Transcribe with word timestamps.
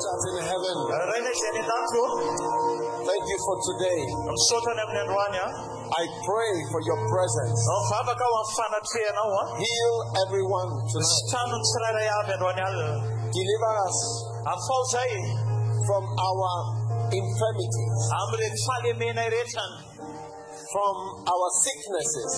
In 0.00 0.44
heaven, 0.48 0.76
thank 3.04 3.24
you 3.28 3.38
for 3.44 3.56
today. 3.68 4.00
I 5.92 6.04
pray 6.24 6.52
for 6.72 6.80
your 6.88 7.00
presence. 7.04 7.60
Heal 9.60 9.96
everyone 10.24 10.70
tonight. 10.88 11.20
Deliver 13.28 13.72
us 13.84 13.98
from 15.84 16.04
our 16.16 16.48
infirmities, 17.12 18.00
from 20.72 20.94
our 21.28 21.46
sicknesses. 21.60 22.32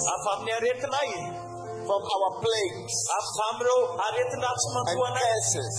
From 1.83 2.03
our 2.03 2.31
plagues 2.39 2.95
Afamro 3.19 3.77
aretna 3.99 4.51
tsma 4.55 4.81
and 4.87 5.01
curses. 5.19 5.75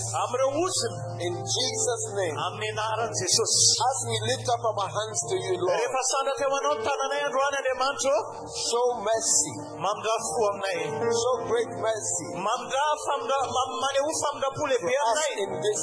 In 1.24 1.32
Jesus' 1.32 2.04
name, 2.18 2.36
Amne 2.36 2.70
naran 2.76 3.08
Jesus. 3.08 3.52
as 3.80 3.98
we 4.04 4.16
lift 4.28 4.46
up 4.50 4.60
our 4.60 4.90
hands 4.90 5.20
to 5.30 5.36
you, 5.40 5.54
Lord, 5.64 5.80
show 8.52 8.86
mercy, 9.00 9.54
Mamda 9.80 10.14
fuam 10.28 10.56
nai. 10.60 10.78
show 11.08 11.34
great 11.48 11.72
mercy 11.80 12.28
Mamda 12.36 12.84
famda 13.08 13.38
mamane 13.48 14.00
ufamda 14.04 14.48
pule 14.58 14.74
to 14.74 14.86
pia 14.86 15.02
us 15.06 15.22
in 15.38 15.50
this 15.62 15.82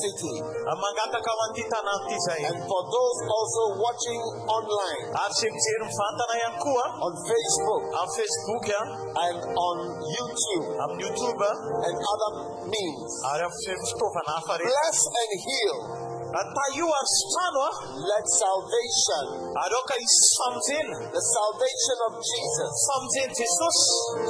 city. 0.00 0.34
Amangata 0.70 1.18
kawantita 1.18 1.78
na 1.82 1.94
tisai. 2.06 2.42
And 2.46 2.58
for 2.64 2.82
those 2.86 3.18
also 3.26 3.62
watching 3.82 4.20
online 4.46 5.02
Arsim 5.18 5.50
tirum 5.52 5.90
fanta 5.90 6.24
na 6.30 6.36
yankua. 6.46 6.84
on 7.02 7.12
Facebook 7.26 7.82
Am 7.90 8.08
Facebook 8.14 8.64
ya. 8.70 8.80
and 9.26 9.38
on 9.56 9.76
YouTube 10.14 10.66
Am 10.80 10.92
YouTube. 10.98 11.40
and 11.40 11.96
other 11.96 12.30
means, 12.68 13.10
Are 13.26 13.46
film 13.64 13.82
stofa 13.84 14.20
na 14.26 14.32
afari. 14.40 14.64
bless 14.64 14.98
and 15.20 15.32
heal. 15.44 16.09
Ata 16.30 16.64
you 16.78 16.86
are 16.86 17.06
stano. 17.10 17.66
Let 18.06 18.24
salvation, 18.30 19.24
Adoka 19.50 19.94
is 19.98 20.14
something. 20.38 20.86
the 21.10 21.22
salvation 21.22 21.98
of 22.06 22.12
Jesus, 22.22 22.70
Something 22.86 23.28
Jesus. 23.34 23.76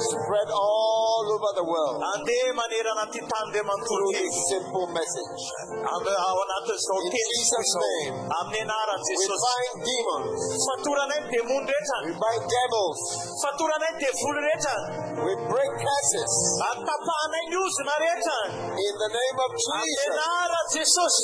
spread 0.08 0.48
all 0.48 1.24
over 1.28 1.50
the 1.60 1.66
world 1.66 2.00
Ande 2.00 2.40
manera 2.56 2.92
na 2.96 3.04
titande 3.12 3.60
through 3.60 4.10
this 4.16 4.32
simple 4.48 4.86
message. 4.96 5.40
So 6.80 6.94
In 7.04 7.12
Jesus' 7.12 7.72
name, 7.76 8.14
we 8.16 8.60
Jesus. 9.04 9.40
bind 9.44 9.76
demons, 9.84 10.40
Fatura 10.72 11.04
na 11.04 11.16
demundeta. 11.28 11.96
we 12.08 12.12
bind 12.16 12.44
devils, 12.48 13.00
Fatura 13.44 13.76
na 13.76 13.88
defulreta. 14.00 14.74
we 15.20 15.32
break 15.52 15.72
curses 15.76 16.32
Atapa 16.64 17.18
na 17.28 17.40
news 17.52 17.74
nareta. 17.84 18.38
in 18.72 18.94
the 19.04 19.10
name 19.12 19.36
of 19.36 19.50
Amne 19.52 19.84
Jesus, 19.84 20.16
nara 20.16 20.60
Jesus. 20.72 21.14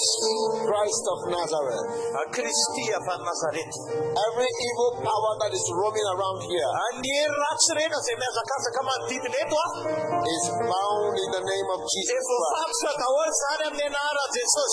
Christ 0.66 1.04
of 1.14 1.18
Nazareth. 1.30 1.82
Uh, 1.86 2.20
A 2.20 2.22
Christia 2.34 2.98
van 3.06 3.20
Nazareth. 3.22 3.74
Every 4.18 4.50
evil 4.50 4.90
power 5.06 5.32
that 5.46 5.52
is 5.54 5.64
roaming 5.78 6.06
around 6.10 6.38
here 6.50 6.70
Andi 6.90 7.14
ratsrena 7.30 7.98
semeza 8.02 8.42
kasa 8.50 8.70
kama 8.76 8.94
titnetwa. 9.06 9.64
is 10.26 10.44
bound 10.66 11.14
in 11.14 11.30
the 11.38 11.44
name 11.46 11.68
of 11.70 11.80
Jesus 11.86 12.22
Christ. 12.26 12.52
famsa 12.58 12.90
kawar 12.98 13.30
sana 13.42 13.64
amne 13.70 13.86
nara 13.94 14.24
Jesus. 14.34 14.72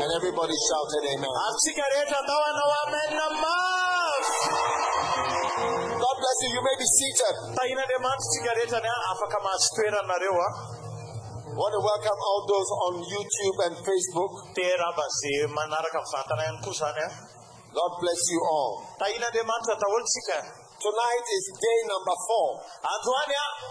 And 0.00 0.10
everybody 0.16 0.56
shouted 0.56 1.02
amen. 1.12 1.28
Ah, 1.28 1.48
Arsikareta 1.52 2.18
dawa 2.24 2.48
na 2.56 2.64
wamen 2.72 3.10
na 3.20 3.26
maf. 3.36 4.24
God 6.00 6.16
bless 6.16 6.38
you. 6.40 6.50
You 6.56 6.62
may 6.64 6.76
be 6.80 6.88
seated. 6.88 7.34
Want 11.60 11.76
to 11.76 11.82
welcome 11.84 12.16
all 12.24 12.40
those 12.48 12.70
on 12.88 12.94
YouTube 13.04 13.58
and 13.68 13.74
Facebook. 13.84 14.32
Tera 14.56 14.88
basi 14.96 15.44
manara 15.52 15.92
ka 15.92 16.00
fatana. 16.08 16.56
God 16.56 17.92
bless 18.00 18.22
you 18.32 18.40
all. 18.48 18.80
Taina 18.96 19.28
de 19.28 19.44
mat 19.44 19.60
tawol. 19.68 20.00
Tonight 20.80 21.26
is 21.28 21.44
day 21.60 21.80
number 21.84 22.16
four. 22.16 22.64
Ah, 22.80 22.96
Adwa 22.96 23.12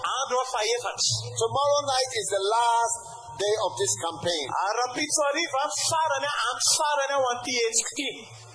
ah, 0.05 0.53
fayefat. 0.53 1.01
Tomorrow 1.33 1.81
night 1.89 2.11
is 2.13 2.27
the 2.29 2.43
last 2.45 2.95
day 3.41 3.55
of 3.65 3.71
this 3.81 3.93
campaign. 4.05 4.45
Arapitso 4.69 5.25
riva 5.33 5.63
fara 5.89 6.17
na 6.21 6.29
am 6.29 6.57
fara 6.77 7.05
na 7.09 7.17
wanti 7.25 7.57
eh, 7.57 7.73
etski. 7.73 8.09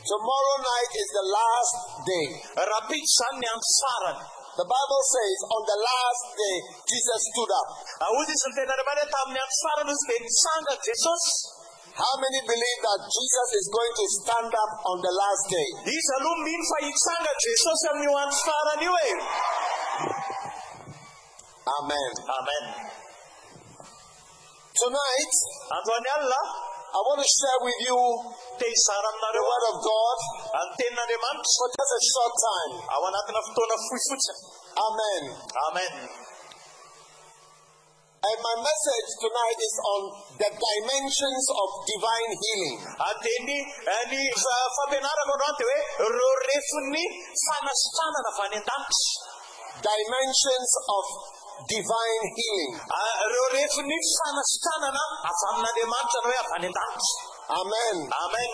Tomorrow 0.06 0.56
night 0.62 0.93
is 0.94 1.11
the 1.11 1.27
last 1.34 1.75
day. 2.06 2.27
Rapid 4.54 4.62
san 4.62 4.62
ne 4.62 4.62
am 4.62 4.62
fara. 4.62 4.62
The 4.62 4.66
Bible 4.70 5.03
says 5.10 5.38
on 5.50 5.62
the 5.66 5.78
last 5.82 6.25
day, 6.38 6.56
Jesus 6.87 7.20
stood 7.34 7.50
up. 7.50 7.69
Awuzi 8.06 8.34
sante 8.34 8.62
na 8.66 8.75
bade 8.84 9.04
tam 9.10 9.28
ne 9.34 9.41
am 9.41 9.50
fara 9.62 9.82
nus 9.84 10.03
ke 10.06 10.16
sanga 10.31 10.75
Jesus. 10.78 11.25
How 11.94 12.15
many 12.19 12.42
believe 12.42 12.81
that 12.82 13.00
Jesus 13.06 13.48
is 13.54 13.70
going 13.70 13.94
to 13.94 14.06
stand 14.10 14.50
up 14.50 14.72
on 14.87 14.98
the 14.98 15.14
last 15.14 15.44
day? 15.47 15.69
These 15.87 16.09
alum 16.19 16.38
min 16.43 16.62
fa 16.66 16.78
sanga 16.82 17.32
Jesus 17.38 17.78
am 17.91 17.98
ni 17.98 18.09
wan 18.10 18.31
fara 18.31 18.75
niwe. 18.78 19.06
Amen. 21.64 22.12
Amen. 22.28 22.64
Tonight, 24.75 25.34
I 26.94 27.00
want 27.03 27.19
to 27.19 27.27
share 27.27 27.59
with 27.66 27.78
you 27.91 27.99
te 28.55 28.71
saram 28.71 29.16
na 29.19 29.28
the. 29.34 29.43
Word 29.43 29.65
of 29.75 29.77
God 29.82 30.19
Antena 30.62 31.03
de 31.10 31.16
mat. 31.19 31.43
for 31.43 31.69
just 31.75 31.93
a 31.99 32.03
short 32.06 32.34
time. 32.38 32.75
Awanat 32.87 33.27
na 33.34 33.41
fto 33.43 33.62
na 33.66 33.77
fuifutsa. 33.82 34.32
Amen. 34.78 35.22
Amen. 35.66 35.94
And 38.25 38.38
my 38.41 38.56
message 38.62 39.09
tonight 39.21 39.59
is 39.60 39.77
on 39.84 40.00
the 40.38 40.50
dimensions 40.55 41.44
of 41.50 41.69
divine 41.82 42.31
healing. 42.31 42.78
Ateni 42.97 43.59
ani 43.84 44.22
uh, 44.31 44.66
fapenara 44.78 45.22
konote 45.28 45.65
we 45.66 45.78
ro 45.99 46.31
refuni 46.47 47.05
fana 47.43 47.72
stana 47.75 48.21
na 48.22 48.31
fanendant. 48.38 48.94
Dimensions 49.82 50.71
of 50.88 51.05
divine 51.69 52.25
healing. 52.37 52.72
Refuni 53.54 53.98
fana 54.19 54.42
stana 54.42 54.88
na 54.91 55.03
matcha 55.87 56.19
no 56.25 56.31
ya 56.31 56.42
fanendant. 56.50 57.03
Amen. 57.50 57.97
Amen. 58.10 58.53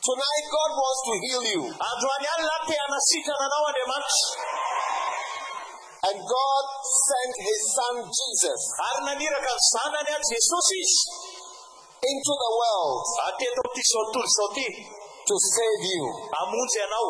Tonight, 0.00 0.44
God 0.48 0.70
wants 0.80 1.00
to 1.04 1.14
heal 1.20 1.42
you. 1.54 1.62
Adwani 1.76 2.26
alla 2.38 2.56
te 2.66 2.74
anasika 2.74 3.32
na 3.36 3.46
nawa 3.52 3.70
de. 3.76 3.82
And 6.00 6.16
God 6.16 6.64
sent 6.80 7.34
His 7.44 7.60
Son 7.76 7.96
Jesus 8.08 8.60
Arna 8.80 9.12
nira 9.20 9.36
kan 9.36 9.58
sana 9.76 10.00
ne 10.00 10.16
Jesus 10.16 10.88
into 12.00 12.32
the 12.40 12.50
world 12.56 13.04
Ate 13.28 13.44
to 13.52 13.62
ti 13.76 13.82
sotul 13.84 14.24
soti. 14.24 14.68
to 15.28 15.34
save 15.36 15.82
you 15.92 16.02
Amunze 16.40 16.82
nao. 16.88 17.08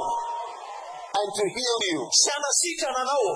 and 1.22 1.30
to 1.38 1.44
heal 1.46 1.78
you. 1.94 2.00
Sana 2.10 2.50
sika 2.50 2.90
na 2.90 3.02
nao. 3.06 3.30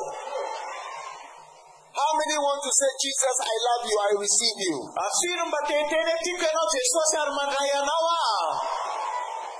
How 1.95 2.11
many 2.19 2.37
want 2.43 2.59
to 2.59 2.73
say, 2.75 2.91
Jesus, 3.07 3.37
I 3.39 3.55
love 3.55 3.83
you, 3.87 3.97
I 4.03 4.11
receive 4.19 4.59
you? 4.67 4.77
Afirum 4.83 5.47
batetene 5.55 6.15
tike 6.27 6.49
no 6.51 6.63
Jesus 6.75 7.11
armangaya 7.23 7.81
nawa. 7.87 8.19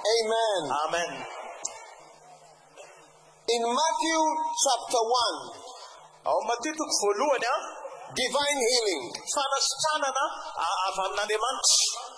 Amen. 0.03 0.63
Amen. 0.83 1.11
In 3.55 3.63
Matthew 3.63 4.21
chapter 4.67 4.99
1, 4.99 5.63
Au 6.27 6.41
matitu 6.49 6.83
kufulua 6.83 7.39
na 7.39 7.53
divine 8.15 8.61
healing, 8.71 9.05
fana 9.35 10.11
na 10.11 10.25
afamna 10.89 11.27
de 11.29 11.37
match. 11.39 11.71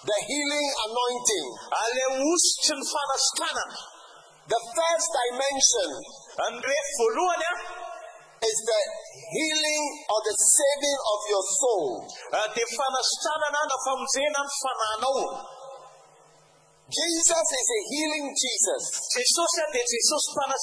the 0.06 0.16
healing 0.28 0.68
anointing, 0.86 1.46
Ale 1.76 2.04
wusten 2.24 2.80
fana 2.86 3.16
the 4.48 4.60
first 4.78 5.08
dimension 5.10 5.90
Andre 6.46 6.76
fulua 6.96 7.34
na 7.36 7.50
is 8.42 8.58
the 8.68 8.80
healing 9.32 9.84
or 10.12 10.20
the 10.24 10.36
saving 10.36 10.98
of 11.00 11.20
your 11.30 11.44
soul. 11.56 11.88
nao. 15.00 15.16
Jesus 16.86 17.46
is 17.50 17.68
a 17.74 17.80
healing 17.90 18.30
Jesus. 18.30 18.82
Jesus 19.10 19.50
ya 19.58 19.66
de 19.74 19.82
Jesus 19.82 20.24
fana. 20.36 20.54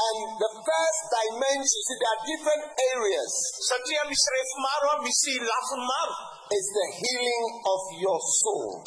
And 0.00 0.18
the 0.40 0.52
first 0.64 1.00
dimension, 1.12 1.80
see, 1.84 1.98
there 2.00 2.08
are 2.08 2.22
different 2.24 2.64
areas, 2.96 3.32
Santia 3.68 4.00
misref 4.08 4.48
maro 4.56 5.04
misi 5.04 5.36
lafun 5.44 5.82
maro. 5.84 6.40
is 6.50 6.66
the 6.66 6.86
healing 6.98 7.46
of 7.62 7.82
your 8.02 8.18
soul. 8.18 8.82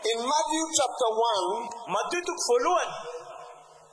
In 0.00 0.16
Matthew 0.16 0.64
chapter 0.72 1.08
1, 1.12 1.92
Matitu 1.92 2.32
fulua. 2.48 2.84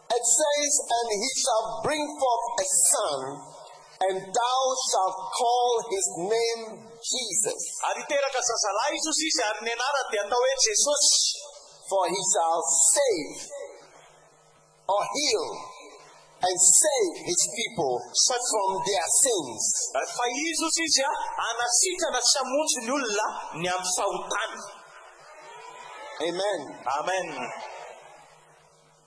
it 0.07 0.24
says, 0.24 0.71
And 0.88 1.07
he 1.19 1.31
shall 1.36 1.65
bring 1.83 2.00
forth 2.00 2.48
a 2.63 2.68
son, 2.88 3.19
and 4.07 4.15
thou 4.24 4.59
shalt 4.88 5.18
call 5.36 5.71
his 5.92 6.07
name 6.31 6.62
Jesus, 7.04 7.59
Aritera 7.92 8.30
ka 8.31 8.39
sasalai 8.39 8.95
susi 9.04 9.27
sa 9.36 9.51
arnenara 9.51 10.01
te 10.07 10.15
antawe 10.24 10.51
Jesus. 10.63 11.04
for 11.92 12.07
he 12.07 12.21
shall 12.31 12.62
save 12.63 13.51
or 14.88 15.03
heal 15.12 15.45
and 16.39 16.56
save 16.56 17.15
his 17.27 17.42
people 17.51 18.00
from 18.15 18.69
their 18.88 19.07
sins. 19.24 19.62
fa 19.92 20.24
izy 20.31 20.63
ozy 20.63 20.83
izy 20.88 21.03
a 21.03 21.12
anasitrana 21.51 22.21
sy 22.24 22.38
hamonjy 22.39 22.80
ny 22.86 22.92
olona 22.95 23.27
ny 23.60 23.68
amin'ny 23.75 23.95
fahotana 23.98 24.76
Amen. 26.18 26.60
amen 26.98 27.28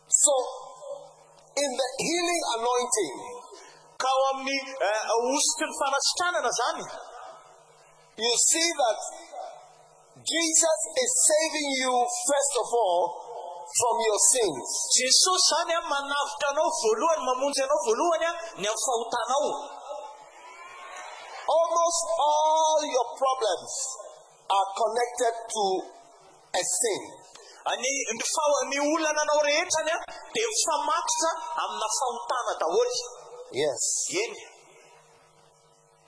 So, 0.07 0.35
in 1.59 1.71
the 1.75 1.89
healing 1.99 2.43
anointing, 2.55 3.17
ka 3.99 4.09
ao 4.09 4.21
amin'ny 4.31 4.59
ositry 5.19 5.67
ny 5.67 5.75
fanasitranana 5.81 6.51
zany 6.59 6.87
you 8.15 8.35
see 8.39 8.69
that 8.83 8.99
Jesus 10.23 10.81
is 11.03 11.11
saving 11.27 11.69
you, 11.83 11.95
first 12.31 12.55
of 12.63 12.69
all, 12.69 13.01
from 13.75 13.97
your 14.07 14.21
sins. 14.31 14.67
jesosy 14.95 15.43
zany 15.51 15.75
a 15.75 15.83
manavitra 15.91 16.49
anao 16.55 16.71
voalohany 16.79 17.23
mamonjy 17.27 17.61
anao 17.67 17.81
voalohany 17.87 18.27
a 18.31 18.33
ny 18.63 18.69
amin'ny 18.71 19.55
Almost 21.51 22.03
all 22.23 22.81
your 22.87 23.09
problems 23.19 23.73
are 24.47 24.69
connected 24.79 25.35
to 25.51 25.65
a 26.55 26.63
thing 26.63 27.03
any 27.73 27.93
ny 28.17 28.23
fa- 28.35 28.67
ny 28.71 28.79
olana 28.83 29.21
anao 29.25 29.41
rehetrany 29.47 29.93
a 29.95 29.99
dia 30.35 30.47
mifamatotra 30.53 31.31
amina 31.63 31.89
fahotana 31.99 32.53
daholy 32.61 32.99
yes. 33.53 33.83
Eny. 34.23 34.41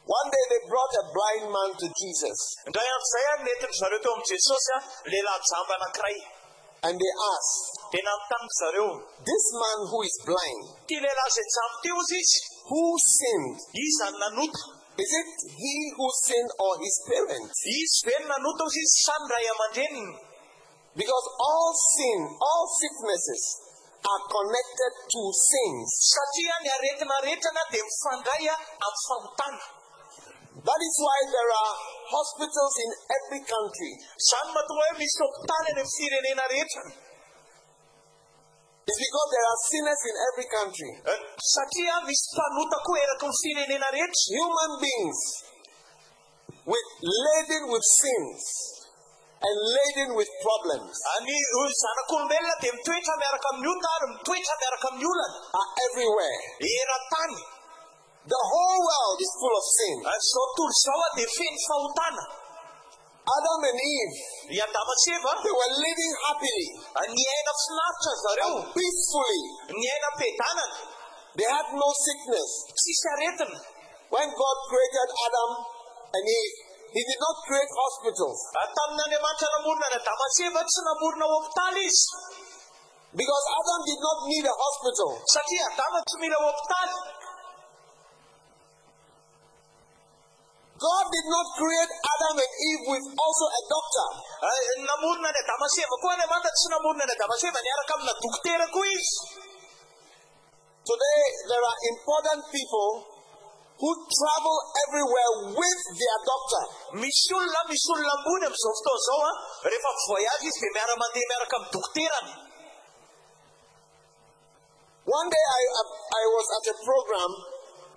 One 0.03 0.29
day 0.35 0.45
they 0.51 0.61
brought 0.67 0.95
a 0.99 1.05
blind 1.15 1.47
man 1.55 1.71
to 1.79 1.87
jesus. 1.87 2.39
Indray 2.67 2.89
am'izay 2.97 3.25
a 3.31 3.35
netiny 3.47 3.75
zareo 3.81 3.99
teo 4.03 4.13
amin'i 4.15 4.31
jesosy 4.35 4.71
a 4.77 4.79
lehilahy 5.11 5.43
jamba 5.51 5.75
anankiray. 5.79 6.19
And 6.83 6.99
they 6.99 7.13
asked 7.31 7.67
dia 7.93 8.03
nanotaniko 8.03 8.55
zareo 8.61 8.89
this 9.31 9.47
man 9.63 9.79
who 9.91 9.99
is 10.03 10.17
blind 10.27 10.63
ty 10.91 10.97
lehilahy 11.05 11.33
zay 11.37 11.47
jambo 11.55 11.77
ty 11.85 11.91
ozy 12.01 12.19
izy 12.25 12.41
who 12.71 12.83
sinned? 12.99 13.57
Izany 13.85 14.19
nanota 14.23 14.63
Is 15.03 15.13
it 15.21 15.33
he 15.57 15.75
who 15.97 16.07
sinned 16.27 16.51
or 16.59 16.73
his 16.83 16.97
parents? 17.09 17.57
Izy 17.79 17.99
ve 18.11 18.15
ny 18.23 18.27
nanota 18.33 18.67
ozy 18.67 18.83
izy? 18.83 18.99
Sany 19.07 19.27
ray 19.35 19.47
aman-dreniny. 19.55 20.15
Because 20.93 21.27
all 21.41 21.73
sin, 21.97 22.21
all 22.37 22.65
sicknesses 22.77 23.43
are 24.03 24.23
connected 24.29 24.93
to 25.09 25.21
sins. 25.33 25.89
satria 26.13 26.57
ny 26.63 26.69
aretina 26.77 27.17
rehetrana 27.25 27.63
dia 27.71 27.85
mifandray 27.87 28.45
amin'ny 28.51 28.99
fahotana 29.09 29.65
That 30.53 30.81
is 30.85 30.95
why 31.01 31.19
there 31.33 31.53
are 31.65 31.75
hospitals 32.13 32.75
in 32.85 32.91
every 33.19 33.41
country. 33.41 33.93
zany 34.29 34.51
mahatonga 34.53 34.85
hoe 34.89 34.99
misy 35.01 35.17
hopitaly 35.23 35.71
any 35.71 35.81
amin'ny 35.81 35.95
firenena 35.97 36.45
rehetra 36.53 36.85
It's 38.83 38.99
because 38.99 39.29
there 39.31 39.47
are 39.47 39.61
sinners 39.71 40.03
in 40.11 40.17
every 40.29 40.47
country. 40.59 40.91
Eh, 41.13 41.21
satria 41.55 41.97
misy 42.05 42.27
mpanota 42.35 42.77
koa 42.85 42.99
eraky 43.07 43.27
ny 43.31 43.37
firenena 43.43 43.89
rehetra 43.97 44.23
Human 44.37 44.73
beings 44.83 45.21
with 46.67 46.89
laden 47.01 47.65
with 47.73 47.87
sins 48.03 48.43
and 49.43 49.57
laden 49.77 50.11
with 50.15 50.31
problems 50.47 50.95
any 51.19 51.39
zanak'olombelona 51.83 52.55
dia 52.63 52.73
mitoetra 52.79 53.15
miaraka 53.23 53.47
amin'ny 53.53 53.71
ota 53.75 53.89
ary 53.97 54.07
mitoetra 54.15 54.55
miaraka 54.63 54.87
amin'ny 54.91 55.09
olana 55.13 55.39
are 55.59 55.71
everywhere. 55.87 56.39
The 58.23 58.39
whole 58.39 58.81
world 58.87 59.19
is 59.19 59.33
full 59.35 59.57
of 59.59 59.67
sin. 59.67 59.97
Eh, 60.07 60.21
zao 60.31 60.47
tontolo 60.55 60.75
zao 60.87 61.01
a 61.03 61.09
dia 61.19 61.29
Adam 63.23 63.61
and 63.71 63.79
Eve, 63.79 64.17
i 64.51 64.59
adama 64.59 64.95
sy 64.99 65.15
eva 65.15 65.33
they 65.43 65.55
were 65.55 65.73
living 65.79 66.15
happily, 66.27 66.69
eh, 67.03 67.07
ny 67.07 67.23
aina 67.35 67.53
finaritra 67.63 68.13
zareo 68.23 68.55
peacefully. 68.75 69.43
ny 69.79 69.87
aina 69.95 70.09
ampidanana 70.11 70.79
They 71.35 71.49
had 71.49 71.69
no 71.73 71.89
sickness. 71.97 72.51
When 74.13 74.29
God 74.29 74.57
created 74.69 75.09
Adam 75.27 75.51
and 76.13 76.25
Eve, 76.29 76.72
He 76.93 77.01
did 77.01 77.21
not 77.25 77.37
create 77.49 77.73
hospitals 77.73 78.39
tamin'andriamanitra 78.53 79.49
namorona 79.57 79.87
ny 79.89 79.97
adama 79.97 80.27
sy 80.37 80.43
eva 80.49 80.61
tsy 80.61 80.81
namorona 80.89 81.27
hopitaly 81.33 81.85
izy 81.89 82.05
because 83.17 83.45
Adam 83.61 83.81
did 83.89 84.01
not 84.01 84.19
need 84.29 84.45
a 84.45 84.55
hospital. 84.65 85.11
satria 85.33 85.65
adama 85.73 85.99
tsy 86.05 86.17
mila 86.21 86.39
hopitaly 86.45 86.97
God 90.83 91.07
did 91.15 91.27
not 91.31 91.47
create 91.57 91.93
Adam 92.13 92.37
and 92.43 92.55
Eve 92.69 92.85
with 92.91 93.07
also 93.15 93.47
a 93.47 93.63
doctor. 93.71 94.09
Eh, 94.43 94.83
namorona 94.83 95.31
ny 95.33 95.41
adama 95.45 95.67
sy 95.73 95.81
eva 95.87 95.97
koa 96.03 96.13
andriamanitra 96.13 96.53
tsy 96.53 96.69
namorona 96.77 97.05
ny 97.09 97.15
adama 97.17 97.35
sy 97.41 97.47
eva 97.49 97.61
niaraka 97.65 97.93
amina 97.97 98.13
dokotera 98.21 98.67
koa 98.69 98.93
izy 99.01 99.17
Today, 100.83 101.21
there 101.47 101.63
are 101.63 101.79
important 101.95 102.43
people 102.51 103.12
who 103.83 103.91
travel 104.19 104.57
everywhere 104.87 105.33
with 105.59 105.81
their 105.99 106.19
doctor. 106.31 106.63
misy 107.03 107.35
olona 107.35 107.61
misy 107.71 107.89
olona 107.95 108.13
ambony 108.17 108.45
amin'izao 108.47 108.75
fotoana 108.79 109.01
izao 109.03 109.21
a 109.27 109.31
rehefa 109.67 109.91
voyage 110.09 110.47
izy 110.51 110.59
dia 110.63 110.73
miara 110.77 110.95
mandeha 111.03 111.27
miaraka 111.31 111.55
amin'ny 111.59 111.73
dokoterany 111.75 112.33
One 115.03 115.29
day, 115.35 115.45
I, 115.59 115.63
I 116.15 116.25
was 116.31 116.47
at 116.63 116.65
a 116.73 116.77
program 116.79 117.31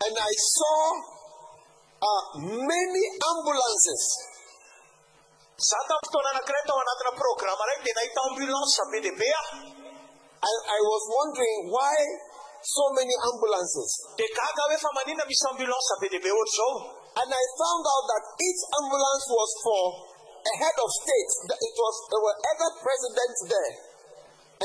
and 0.10 0.14
I 0.18 0.34
saw 0.58 0.80
uh, 2.02 2.24
many 2.42 3.04
ambulances. 3.30 4.04
I, 10.50 10.54
I 10.66 10.80
was 10.82 11.04
wondering 11.14 11.58
why 11.70 11.94
so 12.66 12.84
many 12.98 13.14
ambulances. 13.30 13.90
hoe 14.18 14.78
fa 14.78 14.90
manina 14.98 15.24
misy 15.30 15.46
ambulance 15.50 15.92
be 16.02 16.08
dehibe 16.10 16.30
ohatr'izao 16.34 17.06
And 17.16 17.32
I 17.32 17.44
found 17.56 17.84
out 17.88 18.06
that 18.12 18.24
each 18.44 18.62
ambulance 18.76 19.26
was 19.32 19.52
for 19.64 19.84
a 20.44 20.54
head 20.60 20.76
of 20.84 20.90
state. 20.92 21.32
That 21.48 21.60
It 21.64 21.76
was 21.80 21.96
there 22.12 22.24
were 22.28 22.38
other 22.52 22.72
presidents 22.84 23.40
there, 23.48 23.74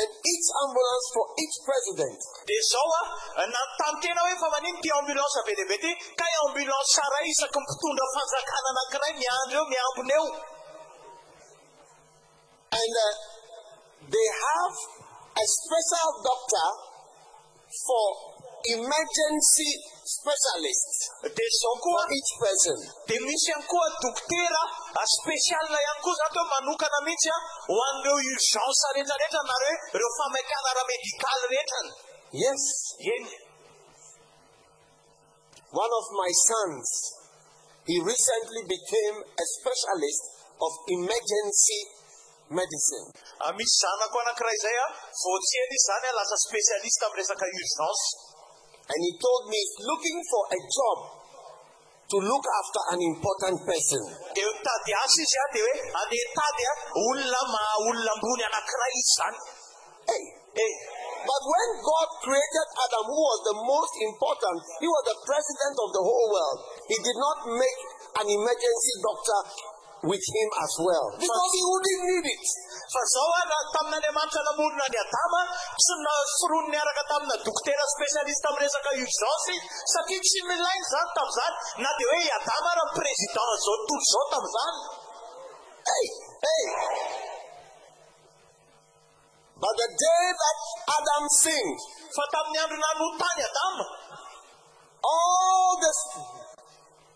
and 0.03 0.09
each 0.11 0.49
ambulance 0.67 1.07
for 1.15 1.25
each 1.39 1.57
president. 1.63 2.19
dia 2.43 2.63
zao 2.75 2.91
a 3.39 3.45
nanontany 3.47 3.97
tena 4.03 4.21
hoe 4.27 4.37
fa 4.43 4.49
manino 4.51 4.79
ty 4.83 4.91
ambulance 4.99 5.39
be 5.47 5.53
dehibe 5.55 5.77
ty 5.79 5.93
ka 6.19 6.25
i 6.27 6.35
ambulance 6.47 6.91
sara 6.91 7.19
isaky 7.31 7.59
mpitondra 7.63 8.07
fanjakana 8.15 8.69
anankiray 8.73 9.13
miandro 9.21 9.59
eo 9.61 9.67
miambona 9.73 10.15
eo 10.19 10.27
And 12.71 12.93
uh, 13.07 13.15
they 14.15 14.27
have 14.47 14.75
a 15.43 15.47
special 15.59 16.09
doctor 16.23 16.90
for 17.87 18.07
emergency 18.75 19.71
specialists 20.05 20.99
for 21.23 21.75
koa 21.81 22.03
each 22.11 22.33
person. 22.43 22.79
dia 23.07 23.21
misy 23.23 23.51
ihany 23.51 23.65
koa 23.71 23.87
dokotera 24.03 24.63
spesialina 25.17 25.79
ihany 25.79 26.01
koa 26.05 26.15
zany 26.21 26.35
hoe 26.37 26.49
manokana 26.53 26.99
mihitsy 27.07 27.31
a 27.31 27.39
ho 27.71 27.75
an'ireo 27.89 28.17
urgence 28.33 28.87
rehetrarehetra 28.95 29.43
na 29.49 29.55
hoe 29.63 29.75
ireo 29.95 30.11
famaikana 30.19 30.69
ara-medikaly 30.73 31.47
rehetrany 31.55 31.91
Yes, 32.31 32.63
eny 33.01 33.27
one 35.71 35.93
of 36.01 36.07
my 36.15 36.31
sons, 36.47 36.87
he 37.87 37.99
recently 38.03 38.63
became 38.67 39.17
a 39.23 39.47
specialist 39.59 40.23
of 40.59 40.73
emergency 40.99 41.81
medicine. 42.51 43.07
Misy 43.57 43.77
zanako 43.81 44.17
anankiray 44.23 44.59
zay 44.65 44.77
a 44.85 44.87
voatseny 45.23 45.67
izy 45.71 45.79
zany 45.87 46.07
a 46.11 46.13
lasa 46.19 46.37
spesialista 46.47 47.05
amin'ny 47.07 47.23
resaka 47.23 47.45
urgence 47.47 48.03
And 48.91 49.01
he 49.07 49.13
told 49.23 49.43
me 49.51 49.55
he's 49.55 49.77
looking 49.87 50.19
for 50.31 50.43
a 50.51 50.59
job 50.59 50.99
to 52.11 52.17
look 52.19 52.45
after 52.61 52.83
an 52.95 53.01
important 53.07 53.57
person. 53.63 54.03
dia 54.35 54.47
mitady 54.51 54.93
asa 54.99 55.19
izy 55.23 55.39
a 55.39 55.47
dia 55.55 55.63
hoe 55.67 55.79
andeha 56.03 56.27
tady 56.39 56.63
a 56.71 56.73
olona 57.07 57.41
maha 57.55 57.75
olona 57.87 58.11
ambony 58.15 58.43
anankiray 58.51 58.93
izy 59.01 59.15
zany 59.19 59.39
Hey, 60.11 60.25
Eh, 60.51 60.75
but 61.23 61.43
when 61.47 61.69
God 61.79 62.09
created 62.27 62.67
Adam, 62.75 63.07
who 63.07 63.21
was 63.23 63.41
the 63.47 63.57
most 63.63 63.95
important, 64.03 64.59
he 64.83 64.89
was 64.91 65.05
the 65.07 65.19
president 65.23 65.75
of 65.79 65.89
the 65.95 66.03
whole 66.03 66.27
world. 66.27 66.59
He 66.91 66.99
did 66.99 67.15
not 67.15 67.39
make 67.55 67.81
an 68.19 68.27
emergency 68.27 68.95
doctor 68.99 69.39
with 70.03 70.25
him 70.25 70.49
as 70.65 70.73
well. 70.81 71.07
Because 71.13 71.51
he 71.53 71.63
wouldn't 71.65 72.03
need 72.09 72.27
it. 72.33 72.45
Hey, 85.85 86.07
hey. 86.41 86.65
But 89.61 89.75
the 89.77 89.91
day 89.93 90.25
that 90.41 90.57
Adam 90.89 91.25
sinned, 91.37 91.79
all 95.05 95.79
this 95.81 96.01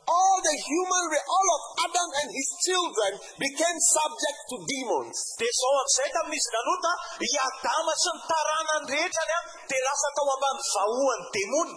all 0.07 0.37
the 0.45 0.57
human, 0.69 1.05
all 1.25 1.49
of 1.57 1.63
Adam 1.89 2.09
and 2.25 2.29
his 2.33 2.49
children 2.61 3.13
became 3.41 3.79
subject 3.81 4.39
to 4.51 4.57
demons. 4.69 5.17
dia 5.41 5.53
zao 5.61 5.73
amin'izay 5.81 6.09
tamin'izy 6.17 6.51
nanota 6.55 6.93
i 7.21 7.31
adama 7.49 7.93
sy 8.03 8.11
ny 8.13 8.21
taranany 8.29 8.87
rehetrany 8.93 9.37
dia 9.69 9.81
lasa 9.87 10.09
tao 10.17 10.29
ambany 10.37 10.61
vahoan'ny 10.75 11.27
demony 11.35 11.77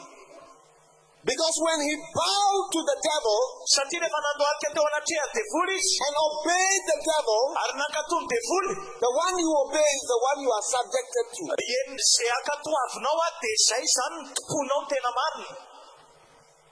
Because 1.28 1.60
when 1.60 1.84
he 1.84 1.92
bowed 2.16 2.66
to 2.72 2.80
the 2.88 2.98
devil 3.04 3.40
satria 3.68 4.00
rehefa 4.00 4.20
nandohalika 4.26 4.70
teo 4.72 4.86
anatrehan'ny 4.88 5.36
devoly 5.36 5.76
izy 5.76 5.96
and 6.08 6.16
obeyed 6.24 6.84
the 6.88 7.00
devil, 7.04 7.42
the 9.04 9.12
one 9.12 9.36
you 9.36 9.52
obey 9.68 9.90
is 10.00 10.06
the 10.08 10.20
one 10.24 10.40
you 10.40 10.52
are 10.56 10.66
subjected 10.72 11.26
to. 11.36 11.44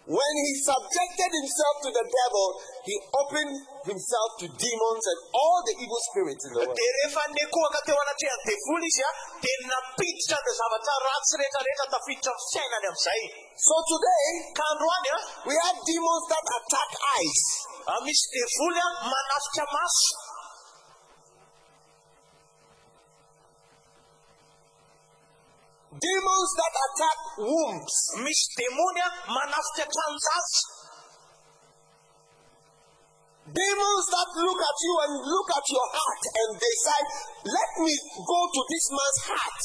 When 0.06 0.34
he 0.38 0.54
subjected 0.62 1.32
himself 1.34 1.76
to 1.82 1.90
the 1.90 2.06
devil, 2.06 2.48
he 2.86 2.94
opened 3.26 3.58
himself 3.90 4.30
to 4.38 4.46
demons 4.54 5.04
and 5.10 5.20
all 5.34 5.60
the 5.66 5.76
evil 5.82 6.02
spirits 6.14 6.46
in 6.46 6.52
the 6.54 6.62
world. 6.62 6.78
dia 6.78 6.92
rehefa 6.94 7.26
nekohaka 7.34 7.82
teo 7.90 7.98
anatrehan'ny 7.98 8.46
devoly 8.46 8.86
izy 8.86 9.02
a 9.02 9.12
dia 9.42 9.58
napiditra 9.66 10.38
ny 10.38 10.52
zavatra 10.62 10.94
ratsy 11.10 11.34
rehetrarehetra 11.42 11.86
tafiditra 11.90 12.32
amin'ny 12.38 12.50
fiainany 12.54 12.86
amin'izay 12.86 13.22
So 13.58 13.76
today, 13.90 14.30
ka 14.54 14.64
androany 14.78 15.10
a 15.10 15.18
eh? 15.18 15.22
we 15.50 15.54
have 15.58 15.78
demons 15.90 16.26
that 16.30 16.46
attack 16.54 16.92
eyes. 17.18 17.42
Ah, 17.90 17.98
a 17.98 18.06
misy 18.06 18.26
devoly 18.30 18.82
a 18.86 18.90
manafika 19.10 19.66
maso 19.74 20.35
Demons 25.96 26.52
that 26.60 26.76
attack 26.76 27.20
wombs. 27.40 27.96
misy 28.20 28.52
demony 28.60 29.00
a 29.00 29.10
manafika 29.32 29.88
Demons 33.46 34.06
that 34.10 34.30
look 34.36 34.60
at 34.60 34.78
you 34.82 34.94
and 35.06 35.14
look 35.24 35.50
at 35.56 35.66
your 35.70 35.88
heart 35.96 36.24
and 36.36 36.50
decide, 36.60 37.08
let 37.48 37.72
me 37.80 37.94
go 38.28 38.40
to 38.52 38.62
this 38.68 38.86
man's 38.92 39.20
heart. 39.30 39.62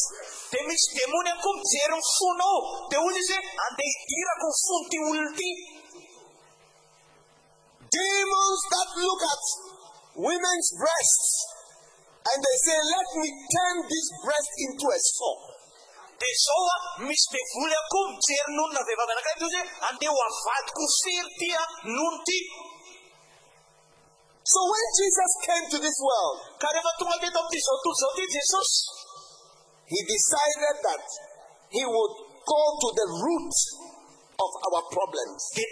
dia 0.55 0.63
misy 0.71 0.89
demony 1.03 1.35
any 1.35 1.41
koa 1.43 1.59
mijery 1.59 1.99
ny 1.99 2.05
fonao 2.15 2.59
dia 2.91 2.99
ozy 3.03 3.19
izy 3.19 3.35
hoe 3.35 3.51
andeha 3.67 3.91
hidirako 3.99 4.47
ny 4.47 4.59
fony 4.63 4.87
ty 4.91 4.99
olona 5.09 5.33
ty 5.39 5.51
Demons 7.91 8.61
that 8.71 8.89
look 9.03 9.23
at 9.35 9.45
women's 10.15 10.69
breasts 10.79 11.31
and 12.21 12.39
they 12.39 12.57
say, 12.63 12.79
let 12.95 13.09
me 13.19 13.29
turn 13.51 13.77
this 13.89 14.07
breast 14.23 14.53
into 14.63 14.87
a 14.87 15.01
sword. 15.01 15.50
Dia 16.21 16.37
zao 16.45 16.65
a 16.75 16.77
misy 17.07 17.27
devoly 17.33 17.75
a 17.81 17.83
koa 17.93 18.07
mijery 18.13 18.51
nonona 18.57 18.81
vehivavy 18.87 19.13
anakay 19.15 19.37
ty 19.39 19.45
ozy 19.49 19.61
hoe 19.61 19.71
andeha 19.89 20.13
ho 20.17 20.21
avadiko 20.29 20.83
fery 21.01 21.31
ty 21.39 21.49
nono 21.95 22.21
ty 22.29 22.39
So 24.53 24.61
when 24.73 24.87
Jesus 24.99 25.33
came 25.47 25.67
to 25.73 25.79
this 25.79 25.99
world, 26.03 26.39
ka 26.59 26.67
rehefa 26.75 26.93
tonga 26.99 27.17
teto 27.23 27.39
amin'ity 27.39 27.61
zao 27.67 27.77
tontolo 27.85 27.99
zao 28.01 28.13
ty 28.17 28.25
he 29.93 30.01
decided 30.15 30.77
that 30.87 31.05
he 31.71 31.83
would 31.85 32.15
go 32.47 32.63
to 32.83 32.89
the 32.99 33.07
root 33.23 33.57
of 34.41 34.51
our 34.67 34.83
problems. 34.91 35.41
dia 35.55 35.67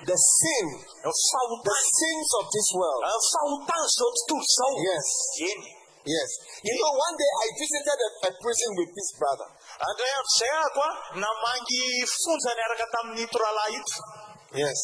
The 0.00 0.16
sin, 0.16 0.66
the 1.04 1.12
sins 1.12 2.28
of 2.40 2.44
this 2.48 2.68
world. 2.72 3.02
Uh, 3.04 3.12
ny 3.12 3.20
fahotany 3.32 3.86
zao 3.96 4.08
tontolo 4.08 4.44
zao 4.56 4.72
Yes, 4.80 5.08
yes. 6.08 6.30
You 6.64 6.74
know, 6.80 6.92
one 6.96 7.14
day 7.20 7.32
I 7.44 7.46
visited 7.60 7.98
a, 8.00 8.10
a 8.28 8.30
prison 8.40 8.70
with 8.80 8.90
this 8.96 9.10
brother. 9.20 9.48
andray 9.80 10.12
amin'izay 10.16 10.50
ahako 10.56 10.80
a 10.88 10.92
namangy 11.20 11.84
fonja 12.08 12.50
niaraka 12.56 12.86
tamin'ny 12.94 13.24
toralahy 13.28 13.76
ito 13.80 13.96
Yes. 14.62 14.80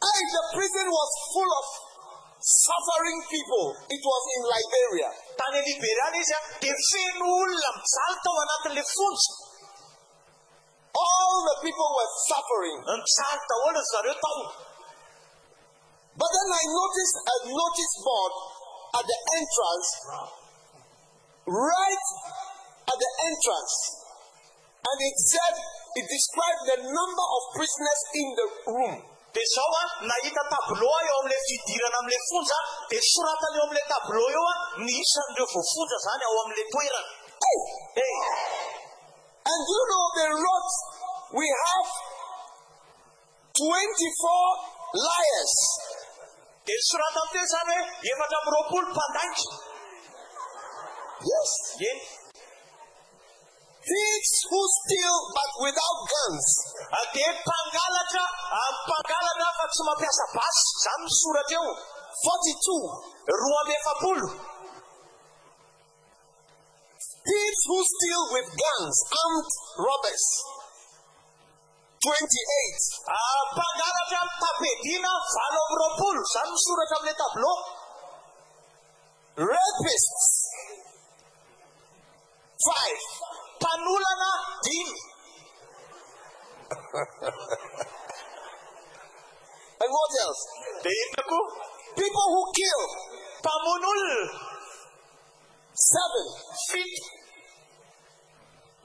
And 0.00 0.26
the 0.36 0.42
prison 0.56 0.86
was 0.88 1.10
full 1.32 1.52
of 1.60 1.66
suffering 2.40 3.20
people. 3.30 3.76
It 3.86 4.02
was 4.02 4.22
in 4.34 4.42
Liberia. 4.48 5.10
All 10.90 11.34
the 11.46 11.56
people 11.62 11.88
were 11.94 12.10
suffering. 12.26 12.78
mijaly 12.86 13.42
daholo 13.50 13.80
zareo 13.92 14.14
tao 14.18 14.40
But 16.20 16.30
then 16.36 16.48
I 16.52 16.64
noticed 16.66 17.16
a 17.22 17.36
notice 17.48 17.94
board 18.04 18.34
at 18.98 19.04
the 19.06 19.18
entrance, 19.38 19.88
right 21.46 22.06
at 22.90 22.98
the 22.98 23.10
entrance. 23.30 23.74
And 24.80 24.98
it 25.00 25.16
said, 25.16 25.54
it 25.96 26.06
described 26.10 26.62
the 26.66 26.78
number 26.82 27.26
of 27.36 27.42
prisoners 27.54 28.00
in 28.14 28.28
the 28.36 28.46
room. 28.74 28.96
dia 29.30 29.46
zao 29.46 29.72
a 29.78 29.82
nahita 30.10 30.42
tablô 30.50 30.90
eo 30.90 31.14
amin'le 31.22 31.38
fidirana 31.46 31.98
amin'le 32.02 32.18
fonja 32.26 32.58
dia 32.90 32.98
soratany 32.98 33.56
eo 33.58 33.62
amin'le 33.62 33.82
tablô 33.86 34.24
eo 34.26 34.42
a 34.50 34.54
ny 34.82 34.90
isan'ireo 34.90 35.46
voafonja 35.54 35.98
zany 36.06 36.22
ao 36.26 36.36
amin'le 36.42 36.64
toerana 36.74 37.10
And 39.40 39.60
you 39.72 39.82
know, 39.90 40.04
the 40.16 40.26
wrote, 40.36 40.72
we 41.32 41.46
have 41.48 41.88
24 43.56 45.00
liars. 45.00 45.54
dia 46.70 46.76
sorata 46.86 47.20
am'teo 47.24 47.44
zany 47.52 47.72
hoe 47.74 47.88
efatra 48.12 48.36
amby 48.38 48.50
roapolo 48.54 48.86
mpandanky 48.92 49.48
Yes. 51.30 51.50
eny 51.90 52.02
Thieves 53.80 54.34
who 54.50 54.60
steal 54.76 55.16
but 55.36 55.52
without 55.64 55.98
guns. 56.12 56.48
Ah, 56.92 57.06
Thieves 67.30 67.62
who 67.70 67.78
steal 67.86 68.22
with 68.34 68.48
guns, 68.58 68.96
armed 69.22 69.50
robbers. 69.78 70.24
28. 72.02 73.06
Ah, 73.06 73.42
mpangalatra 73.52 74.20
tapedina 74.42 75.12
valo 75.34 75.58
amby 75.62 75.76
roapolo 75.80 76.22
zany 76.32 76.50
ny 76.50 76.58
soratra 76.64 76.96
amin'le 76.98 77.14
tablô 77.20 77.52
Rapists. 79.50 80.28
5. 82.66 82.98
mpanolana 83.56 84.30
dimy 84.64 84.98
And 89.82 89.90
what 89.96 90.12
else? 90.24 90.42
dia 90.82 90.92
inona 91.04 91.22
koa 91.30 91.46
People 92.00 92.26
who 92.32 92.42
kill. 92.58 92.82
mpamon'olona 93.40 94.20
7. 95.72 96.26
fito 96.68 97.19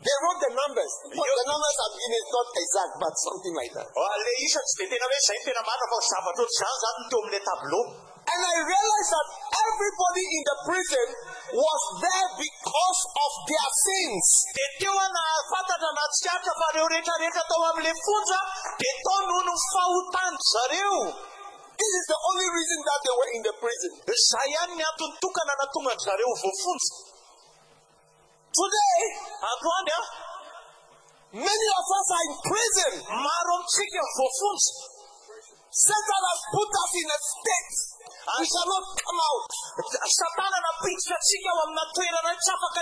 They 0.06 0.18
wrote 0.22 0.38
the 0.38 0.54
numbers. 0.54 0.92
But 1.18 1.26
the 1.26 1.48
numbers 1.50 1.78
are 1.82 1.94
in 1.98 2.12
is 2.14 2.30
not 2.30 2.48
exact, 2.54 2.94
but 3.02 3.14
something 3.26 3.54
like 3.58 3.74
that. 3.74 3.88
Le 3.90 4.34
isa 4.46 4.62
tsy 4.62 4.86
dia 4.86 4.94
tena 4.94 5.06
hoe 5.10 5.22
zay 5.26 5.38
ny 5.42 5.44
tena 5.50 5.62
marina 5.66 5.86
fa 5.90 5.98
zavatra 5.98 6.46
ohatr'izany 6.46 6.78
zany 6.82 6.98
no 7.02 7.06
teo 7.10 7.20
amin'le 7.26 7.42
tablô 7.42 7.82
And 8.26 8.42
I 8.42 8.58
realized 8.58 9.12
that 9.14 9.28
everybody 9.54 10.26
in 10.26 10.44
the 10.50 10.58
prison 10.66 11.08
was 11.58 11.82
there 12.06 12.30
because 12.38 13.02
of 13.18 13.32
their 13.50 13.70
sins. 13.86 14.26
dia 14.54 14.70
teo 14.78 14.94
a 14.94 15.08
nafantatra 15.10 15.90
natsikaritra 15.90 16.54
fa 16.54 16.68
reo 16.78 16.86
rehetrarehetra 16.94 17.44
tao 17.50 17.62
amin'le 17.74 17.94
fonja 18.06 18.40
dia 18.78 18.94
tao 19.10 19.20
noho 19.26 19.42
ny 19.42 19.56
fahotany 19.74 20.38
zareo 20.54 20.98
This 21.76 21.94
is 22.00 22.06
the 22.08 22.16
only 22.16 22.48
reason 22.56 22.80
that 22.88 23.00
they 23.04 23.16
were 23.20 23.32
in 23.36 23.42
the 23.44 23.54
prison. 23.60 23.92
Today, 28.56 29.00
many 31.44 31.68
of 31.76 31.86
us 31.92 32.08
are 32.08 32.24
in 32.24 32.36
prison. 32.40 32.94
maro 33.04 33.58
chicken 33.68 34.06
for 34.16 34.30
voafonja 34.32 34.96
Satan 35.76 36.24
has 36.24 36.42
put 36.56 36.72
us 36.72 36.92
in 36.96 37.08
a 37.12 37.20
state. 37.20 37.76
We 38.40 38.48
shall 38.48 38.70
not 38.72 38.86
come 38.96 39.20
out. 39.28 39.52
satana 40.08 40.56
napiditra 40.56 41.20
atsika 41.20 41.50
ao 41.52 41.60
amina 41.68 41.84
toerana 41.92 42.32
tsy 42.32 42.52
afaka 42.56 42.82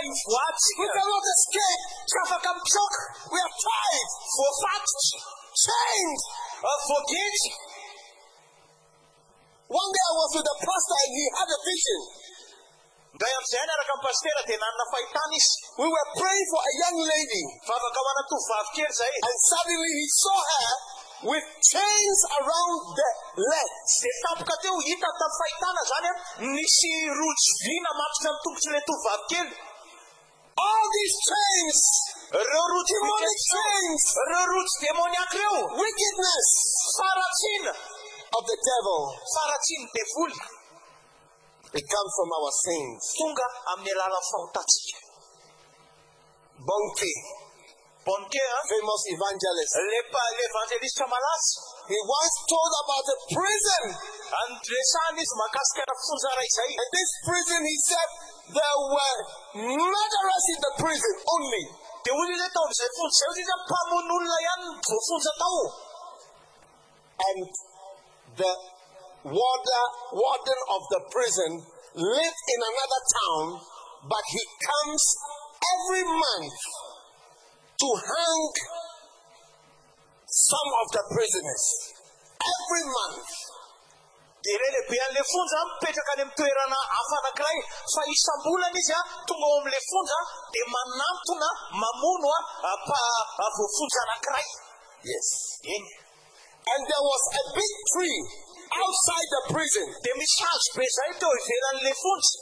We 0.77 0.87
cannot 0.93 1.25
escape. 1.33 1.83
tsy 2.05 2.17
afaka 2.21 2.49
mipsoka 2.53 3.01
We 3.33 3.39
are 3.41 3.55
tied, 3.65 4.09
voafatotra 4.29 5.19
chained. 5.57 6.21
Uh, 6.61 6.79
voagety 6.85 7.49
One 9.73 9.89
day 9.89 10.05
I 10.05 10.13
was 10.21 10.31
with 10.37 10.53
a 10.53 10.57
pastor 10.61 10.97
and 11.01 11.13
he 11.17 11.25
had 11.33 11.49
a 11.49 11.59
vision. 11.65 12.01
ndray 13.13 13.33
am'izay 13.37 13.63
ny 13.65 13.73
araka 13.73 13.95
pastera 14.01 14.41
dia 14.47 14.57
nanana 14.57 14.85
fahitana 14.89 15.35
izy. 15.37 15.53
We 15.77 15.85
were 15.85 16.07
praying 16.17 16.47
for 16.49 16.61
a 16.65 16.73
young 16.81 16.97
lady. 16.97 17.43
Vavaka 17.69 17.99
ho 18.01 18.07
ana 18.13 18.23
tovivavy 18.29 18.69
kely 18.75 18.93
zay. 18.99 19.13
And 19.29 19.37
suddenly 19.53 19.91
he 20.01 20.07
saw 20.21 20.39
her 20.49 20.71
with 21.29 21.45
chains 21.61 22.19
around 22.41 22.79
the 22.97 23.09
legs 23.37 23.91
dia 24.01 24.15
tapoka 24.25 24.55
teo 24.65 24.75
hita 24.81 25.09
tamin'ny 25.19 25.37
fahitana 25.39 25.81
zany 25.91 26.09
a 26.09 26.13
nisy 26.57 26.93
rojo 27.13 27.21
rojovy 27.21 27.75
namatsoka 27.85 28.27
amin'ny 28.29 28.43
tongotry 28.43 28.71
le 28.73 28.81
tovivavy 28.89 29.25
kely 29.29 29.53
all 30.57 30.85
these 30.97 31.17
chains. 31.29 31.79
Reo 32.33 32.63
rotsy 32.73 32.97
demonic 32.97 33.37
chains. 33.53 34.01
Reo 34.29 34.43
rojo 34.53 34.73
demoniaka 34.81 35.37
reo. 35.37 35.57
Wickedness. 35.77 36.47
Faratsiana 36.97 37.73
of 38.37 38.43
the 38.49 38.57
devil. 38.57 38.99
Faratsiany 39.33 39.85
devoly 39.93 40.52
it 41.73 41.85
comes 41.89 42.11
from 42.17 42.29
our 42.37 42.51
sins. 42.53 43.01
tonga 43.17 43.47
amin'ny 43.73 43.91
alalan'ny 43.97 45.11
Bonnke, 46.63 47.11
Bonnke 48.07 48.39
a 48.39 48.59
famous 48.71 49.03
evangelist, 49.11 49.73
le 49.83 49.99
pa- 50.11 50.31
le 50.37 50.43
evangelista 50.47 51.03
he 51.91 51.97
once 51.99 52.35
told 52.47 52.71
about 52.83 53.05
a 53.11 53.17
prison. 53.35 53.83
andresahana 54.31 55.19
izy 55.19 55.35
mahakasikana 55.39 55.93
fonjara 56.07 56.43
In 56.43 56.87
this 56.93 57.11
prison, 57.27 57.61
he 57.67 57.77
said 57.89 58.09
there 58.55 58.77
were 58.95 59.17
murderers 59.59 60.45
in 60.53 60.59
the 60.63 60.71
prison 60.79 61.15
only. 61.35 61.65
dia 62.03 62.13
hozy 62.13 62.33
izy 62.35 62.47
tao 62.53 62.63
amin'izay 62.63 62.89
fonja 62.95 63.15
izay 63.15 63.29
ozy 63.31 63.41
izy 63.43 63.55
mpamonoolona 63.63 64.37
ihany 64.43 64.65
voafonja 64.87 65.33
tao 65.41 65.61
And 67.27 67.47
the 68.39 68.51
warder, 69.23 69.83
warden 70.11 70.59
of 70.69 70.81
the 70.91 71.01
prison 71.11 71.51
lived 71.95 72.41
in 72.53 72.59
another 72.61 73.01
town, 73.21 73.45
but 74.07 74.23
he 74.27 74.43
comes 74.59 75.03
every 75.63 76.03
month 76.03 76.59
to 77.79 77.89
hang 77.99 78.41
some 80.27 80.69
of 80.81 80.87
the 80.91 81.03
prisoners. 81.13 81.65
Every 82.43 82.83
month. 82.89 83.27
dia 84.43 84.59
ilay 84.59 84.71
lehibe 84.75 84.97
an'le 85.07 85.23
fonja 85.23 85.59
mipetraka 85.67 86.11
any 86.13 86.23
amin'ny 86.23 86.35
toerana 86.35 86.79
hafa 86.93 87.15
anankiray 87.19 87.59
fa 87.93 88.01
isam-bolana 88.13 88.79
izy 88.81 88.91
a 88.91 88.99
tonga 89.27 89.45
ao 89.47 89.55
amin'le 89.59 89.79
fonja 89.91 90.19
dia 90.51 90.65
manantona 90.73 91.49
mamono 91.81 92.27
a 92.27 93.47
voafonja 93.55 93.99
anankiray 94.05 94.47
Yes. 95.11 95.27
eny 95.75 95.87
And 96.63 96.81
there 96.87 97.05
was 97.11 97.23
a 97.39 97.43
big 97.55 97.73
tree 97.91 98.19
outside 98.81 99.27
the 99.35 99.41
prison. 99.53 99.87
dia 100.03 100.13
misy 100.17 100.37
hazo 100.41 100.69
be 100.77 100.85
zay 100.97 101.11
teo 101.19 101.29
ivelan'le 101.29 101.93
fonja 102.01 102.33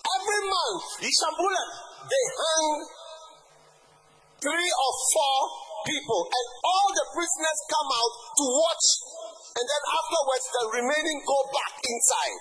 Every 0.00 0.42
month 0.48 0.84
isam-bolana 1.04 1.76
they 2.10 2.24
hang 2.40 2.68
three 4.40 4.70
or 4.72 4.92
four 5.12 5.36
people, 5.84 6.22
and 6.28 6.46
all 6.64 6.88
the 6.96 7.06
prisoners 7.12 7.58
come 7.68 7.88
out 7.92 8.14
to 8.36 8.44
watch. 8.48 8.86
And 9.50 9.64
then 9.66 9.82
afterwards, 9.84 10.46
the 10.48 10.62
remaining 10.80 11.18
go 11.28 11.38
back 11.52 11.74
inside. 11.84 12.40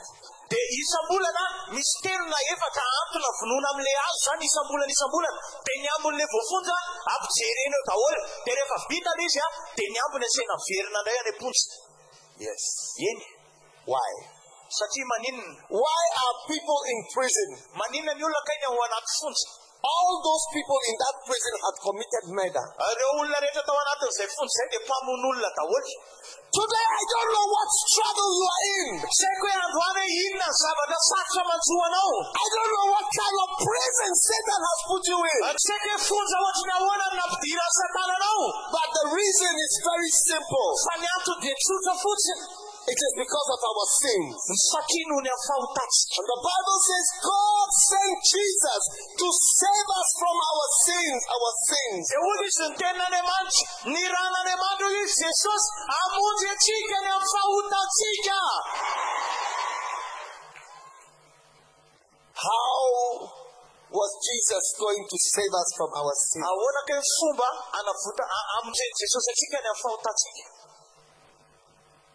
dia 0.49 0.65
isam-bolana 0.81 1.45
misy 1.77 1.93
telona 2.01 2.39
efatra 2.49 2.81
antona 2.81 3.29
vonoina 3.37 3.67
amin'le 3.69 3.91
hazo 4.01 4.17
zany 4.25 4.45
isam-bolana 4.49 4.89
isam-bolana 4.89 5.41
dia 5.61 5.75
ny 5.77 5.89
ambon'le 5.93 6.25
voafonja 6.33 6.77
ampijerena 7.13 7.77
eo 7.77 7.85
daholo 7.89 8.21
dia 8.45 8.53
rehefa 8.57 8.77
vita 8.89 9.11
le 9.13 9.23
izy 9.29 9.39
a 9.45 9.47
dia 9.77 9.89
ny 9.93 9.99
ambony 10.05 10.25
asena 10.25 10.55
miverina 10.57 10.99
indray 11.01 11.17
any 11.21 11.31
amponja 11.33 11.65
Yes. 12.45 12.63
eny 13.09 13.21
Why? 13.85 14.09
Why 15.69 16.01
are 16.21 16.33
people 16.45 16.79
in 16.91 16.97
prison? 17.13 17.49
maninona 17.73 18.13
ny 18.13 18.21
olona 18.21 18.41
kainy 18.47 18.65
ao 18.69 18.77
anaty 18.85 19.33
All 19.79 20.13
those 20.19 20.45
people 20.51 20.79
in 20.91 20.95
that 20.99 21.15
prison 21.23 21.55
had 21.63 21.75
committed 21.79 22.23
murder. 22.35 22.65
ireo 22.77 23.09
olona 23.17 23.39
rehetra 23.39 23.63
tao 23.63 23.77
anatin'izay 23.79 24.27
fonja 24.35 24.51
izay 24.51 24.67
dia 24.71 24.81
mpamon'olona 24.83 25.49
daholo 25.57 25.93
Today, 26.49 26.87
I 26.99 27.03
don't 27.13 27.29
know 27.29 27.47
what 27.55 27.69
struggle 27.87 28.29
you 28.33 28.45
are 28.49 28.63
in. 28.81 28.89
tsy 29.05 29.25
haiko 29.29 29.45
hoe 29.47 29.57
androany 29.65 30.01
hoe 30.03 30.17
inona 30.27 30.47
ny 30.49 30.55
zavatra 30.61 30.97
I 32.43 32.45
don't 32.53 32.71
know 32.75 32.87
what 32.93 33.07
kind 33.07 33.35
of 33.45 33.49
prison 33.63 34.11
Satan 34.27 34.61
has 34.69 34.79
put 34.89 35.03
you 35.07 35.19
in. 35.33 35.41
tsy 35.55 35.71
haiko 35.71 35.89
hoe 35.95 36.03
fonja 36.09 36.37
ohatrany 36.43 36.73
ahoana 36.77 37.05
ny 37.09 37.15
nampidira 37.21 37.65
satananao 37.79 38.43
But 38.75 38.87
the 38.99 39.05
reason 39.15 39.51
is 39.65 39.73
very 39.89 40.11
simple. 40.27 40.69
Fa 42.89 43.03
ny 43.03 43.05
anto 43.05 43.15
dia 43.15 43.25
tsotra 43.25 43.29
fotsiny 43.29 43.29
It 43.29 43.29
is 43.29 43.29
because 43.29 43.49
of 43.55 43.61
our 43.69 43.85
sins. 44.01 44.37
satria 44.73 45.05
noho 45.09 45.21
ny 45.21 45.29
amin'ny 45.29 45.47
fahotatsika 45.49 46.17
And 46.19 46.27
the 46.33 46.39
Bible 46.49 46.79
says 46.89 47.07
God 47.29 47.67
sent 47.89 48.17
Jesus 48.33 48.83
to 49.19 49.27
save 49.29 49.89
us 49.99 50.09
from 50.19 50.35
our 50.49 50.67
sins, 50.89 51.21
our 51.35 51.51
sins. 51.69 52.03
dia 52.09 52.19
hoy 52.23 52.39
izy 52.49 52.65
ny 52.65 52.75
tenin'andriamanitra 52.81 53.65
ny 53.93 54.03
ran'andriamanitra 54.13 54.87
hoy 54.89 54.99
izy 55.05 55.21
jesosy 55.25 55.69
amonjy 56.01 56.47
atsika 56.55 56.97
ny 57.03 57.09
amin'ny 57.13 57.29
fahotatsika 57.33 58.39
How 62.39 62.71
was 63.91 64.11
Jesus 64.23 64.65
going 64.79 65.03
to 65.03 65.17
save 65.35 65.53
us 65.59 65.69
from 65.75 65.91
our 65.91 66.13
sins? 66.15 66.45
ahoana 66.47 66.81
ka 66.87 66.93
ny 66.95 67.03
fomba 67.19 67.49
anavota 67.79 68.23
a- 68.23 68.47
amonjeny 68.61 68.93
jesosy 69.01 69.29
atsika 69.33 69.57
ny 69.59 69.67
amin'ny 69.69 69.81
fahotatsika 69.83 70.45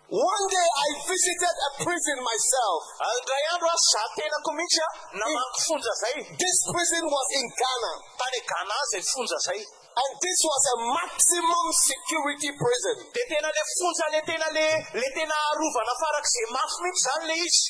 One 0.04 0.44
day 0.52 0.68
I 0.84 0.88
visited 1.08 1.54
a 1.64 1.70
prison 1.80 2.18
myself. 2.20 2.80
indray 3.08 3.44
andro 3.56 3.72
a 3.72 3.78
za 3.88 4.04
tenako 4.12 4.52
mihitsy 4.52 4.84
a 4.84 4.88
namanko 5.16 6.36
This 6.36 6.56
prison 6.68 7.04
was 7.08 7.28
in 7.32 7.46
Ghana, 7.48 7.92
tany 8.20 8.40
gana 8.44 8.76
zay 8.92 9.00
fonja 9.00 9.38
zay 9.48 9.64
and 9.64 10.10
this 10.20 10.38
was 10.44 10.62
a 10.74 10.76
maximum 10.92 11.66
security 11.72 12.52
prison. 12.52 12.96
dia 13.16 13.24
tena 13.32 13.48
le 13.48 13.62
fonja 13.80 14.06
le 14.12 14.20
tena 14.28 14.48
le 14.52 14.68
le 14.92 15.08
tena 15.16 15.36
arovana 15.48 15.94
farak'izay 15.96 16.46
mafy 16.52 16.78
mihitsy 16.84 17.04
zany 17.08 17.24
le 17.24 17.34
izy 17.40 17.64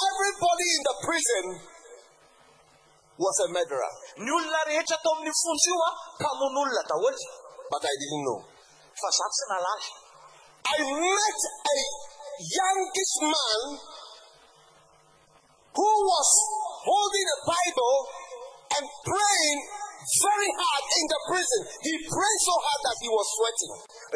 Everybody 0.00 0.66
in 0.78 0.82
the 0.88 0.94
prison 1.04 1.46
was 3.20 3.36
a 3.44 3.48
murderer, 3.52 3.92
ny 4.16 4.30
olona 4.32 4.60
rehetra 4.64 4.96
tao 4.96 5.12
amin'ny 5.12 5.34
fonja 5.44 5.68
io 5.76 5.78
a 5.84 5.90
mpamon'olona 6.16 6.82
daholo 6.88 7.20
but 7.68 7.84
I 7.84 7.92
didn't 8.00 8.24
know. 8.24 8.40
fa 8.96 9.08
za 9.12 9.26
tsy 9.28 9.44
nalala 9.52 10.08
I 10.68 10.76
met 10.84 11.40
a 11.64 11.76
youngish 12.44 13.14
man 13.24 13.60
who 15.72 15.90
was 16.04 16.28
holding 16.84 17.26
a 17.26 17.38
Bible 17.48 17.96
and 18.76 18.84
praying 19.00 19.58
very 20.08 20.50
hard 20.52 20.84
in 21.00 21.06
the 21.08 21.20
prison. 21.28 21.62
He 21.88 21.92
prayed 22.04 22.40
so 22.44 22.54
hard 22.60 22.80
that 22.84 22.96
he 23.00 23.08
was 23.08 23.26
sweating. 23.32 23.72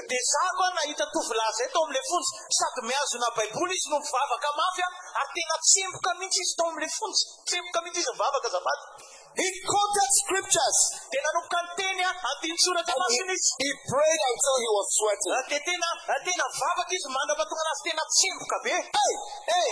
dia 0.08 0.22
za 0.24 0.44
koa 0.56 0.68
nahita 0.76 1.04
tovolahy 1.12 1.52
zay 1.56 1.68
tao 1.72 1.82
amin'le 1.84 2.02
fonja 2.08 2.32
sady 2.58 2.80
mihazona 2.88 3.28
baiboly 3.36 3.74
izy 3.76 3.88
no 3.92 3.98
mivavaka 4.04 4.48
mafy 4.58 4.82
ary 5.20 5.30
tena 5.36 5.56
tsemboka 5.68 6.10
mihitsy 6.20 6.40
izy 6.44 6.54
tao 6.56 6.68
amin'le 6.72 6.88
fonja 6.98 7.24
tsemboka 7.48 7.78
mihitsy 7.84 8.00
izy 8.00 8.12
mivavaka 8.12 8.48
zafady 8.54 8.84
He 9.32 9.48
quoted 9.64 10.08
scriptures 10.20 10.78
dia 11.08 11.20
nanomboka 11.24 11.58
ny 11.64 11.70
teny 11.80 12.04
a 12.04 12.10
andinotsoratra 12.12 12.92
and 12.92 13.32
he, 13.32 13.36
he 13.64 13.70
prayed 13.88 14.22
until 14.28 14.56
he 14.60 14.68
was 14.76 14.86
sweating. 14.92 15.32
dia 15.48 15.60
tena 15.64 15.88
tena 16.20 16.44
mivavaka 16.52 16.92
izy 16.92 17.08
mandrapatonga 17.08 17.62
anazy 17.64 17.82
tena 17.88 18.04
tsemboka 18.12 18.56
be 18.64 18.70
Hey, 18.76 19.14
e 19.56 19.62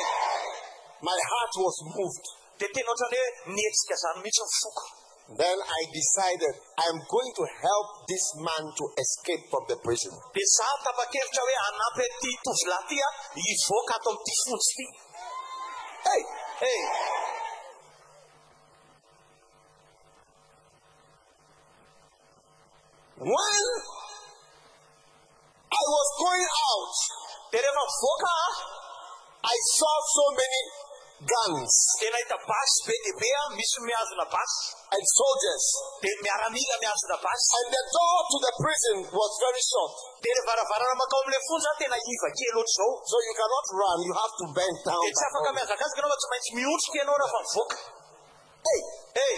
my 1.04 1.18
heart 1.30 1.52
was 1.60 1.76
moved. 1.92 2.24
dia 2.56 2.68
tena 2.72 2.88
ohatrany 2.88 3.20
hoe 3.20 3.32
nietsika 3.52 3.96
zany 4.02 4.18
mihitsy 4.24 4.70
Then 5.30 5.58
I 5.62 5.80
decided 5.94 6.54
I'm 6.74 6.98
going 7.06 7.32
to 7.38 7.44
help 7.62 7.88
this 8.10 8.24
man 8.42 8.64
to 8.66 8.84
escape 8.98 9.44
from 9.52 9.62
the 9.70 9.76
prison. 9.84 10.10
dia 10.32 10.46
za 10.56 10.68
when 23.20 23.64
I 25.70 25.82
was 25.84 26.08
going 26.16 26.48
out, 26.48 26.94
rehefa 27.52 27.82
mivoaka 27.84 28.32
a 28.32 28.48
I 29.40 29.56
saw 29.76 29.94
so 30.08 30.24
many 30.36 30.60
guns. 31.20 31.72
Dia 32.00 32.08
nahita 32.12 32.36
basy 32.48 32.78
be 32.88 32.96
dia 32.96 33.14
be 33.20 33.28
a 33.28 33.42
misy 33.56 33.78
mihazona 33.84 34.24
basy 34.24 34.72
and 34.96 35.04
soldiers, 35.04 35.64
dia 36.00 36.16
miaramila 36.24 36.76
mihazona 36.80 37.20
basy 37.20 37.44
and 37.60 37.68
the 37.76 37.82
door 37.92 38.18
to 38.24 38.36
the 38.40 38.52
prison 38.56 38.96
was 39.12 39.32
very 39.36 39.62
short. 39.64 39.92
dia 40.24 40.32
le 40.32 40.42
varavarana 40.48 40.96
makao 40.96 41.20
amin'le 41.20 41.40
fonja 41.44 41.72
tena 41.76 41.96
iva 42.00 42.28
kely 42.32 42.56
ohatr' 42.56 42.72
zao 42.76 42.90
So 43.04 43.16
you 43.20 43.34
cannot 43.36 43.66
run, 43.80 43.98
you 44.08 44.14
have 44.16 44.34
to 44.40 44.46
bend 44.56 44.76
down. 44.88 45.04
dia 45.04 45.12
tsy 45.12 45.24
afaka 45.28 45.48
mihazakazaka 45.56 45.98
ianao 46.00 46.12
fa 46.12 46.18
tsy 46.20 46.28
maintsy 46.32 46.50
miondrika 46.56 46.96
ianao 47.04 47.16
raha 47.20 47.32
fa 47.36 47.40
mivoaka 47.44 47.78
Hey, 48.60 48.80
e 49.16 49.28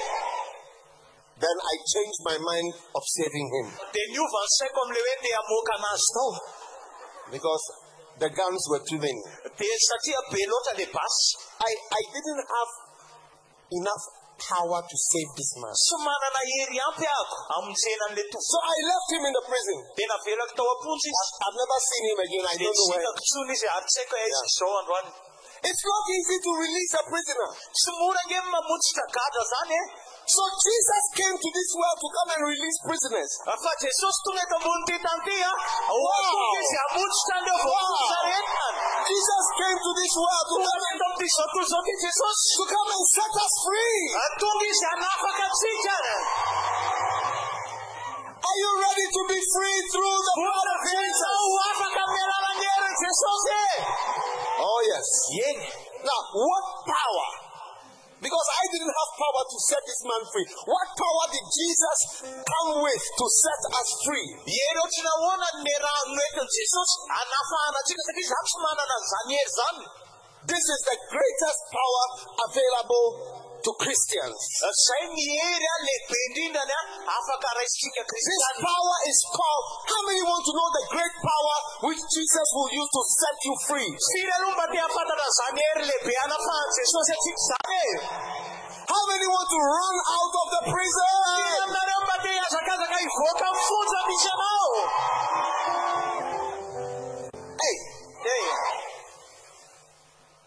then 1.42 1.56
I 1.58 1.74
changed 1.92 2.20
my 2.22 2.38
mind 2.38 2.70
of 2.94 3.02
saving 3.02 3.48
him 3.54 3.66
dia 3.94 4.06
niova 4.14 4.40
ny 4.46 4.50
saiko 4.58 4.78
amin'le 4.84 5.00
hoe 5.06 5.16
te 5.22 5.30
hamoaka 5.36 5.72
anazy 5.78 6.08
tao 6.16 6.30
because 7.34 7.64
the 8.22 8.30
guns 8.30 8.62
were 8.70 8.82
too 8.86 9.00
many. 9.02 9.22
dia 9.58 9.76
satria 9.88 10.20
be 10.30 10.42
loatra 10.46 10.72
le 10.78 10.86
basy 10.94 11.26
I, 11.62 11.72
I 11.98 12.02
didn't 12.14 12.44
have 12.56 12.72
enough 13.78 14.04
power 14.38 14.80
to 14.82 14.96
save 15.10 15.30
this 15.38 15.52
man. 15.62 15.74
sy 15.74 15.96
manana 16.06 16.40
hery 16.52 16.78
ampy 16.86 17.06
ako 17.06 17.36
amonjena 17.58 18.04
an'le 18.10 18.22
to 18.22 18.38
So 18.38 18.56
I 18.62 18.76
left 18.90 19.08
him 19.14 19.22
in 19.26 19.34
the 19.38 19.44
prison. 19.50 19.78
de 19.98 20.04
navelako 20.12 20.54
tao 20.58 20.68
am-pontsy 20.74 21.10
I've 21.10 21.58
never 21.58 21.78
seen 21.90 22.04
him 22.10 22.18
again. 22.26 22.44
I 22.52 22.56
don't 22.58 22.76
know 22.78 22.88
where. 22.94 23.02
hitako 23.02 23.22
tsony 23.26 23.52
izy 23.56 23.66
ary 23.76 23.86
tsy 23.90 23.98
haiko 24.02 24.14
aiza 24.22 24.40
izao 24.50 24.74
androany 24.82 25.10
It's 25.62 25.84
not 25.86 26.04
easy 26.10 26.36
to 26.42 26.50
release 26.58 26.92
a 26.98 27.02
prisoner. 27.06 27.50
Tsy 30.32 30.40
mora 30.40 30.52
nge 30.52 30.62
mamotsitra 30.62 30.62
gadra 30.62 30.62
zany 30.62 30.62
So 30.62 30.64
Jesus 30.64 31.04
came 31.20 31.36
to 31.36 31.50
this 31.52 31.70
world 31.76 31.98
to 32.00 32.08
come 32.16 32.30
and 32.36 32.42
release 32.48 32.78
prisoners. 32.88 33.30
fa 33.62 33.72
jesosy 33.82 34.20
tonga 34.24 34.42
eto 34.42 34.54
ambony 34.56 34.82
ty 34.88 34.96
tany 35.04 35.20
ty 35.26 35.36
a 35.42 35.52
otonga 35.92 36.58
izy 36.62 36.76
amotsitra 36.86 37.34
andreo 37.38 37.56
voafotsy 37.64 38.16
rehetany 38.26 38.78
Jesus 39.10 39.44
came 39.60 39.78
to 39.86 39.90
this 40.00 40.14
world 40.22 40.46
to 40.50 40.56
come, 40.64 40.84
eto 40.92 41.04
amity 41.08 41.28
zao 41.36 41.46
toy 41.52 41.66
zao 41.72 41.82
ty 41.86 41.94
jesosy 42.04 42.44
to 42.58 42.64
come 42.72 42.90
and 42.96 43.04
set 43.16 43.34
us 43.44 43.54
free. 43.66 44.02
tonga 44.40 44.64
izy 44.72 44.84
hanafaka 44.90 45.44
atsika 45.50 45.96
Are 48.42 48.58
you 48.58 48.70
ready 48.84 49.06
to 49.16 49.22
be 49.32 49.38
free 49.54 49.80
through 49.92 50.18
the 50.28 50.34
blood 50.42 50.66
of 50.74 50.80
Jesus? 50.90 51.36
ho 51.40 51.56
afaka 51.70 52.00
amin'ny 52.04 52.22
alalan'ny 52.26 52.66
hery 52.74 52.92
jesosy 53.02 53.62
Oh, 54.62 54.80
yes. 54.86 55.08
Now, 56.06 56.20
what 56.38 56.64
power? 56.86 57.41
Because 58.22 58.48
I 58.54 58.64
didn't 58.70 58.94
have 58.94 59.10
power 59.18 59.42
to 59.50 59.58
set 59.66 59.82
this 59.82 60.02
man 60.06 60.22
free. 60.30 60.46
What 60.70 60.88
power 60.94 61.24
did 61.34 61.42
Jesus 61.42 61.98
come 62.22 62.70
with 62.86 63.02
to 63.02 63.26
set 63.26 63.62
us 63.74 63.88
free? 64.06 64.28
hery 64.46 64.78
ohatrany 64.78 65.10
ahoana 65.10 65.48
ny 65.66 65.74
raha 65.82 66.02
noentin'i 66.06 66.54
jesosy 66.54 66.96
hanafahana 67.10 67.78
atsika 67.82 68.02
satria 68.06 68.30
zany 68.30 68.46
tsy 68.46 68.58
manana 68.62 68.94
an'izany 68.98 69.34
hery 69.34 69.52
zany 69.58 69.86
This 70.42 70.64
is 70.74 70.80
the 70.90 70.98
greatest 71.14 71.60
power 71.70 72.04
available 72.46 73.41
to 73.62 73.72
Christians. 73.78 74.38
zay 74.86 75.04
ny 75.14 75.26
hery 75.38 75.66
a 75.74 75.76
lehibe 75.86 76.18
indrindrany 76.26 76.74
a 76.78 76.80
afaka 77.16 77.48
raisitsika 77.58 78.02
This 78.02 78.44
power 78.58 78.96
is 79.10 79.18
called, 79.36 79.64
how 79.90 80.00
many 80.08 80.22
want 80.26 80.42
to 80.42 80.52
know 80.58 80.68
the 80.78 80.84
great 80.94 81.16
power 81.22 81.56
which 81.86 82.02
Jesus 82.14 82.48
will 82.56 82.70
use 82.74 82.90
to 82.90 83.02
set 83.20 83.36
you 83.46 83.54
free? 83.68 83.90
firy 84.10 84.32
aloha 84.36 84.52
mba 84.56 84.66
te 84.72 84.78
hafantatra 84.82 85.28
zany 85.38 85.60
hery 85.68 85.84
lehibe 85.90 86.14
anafahan 86.26 86.68
jesosy 86.76 87.12
atsika 87.16 87.42
zany 87.50 87.84
How 88.92 89.02
many 89.08 89.26
want 89.30 89.48
to 89.54 89.60
run 89.62 89.96
out 90.18 90.34
of 90.42 90.46
the 90.54 90.62
prison? 90.74 91.16
aminareo 91.62 92.00
mba 92.04 92.16
te 92.24 92.30
hiazakazaka 92.34 92.96
hivoaka 93.04 93.44
amin'ny 93.50 93.66
fonja 93.70 94.00
misy 94.08 94.28
anao 94.34 94.70
Hey, 97.62 97.76
e 98.34 98.36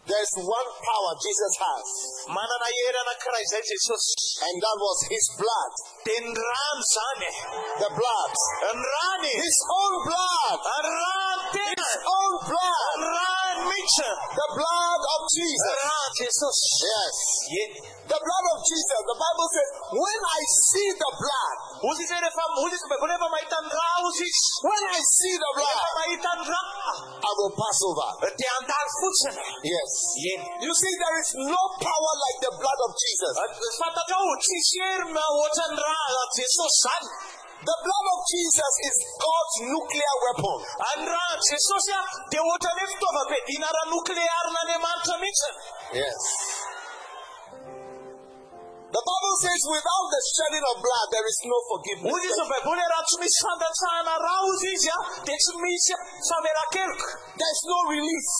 there's 0.06 0.32
one 0.38 0.68
power 0.86 1.12
Jesus 1.18 1.54
has, 1.58 1.86
manana 2.30 2.68
hery 2.70 2.98
anankiray 3.02 3.44
zay 3.50 3.58
eh, 3.58 3.66
jesosy 3.66 4.16
and 4.46 4.56
that 4.62 4.76
was 4.78 4.98
his 5.10 5.26
blood. 5.34 5.72
de 6.06 6.16
ny 6.22 6.30
rano 6.30 6.82
zany 6.94 7.32
The 7.80 7.90
blood. 7.98 8.32
His 9.42 9.58
own 9.78 9.94
blood. 10.06 10.60
tena 11.52 11.88
Own 12.14 12.32
blood. 12.48 13.45
Mihitsy 13.64 14.08
The 14.36 14.48
blood 14.56 15.02
of 15.14 15.20
Jesus. 15.32 15.76
Yes. 16.20 17.16
The 18.06 18.20
blood 18.20 18.46
of 18.54 18.58
Jesus. 18.62 19.00
The 19.06 19.18
Bible 19.18 19.48
says, 19.50 19.68
when 19.96 20.20
I 20.20 20.40
see 20.46 20.88
the 20.94 21.10
blood, 21.16 21.56
ozy 21.88 22.04
zay 22.06 22.20
rehefa 22.20 22.44
ozy 22.62 22.76
izy 22.76 22.86
baiboly 22.90 23.12
rehefa 23.16 23.28
mahita 23.32 23.58
ny 23.64 23.68
raha 23.72 23.96
ozy 24.06 24.24
izy 24.24 24.44
when 24.64 24.84
I 24.96 25.00
see 25.02 25.34
the 25.36 25.50
blood, 25.56 25.80
mahita 25.96 26.32
ny 26.38 26.44
raha 26.46 27.16
I 27.16 27.30
will 27.36 27.54
pass 27.58 27.78
over. 27.82 28.10
Eh, 28.26 28.32
fotsiny 29.00 29.42
Yes. 29.66 29.90
You 30.62 30.72
see, 30.72 30.94
there 30.96 31.16
is 31.20 31.30
no 31.36 31.62
power 31.82 32.12
like 32.24 32.38
the 32.46 32.52
blood 32.56 32.80
of 32.86 32.90
Jesus. 32.94 33.34
Eh, 33.36 33.50
eh, 33.50 33.96
The 37.56 37.76
blood 37.84 38.06
of 38.14 38.20
Jesus 38.30 38.74
is 38.88 38.96
God's 39.16 39.56
nuclear 39.72 40.14
weapon. 40.24 40.56
any 40.92 41.06
raha 41.08 41.34
jesosy 41.48 41.92
a 41.96 42.02
de 42.30 42.38
ohatrany 42.38 42.80
hoe 42.84 42.90
fitaovam-piadina 42.92 43.68
raha 43.76 43.86
noklearin'andriamanitra 43.92 45.16
mihitsy 45.22 45.50
Yes. 46.00 46.20
The 48.96 49.04
Bible 49.04 49.36
says, 49.44 49.60
without 49.68 50.06
the 50.08 50.20
shedding 50.24 50.64
of 50.72 50.80
blood, 50.80 51.06
there 51.12 51.26
is 51.28 51.36
no 51.44 51.58
forgiveness. 51.68 52.16
ozy 52.16 52.32
izy 52.32 52.40
ny 52.40 52.48
baiboly 52.48 52.80
raha 52.80 53.04
tsy 53.04 53.16
misy 53.20 53.40
fandatsahana 53.44 54.14
raha 54.24 54.40
ozy 54.48 54.72
izy 54.72 54.88
a 54.88 54.98
de 55.20 55.34
tsy 55.36 55.52
misy 55.60 55.92
fameran-keloka 56.24 57.08
There's 57.36 57.62
no 57.68 57.78
release. 57.92 58.32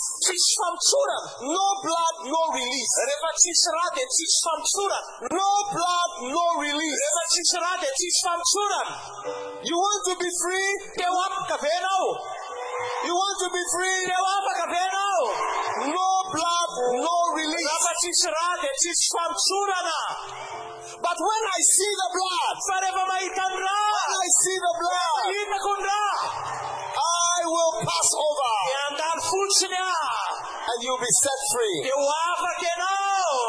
No 1.44 1.66
blood, 1.84 2.14
no 2.32 2.42
release. 2.56 2.92
rehefa 3.04 3.30
tsisy 3.36 3.68
raha 3.76 3.90
de 4.00 4.04
No 5.36 5.48
blood, 5.76 6.10
no 6.32 6.44
release. 6.64 7.00
rehefa 7.04 7.24
tsisy 7.28 7.56
raha 7.60 7.76
de 7.76 7.88
You 9.68 9.76
want 9.76 10.00
to 10.08 10.14
be 10.16 10.30
free? 10.40 10.70
de 10.96 11.04
ho 11.04 11.18
afaka 11.20 11.56
You 13.04 13.12
want 13.12 13.36
to 13.44 13.48
be 13.52 13.62
free? 13.76 14.00
de 14.08 14.16
ho 14.16 14.26
afaka 14.40 14.64
No 15.84 16.08
blood, 16.32 16.70
no 17.04 17.16
release. 17.36 17.68
rehefa 17.68 17.92
tsisy 18.00 18.28
raha 18.32 18.54
de 18.64 18.70
tsisy 18.80 19.04
fampitsorana 19.12 19.98
But 20.96 21.18
when 21.20 21.42
I 21.44 21.60
see 21.60 21.92
the 21.92 22.08
blood, 22.16 22.56
fa 22.66 22.76
rehefa 22.80 23.04
mahita 23.04 23.44
ny 23.52 23.60
when 23.60 24.10
I 24.16 24.28
see 24.40 24.56
the 24.56 24.74
blood, 24.80 25.28
I 26.96 27.40
will 27.44 27.74
pass 27.84 28.10
over. 28.16 28.52
Andalo 28.86 29.20
fotsiny 29.28 29.76
a 29.76 29.92
and 30.72 30.78
you'll 30.82 31.00
be 31.00 31.12
set 31.20 31.40
free. 31.52 31.78
de 31.84 31.92
ho 31.92 32.04
afaka 32.04 32.64
ianao 32.64 33.40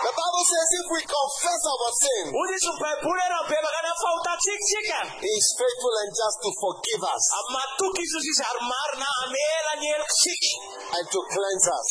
The 0.00 0.12
Bible 0.16 0.46
says 0.48 0.68
if 0.80 0.86
we 0.96 1.00
confess 1.04 1.60
our 1.68 1.92
sin, 1.92 2.24
ozy 2.32 2.56
izy 2.56 2.70
ny 2.72 2.78
baiboly 2.80 3.24
raha 3.30 3.44
bebaka 3.46 3.78
any 3.80 3.90
amin'ny 3.92 4.00
fahotatsika 4.00 5.00
He 5.20 5.28
is 5.28 5.48
faithful 5.60 5.94
and 6.02 6.10
just 6.16 6.38
to 6.40 6.50
forgive 6.56 7.02
us 7.04 7.24
matoky 7.52 8.02
izy 8.02 8.18
izy 8.32 8.42
ary 8.48 8.62
marina 8.64 9.08
amela 9.22 9.72
ny 9.76 9.86
helikitsika 9.92 10.52
and 10.98 11.06
to 11.12 11.20
cleanse 11.30 11.68
us. 11.68 11.88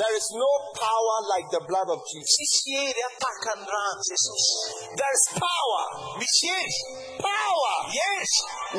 Ary 0.00 0.08
anadio 0.08 0.08
atsika 0.08 0.08
There 0.08 0.16
is 0.16 0.28
no 0.32 0.50
power 0.72 1.16
like 1.28 1.46
the 1.52 1.62
blood 1.68 1.88
of 1.92 2.00
Jesus. 2.08 2.32
tsisy 2.40 2.72
hery 2.80 3.02
ataka 3.04 3.52
ny 3.60 3.66
rano 3.68 4.02
jesosy 4.08 4.96
There 4.96 5.14
is 5.14 5.24
power, 5.36 5.82
power, 7.20 7.72
yes. 7.92 8.28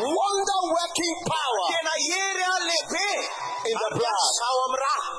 Wonder 0.01 0.61
working 0.73 1.15
power. 1.29 1.65
Tena 1.69 1.95
hery 2.09 2.45
a 2.45 2.55
lehibe 2.65 3.09
in 3.69 3.75
the 3.77 3.89
blood. 4.01 4.29
ao 4.49 4.57
amin'ny 4.65 4.81
raha 4.81 5.13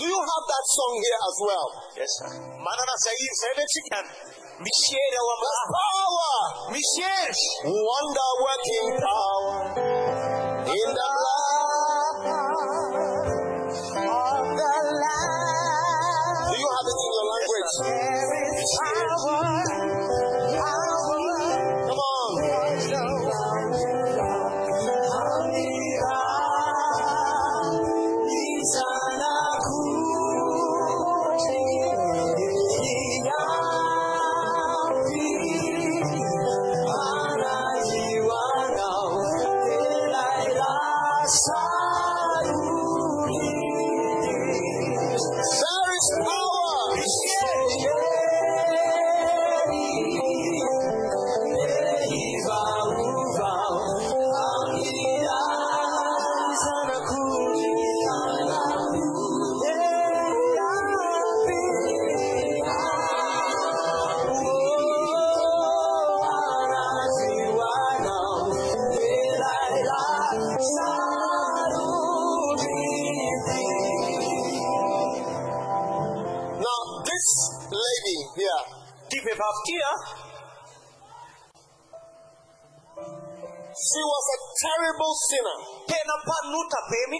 Do 0.00 0.06
you 0.08 0.16
have 0.16 0.44
that 0.48 0.64
song 0.64 0.94
here 0.98 1.20
as 1.28 1.36
well? 1.46 1.68
yes 2.00 2.10
sir. 2.18 2.30
manana 2.64 2.94
zay 3.04 3.14
izy 3.14 3.34
zay 3.40 3.52
le 3.58 3.64
tsika 3.70 3.98
misy 4.64 4.96
hery 4.96 5.18
There's 5.30 5.62
power, 5.78 6.34
misy 6.72 7.00
wonder 7.68 8.30
working 8.44 8.88
power. 8.98 9.52
In 10.70 10.88
the 10.94 11.08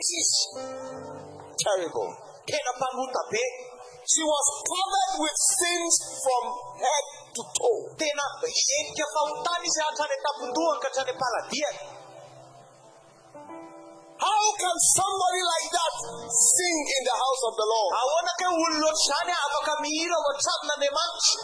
tena 0.00 0.08
mpanota 0.08 0.08
be 0.08 0.08
mihitsy 0.08 0.16
izy 0.20 0.42
Terrible. 1.64 2.10
tena 2.46 2.70
mpanota 2.76 3.22
be 3.30 3.44
She 4.10 4.22
was 4.24 4.46
covered 4.66 5.14
with 5.22 5.36
sins 5.60 5.94
from 6.24 6.44
head 6.82 7.06
to 7.36 7.42
toe. 7.44 7.82
tena 8.00 8.24
endrika 8.42 9.04
fahotana 9.14 9.64
izy 9.68 9.80
hatrany 9.86 10.14
an-tampon-dohany 10.16 10.80
ka 10.82 10.88
hatrany 10.88 11.10
am-paladiany 11.14 11.80
How 14.20 14.44
can 14.62 14.76
somebody 14.96 15.42
like 15.52 15.68
that 15.76 15.94
sing 16.28 16.78
in 16.96 17.02
the 17.08 17.16
house 17.24 17.42
of 17.48 17.54
the 17.60 17.66
Lord? 17.72 17.92
ahoana 18.00 18.32
ka 18.40 18.46
olona 18.48 18.86
ohatr'izany 18.88 19.32
afaka 19.46 19.72
mihira 19.84 20.14
ao 20.16 20.24
an-tranon'andriamanitra 20.32 21.40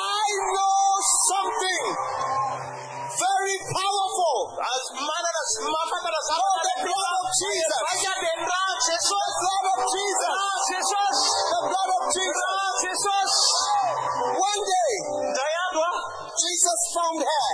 I 0.00 0.28
know 0.52 0.80
something 1.30 1.84
very 3.24 3.56
powerful. 3.76 4.36
Az- 4.70 4.90
manana 5.08 5.42
mahafantatra 5.72 6.20
Oh, 6.40 6.56
the 6.68 6.74
blood 6.86 7.14
of 7.20 7.26
Jesus. 7.40 7.70
zavatra 7.72 8.12
dia 8.22 8.32
ny 8.40 8.46
rà 8.52 8.62
The 8.80 9.26
blood 9.40 9.66
of 9.74 9.80
Jesus. 9.94 10.34
rà 10.40 10.50
jesosy 10.70 11.30
The 11.52 11.60
blood 11.70 11.90
of 11.98 12.02
Jesus. 12.16 12.50
rà 12.58 12.68
jesosy 12.84 13.44
One 14.50 14.62
day, 14.74 14.92
Jesus 16.40 16.80
found 16.96 17.20
her. 17.20 17.48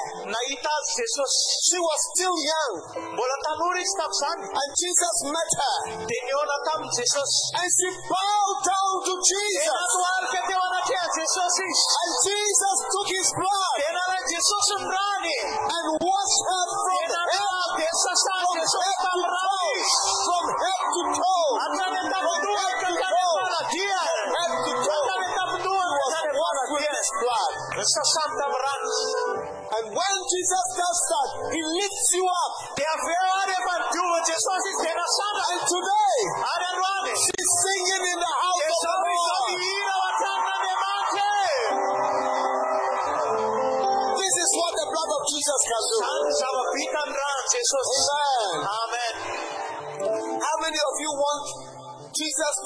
jesosy 0.96 1.42
She 1.68 1.78
was 1.88 1.98
still 2.14 2.36
young, 2.52 2.74
mbola 3.14 3.36
tanora 3.44 3.78
izy 3.82 3.94
tamin'izany 3.98 4.46
and 4.60 4.70
Jesus 4.82 5.16
met 5.34 5.50
her. 5.60 5.76
dia 6.08 6.20
niona 6.26 6.56
tamin'i 6.66 6.90
jesosy 6.98 7.42
And 7.58 7.68
she 7.76 7.88
bowed 8.10 8.58
down 8.70 8.92
to 9.06 9.12
Jesus. 9.30 9.74
natoalika 9.74 10.40
teo 10.48 10.60
anatrehan 10.68 11.10
jesosy 11.18 11.66
izy 11.72 11.86
And 12.00 12.10
Jesus 12.26 12.76
took 12.92 13.08
his 13.16 13.28
blood 13.40 13.76
nalain 14.26 14.34
jesosy 14.34 14.76
and 15.56 15.86
washed 16.02 16.42
her 16.50 16.64
from 16.66 17.02
head, 17.26 17.52
from 17.96 18.76
head 18.76 18.90
to 18.90 19.06
tamin'ny 19.06 19.30
rany 19.30 19.46
toe. 19.46 19.78
From 20.26 20.44
head 20.62 20.82
to 20.94 21.02
toe. 21.14 21.48
hatrany 21.62 21.98
an-tampon-dohany 22.02 22.74
ka 22.82 22.88
hatrany 22.90 23.20
am-paladiany 23.22 24.22
Head 24.34 24.52
to 24.66 24.72
toe. 24.82 25.02
hatrany 25.06 25.26
an-tampon-dohany 25.26 25.94
ka 25.94 26.08
hatrany 26.16 26.38
Was 26.42 26.54
washed 26.58 26.72
with 26.74 26.90
his 26.90 27.10
blood. 27.22 27.52
sasany 27.94 28.34
tamin'ny 28.40 28.62
rano 28.66 28.98
And 29.66 29.84
when 29.94 30.16
Jesus 30.30 30.66
does 30.78 31.00
that, 31.10 31.28
he 31.52 31.60
lifts 31.62 32.08
you 32.14 32.24
up. 32.26 32.52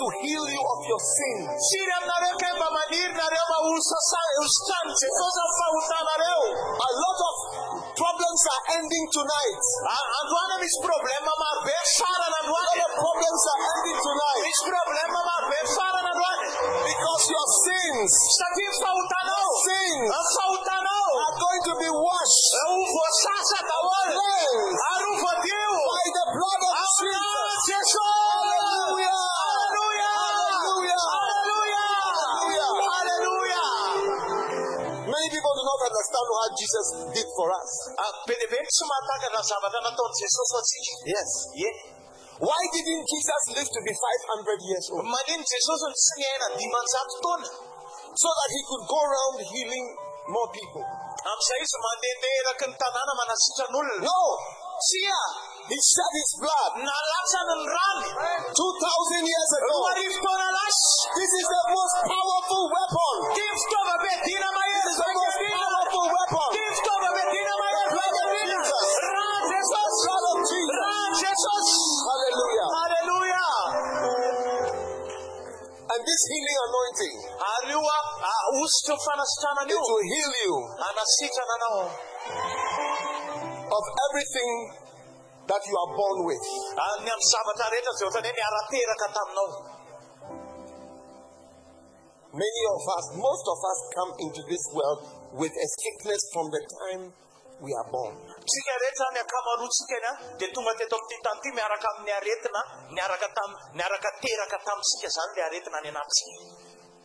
To 0.01 0.07
heal 0.25 0.45
you 0.55 0.63
of 0.75 0.81
your 0.91 1.03
sins? 1.17 1.49
firy 1.69 1.93
aminareo 1.99 2.35
kay 2.41 2.53
mba 2.57 2.69
maniry 2.77 3.13
nareo 3.21 3.45
mba 3.49 3.59
hosasa- 3.67 4.35
hositrany 4.41 4.91
jesosy 5.01 5.41
amin'ny 5.45 5.57
fahotanareo 5.61 6.41
A 6.89 6.91
lot 7.05 7.21
of 7.31 7.37
problems 8.01 8.43
are 8.55 8.63
ending 8.81 9.07
tonight. 9.13 9.63
A- 9.95 10.09
androany 10.19 10.55
misy 10.63 10.79
problema 10.89 11.33
marobe 11.43 11.77
farana 11.99 12.39
A 12.41 12.43
lot 12.57 12.81
of 12.87 12.93
problems 13.05 13.43
are 13.53 13.61
ending 13.73 13.99
tonight. 14.09 14.43
Misy 14.47 14.65
problema 14.73 15.19
marobe 15.29 15.59
farana 15.77 16.11
androany 16.13 16.49
because 16.91 17.25
your 17.35 17.49
sins, 17.65 18.11
sins 19.69 20.01
are 21.27 21.37
going 21.45 21.63
to 21.69 21.75
be 21.85 21.91
washed, 21.93 22.47
ho 22.65 22.73
voasasa 22.95 23.59
daholo 23.69 24.01
cleansed 24.17 24.81
ary 24.91 25.05
ho 25.05 25.13
voadio 25.23 25.71
by 25.93 26.07
the 26.19 26.25
blood 26.37 26.63
of 26.73 26.77
Jesus. 27.69 28.10
Understand 35.91 36.27
what 36.31 36.51
Jesus 36.55 36.87
did 37.19 37.29
for 37.35 37.49
us. 37.51 37.71
Ah, 37.99 38.13
be 38.27 38.35
dia 38.39 38.47
be 38.47 38.59
ny 38.63 38.69
tsy 38.71 38.85
mahatakatra 38.87 39.35
ny 39.35 39.43
zavatra 39.51 39.81
nataony 39.87 40.15
jesosy 40.23 40.53
ho 40.55 40.59
atsika 40.63 40.93
Yes. 41.15 41.31
ie 41.59 41.71
Why 42.41 42.61
didn't 42.73 43.05
Jesus 43.05 43.43
live 43.53 43.69
to 43.69 43.81
be 43.85 43.93
500 43.93 44.69
years 44.71 44.85
old? 44.95 45.05
manino 45.05 45.45
jesosy 45.45 45.87
ny 45.91 45.97
tsy 45.99 46.15
niaina 46.21 46.47
dimanjato 46.57 47.35
So 48.17 48.29
that 48.39 48.51
he 48.55 48.61
could 48.71 48.85
go 48.91 48.99
around 48.99 49.37
healing 49.51 49.87
more 50.31 50.49
people. 50.55 50.85
amin'izay 51.21 51.59
izy 51.61 51.79
mandehandeha 51.85 52.53
eraky 55.61 55.69
ny 55.69 55.69
tanàna 55.69 55.69
manasitra 55.69 55.69
ny 55.69 55.69
olona 55.69 55.69
No. 55.69 55.69
tsia 55.69 55.69
He 55.71 55.79
shed 55.91 56.13
his 56.21 56.33
blood. 56.41 56.73
Nalatsany 56.87 57.55
ny 57.55 57.67
rany 57.75 58.09
2,000 58.57 59.31
years 59.31 59.51
ago. 59.59 59.77
roa 59.77 59.91
arivo 59.93 60.19
taona 60.25 60.49
lasy 60.57 60.93
This 61.19 61.33
is 61.41 61.47
the 61.47 61.63
most 61.75 61.97
powerful 62.11 62.65
weapon. 62.75 63.17
ty 63.37 63.45
fitaova-be 63.61 64.13
dina 64.25 64.49
mahery 64.57 64.81
This 64.81 64.91
is 64.91 64.99
the 65.01 65.11
most 65.11 65.37
vaikadina 65.41 65.67
powerful 65.71 66.07
weapon. 66.17 66.49
ty 66.55 66.63
fitaova-be 66.77 67.23
dina 67.35 67.55
mahery 67.61 67.93
vaikadina 67.99 68.59
rà 69.15 69.29
jesosy 69.51 70.01
Blood 70.07 70.27
of 70.33 70.39
Jesus. 70.51 70.77
rà 70.81 70.97
jesosy 71.23 71.79
Hallelujah. 72.11 72.69
And 75.91 76.01
this 76.07 76.23
healing 76.31 76.59
anointing, 76.71 77.17
ary 77.51 77.75
io 77.75 77.83
a 77.83 78.35
ositry 78.63 78.95
ny 78.95 79.01
fanasitranana 79.07 79.71
it 79.75 79.81
will 79.91 80.05
heal 80.13 80.33
you 80.47 80.55
of 83.71 83.85
everything 84.07 84.51
that 85.51 85.63
you 85.67 85.77
are 85.83 85.91
born 85.99 86.19
with. 86.31 86.43
ny 87.05 87.11
amin'ny 87.11 87.29
zavatra 87.33 87.67
rehetra 87.75 87.93
zay 87.99 88.07
ohatrany 88.07 88.29
hoe 88.31 88.39
niara-teraka 88.39 89.07
taminao 89.17 89.49
Many 92.33 92.63
of 92.77 92.83
us, 92.97 93.07
most 93.19 93.47
of 93.55 93.59
us 93.71 93.79
come 93.97 94.13
into 94.25 94.43
this 94.47 94.65
world 94.71 95.01
with 95.35 95.51
a 95.51 95.69
sickness 95.83 96.23
from 96.33 96.47
the 96.55 96.63
time 96.79 97.03
we 97.59 97.71
are 97.75 97.89
born. 97.91 98.15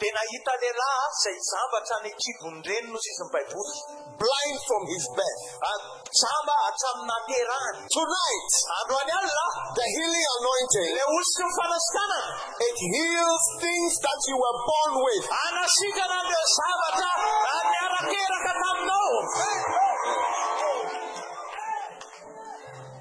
dia 0.00 0.12
nahita 0.16 0.52
lehilahy 0.60 1.08
izay 1.12 1.36
jambatra 1.50 1.96
ny 2.04 2.10
kibony 2.20 2.58
reny 2.68 2.88
nozy 2.88 3.08
izy 3.12 3.24
ny 3.24 3.30
baiboly 3.34 3.80
Blind 4.20 4.58
from 4.68 4.82
his 4.92 5.04
birth. 5.16 5.42
Ah, 5.64 5.80
jamba 6.12 6.54
hatramin'ny 6.64 7.08
naterahany 7.08 7.80
Tonight, 7.88 8.52
androany 8.80 9.12
alina 9.16 9.46
the 9.76 9.86
healing 9.96 10.26
anointing, 10.36 10.90
le 10.96 11.04
ositry 11.08 11.44
ny 11.48 11.52
fanasitanana 11.56 12.32
it 12.68 12.78
heals 12.92 13.44
things 13.64 13.92
that 14.04 14.20
you 14.28 14.36
were 14.36 14.58
born 14.68 14.92
with. 15.04 15.24
anasikana 15.44 16.20
zavatra 16.56 17.12
ah, 17.52 17.62
niara-teraka 17.72 18.52
taminao 18.60 19.16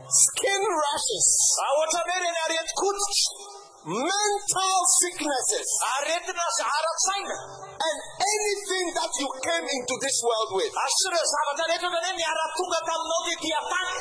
Skin 0.10 0.64
rashes, 0.84 1.30
Ah, 1.64 1.72
ohatra 1.78 2.00
hoe 2.08 2.18
reny 2.24 2.40
areti-koditra 2.46 3.49
mental 3.88 4.80
sicknesses, 5.00 5.70
ara-tsaina 5.88 7.38
and 7.80 7.98
anything 8.20 8.86
that 8.92 9.12
you 9.24 9.28
came 9.40 9.66
into 9.72 9.96
this 10.04 10.18
world 10.20 10.50
with. 10.60 10.68
ary 10.68 10.94
sy 11.00 11.08
ireo 11.08 11.24
zavatra 11.34 11.64
rehetra 11.72 11.88
ohatrany 11.88 12.12
hoe 12.12 12.18
niara-tonga 12.20 12.80
taminao 12.88 13.22
tety 13.28 13.50
atany 13.60 13.96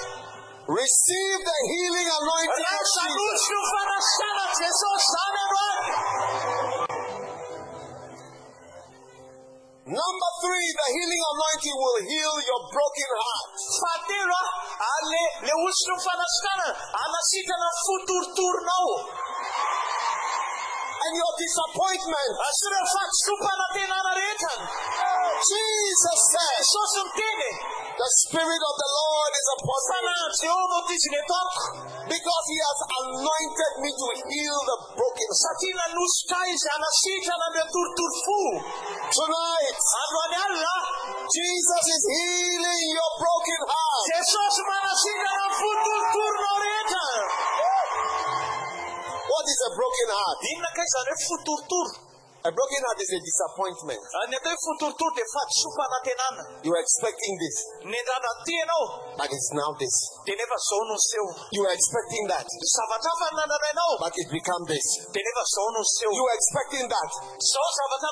Receive 0.68 1.40
the 1.48 1.58
healing 1.70 2.08
anointing 2.20 2.66
of 2.68 2.76
Jesus. 2.76 2.98
rasanosy 2.98 3.50
no 3.54 3.60
fanasana 3.72 4.44
jesosy 4.58 5.06
zany 5.14 5.38
androany 5.44 5.86
Number 9.88 10.30
three, 10.44 10.68
the 10.68 10.88
healing 10.92 11.22
anointing 11.32 11.76
will 11.80 12.00
heal 12.04 12.34
your 12.44 12.60
broken 12.68 13.10
heart. 13.24 13.56
ah, 14.84 15.00
le 15.12 15.22
le 15.48 15.54
ositry 15.64 15.94
ny 15.96 16.02
fanasitana 16.06 16.68
anasitrana 17.04 17.68
ny 17.72 17.78
fotoritoronao 17.86 18.92
And 20.98 21.14
your 21.14 21.32
disappointment. 21.38 22.32
Sy 22.58 22.64
ireo 22.68 22.84
fahatsompanantenana 22.92 24.12
rehetra 24.18 24.54
Jesus 25.38 26.18
said, 26.34 26.58
The 27.98 28.10
Spirit 28.26 28.62
of 28.62 28.74
the 28.82 28.90
Lord 28.98 29.32
is 29.38 29.48
upon 29.54 29.78
me. 29.78 29.88
Fanahany 29.88 30.36
jehovah 30.42 30.82
ty 30.86 30.94
izy 30.98 31.08
ny 31.12 31.18
ataoko 31.22 31.62
because 32.10 32.46
He 32.50 32.58
has 32.58 32.80
anointed 32.98 33.72
me 33.82 33.90
to 33.94 34.06
heal 34.26 34.58
the 34.70 34.76
broken. 34.98 35.30
satria 35.42 35.74
nanositra 35.78 36.40
izy 36.50 36.68
anasitrana 36.74 37.48
le 37.54 37.62
torotoro 37.72 38.18
fo 38.24 38.40
Tonight, 39.08 39.78
Jesus 41.34 41.84
is 41.96 42.02
healing 42.12 42.84
your 42.98 43.12
broken 43.22 43.62
heart. 43.70 44.06
Is 49.54 49.60
a 49.68 49.70
broken 49.78 50.08
heart? 50.18 50.38
inona 50.52 50.70
kay 50.76 50.86
zany 50.94 51.10
hoe 51.12 51.24
fotorotoro 51.28 51.92
A 52.48 52.50
broken 52.54 52.82
heart 52.86 53.00
is 53.02 53.10
a 53.18 53.20
disappointment. 53.30 54.02
Ny 54.30 54.36
atao 54.38 54.54
hoe 54.54 54.62
fotorotoro 54.66 55.10
dia 55.16 55.26
fahadisom-panantenana 55.34 56.42
You 56.64 56.70
were 56.70 56.82
expecting 56.86 57.34
this, 57.42 57.56
tianao 58.46 58.84
but 59.18 59.28
it's 59.36 59.50
now 59.52 59.70
this. 59.82 59.96
Dia 60.28 60.36
nefa 60.36 60.56
zao 60.60 60.84
no 60.84 60.96
seho 61.00 61.26
You 61.56 61.64
were 61.64 61.72
expecting 61.72 62.24
that, 62.28 62.44
but 62.44 64.12
it 64.12 64.28
became 64.28 64.64
this. 64.68 64.86
dia 65.08 65.22
nefa 65.24 65.44
zao 65.48 65.68
no 65.72 65.80
seho 65.80 66.12
You 66.12 66.20
were 66.28 66.36
expecting 66.36 66.84
that, 66.84 67.10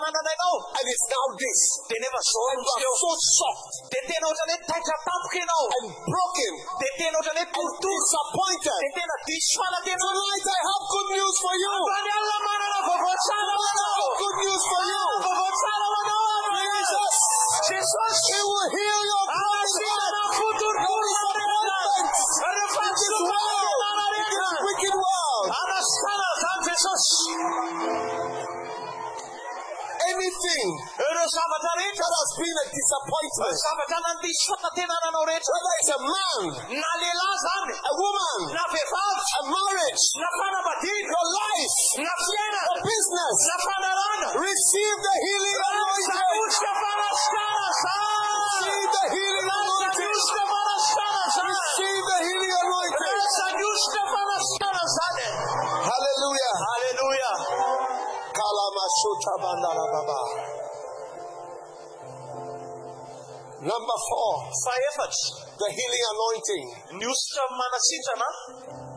nananainao 0.01 0.57
and 0.81 0.87
it's 0.89 1.05
now 1.13 1.27
this. 1.37 1.61
nefa 2.01 2.21
zao 2.25 2.45
And 2.57 2.65
no 2.65 2.89
so 2.97 3.11
shocked 3.37 3.93
dia 3.93 4.01
tena 4.09 4.25
ohatrany 4.33 4.57
hoe 4.57 4.65
taitra 4.65 4.97
tampoka 5.05 5.37
ianao 5.45 5.65
and 5.77 5.87
broken. 6.09 6.53
Dia 6.81 6.91
tena 6.97 7.17
ohatrany 7.21 7.45
and 7.53 7.69
disappointed. 7.85 8.81
dia 8.81 8.93
tena 8.97 9.15
diso 9.29 9.53
fanantena 9.61 10.01
Tonight 10.09 10.47
I 10.57 10.61
have 10.73 10.85
good 10.97 11.09
news 11.21 11.37
for 11.45 11.53
you. 11.53 11.69
Androany 11.77 12.11
alina 12.17 12.39
manana 12.49 12.79
vaovao 12.89 13.17
tsara 13.29 13.55
ho 13.61 13.69
I 13.69 13.85
have 13.93 14.13
good 14.25 14.37
news 14.41 14.63
for 14.73 14.83
you. 14.89 15.05
vaovao 15.21 15.51
tsara 15.61 15.87
ho 15.93 15.97
anao 16.01 16.25
Jesus, 17.67 18.17
He 18.31 18.39
will 18.47 18.69
heal 18.73 19.01
your 19.11 19.27
broken 19.27 19.85
heart. 21.51 21.56
Disom-panantenana 22.97 23.29
world, 23.29 23.77
this 24.33 24.57
wicked 24.65 24.95
world. 24.97 25.45
jesosy 26.65 27.33
Anything 30.07 30.69
that 30.97 31.19
has 31.19 32.31
been 32.39 32.57
a 32.57 32.67
disappointment, 32.73 33.57
whether 35.47 35.73
it's 35.77 35.93
a 35.93 35.99
man, 35.99 36.41
a 36.57 37.95
woman, 37.97 38.39
a 38.57 39.43
marriage, 39.51 40.03
your 40.15 41.27
life, 41.37 41.77
your 42.01 42.81
business, 42.87 43.35
receive 44.37 44.97
the 45.01 45.15
healing 45.27 45.59
anointing. 45.67 46.47
Receive 46.47 47.99
the 48.95 49.05
healing 49.11 49.49
anointing. 49.49 50.07
Receive 51.47 52.03
the 52.07 52.19
healing 52.25 52.66
anointing. 53.37 53.69
saniosika 53.69 54.03
fanasitara 54.13 54.83
zany 54.97 55.27
Hallelujah. 55.91 56.55
halleluja 56.67 57.33
Kalamasota 58.37 59.33
bandalababa. 59.43 60.21
Number 63.61 63.99
four, 64.09 64.33
faefatra 64.65 65.31
the 65.59 65.69
healing 65.73 66.05
anointing. 66.13 66.67
ny 67.01 67.05
ositra 67.07 67.45
manasitrana 67.61 68.29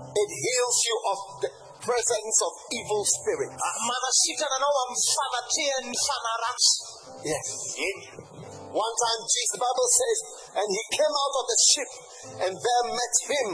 It 0.10 0.30
heals 0.44 0.78
you 0.90 0.96
of 1.12 1.20
the 1.42 1.50
presence 1.80 2.38
of 2.44 2.54
evil 2.76 3.04
spirits. 3.06 3.56
Ah, 3.56 3.76
manasitrana 3.88 4.56
anao 4.60 4.74
amin'ny 4.84 5.04
fanatrehan'ny 5.16 5.96
fanaratsy 6.08 6.78
Yes. 7.24 7.48
One 8.70 8.96
time, 9.02 9.22
Jesus, 9.26 9.52
the 9.58 9.62
Bible 9.66 9.90
says, 9.98 10.18
and 10.62 10.68
he 10.70 10.84
came 10.94 11.10
out 11.10 11.34
of 11.42 11.46
the 11.50 11.58
ship, 11.74 11.90
and 12.46 12.54
there 12.54 12.86
met 12.94 13.16
him 13.26 13.50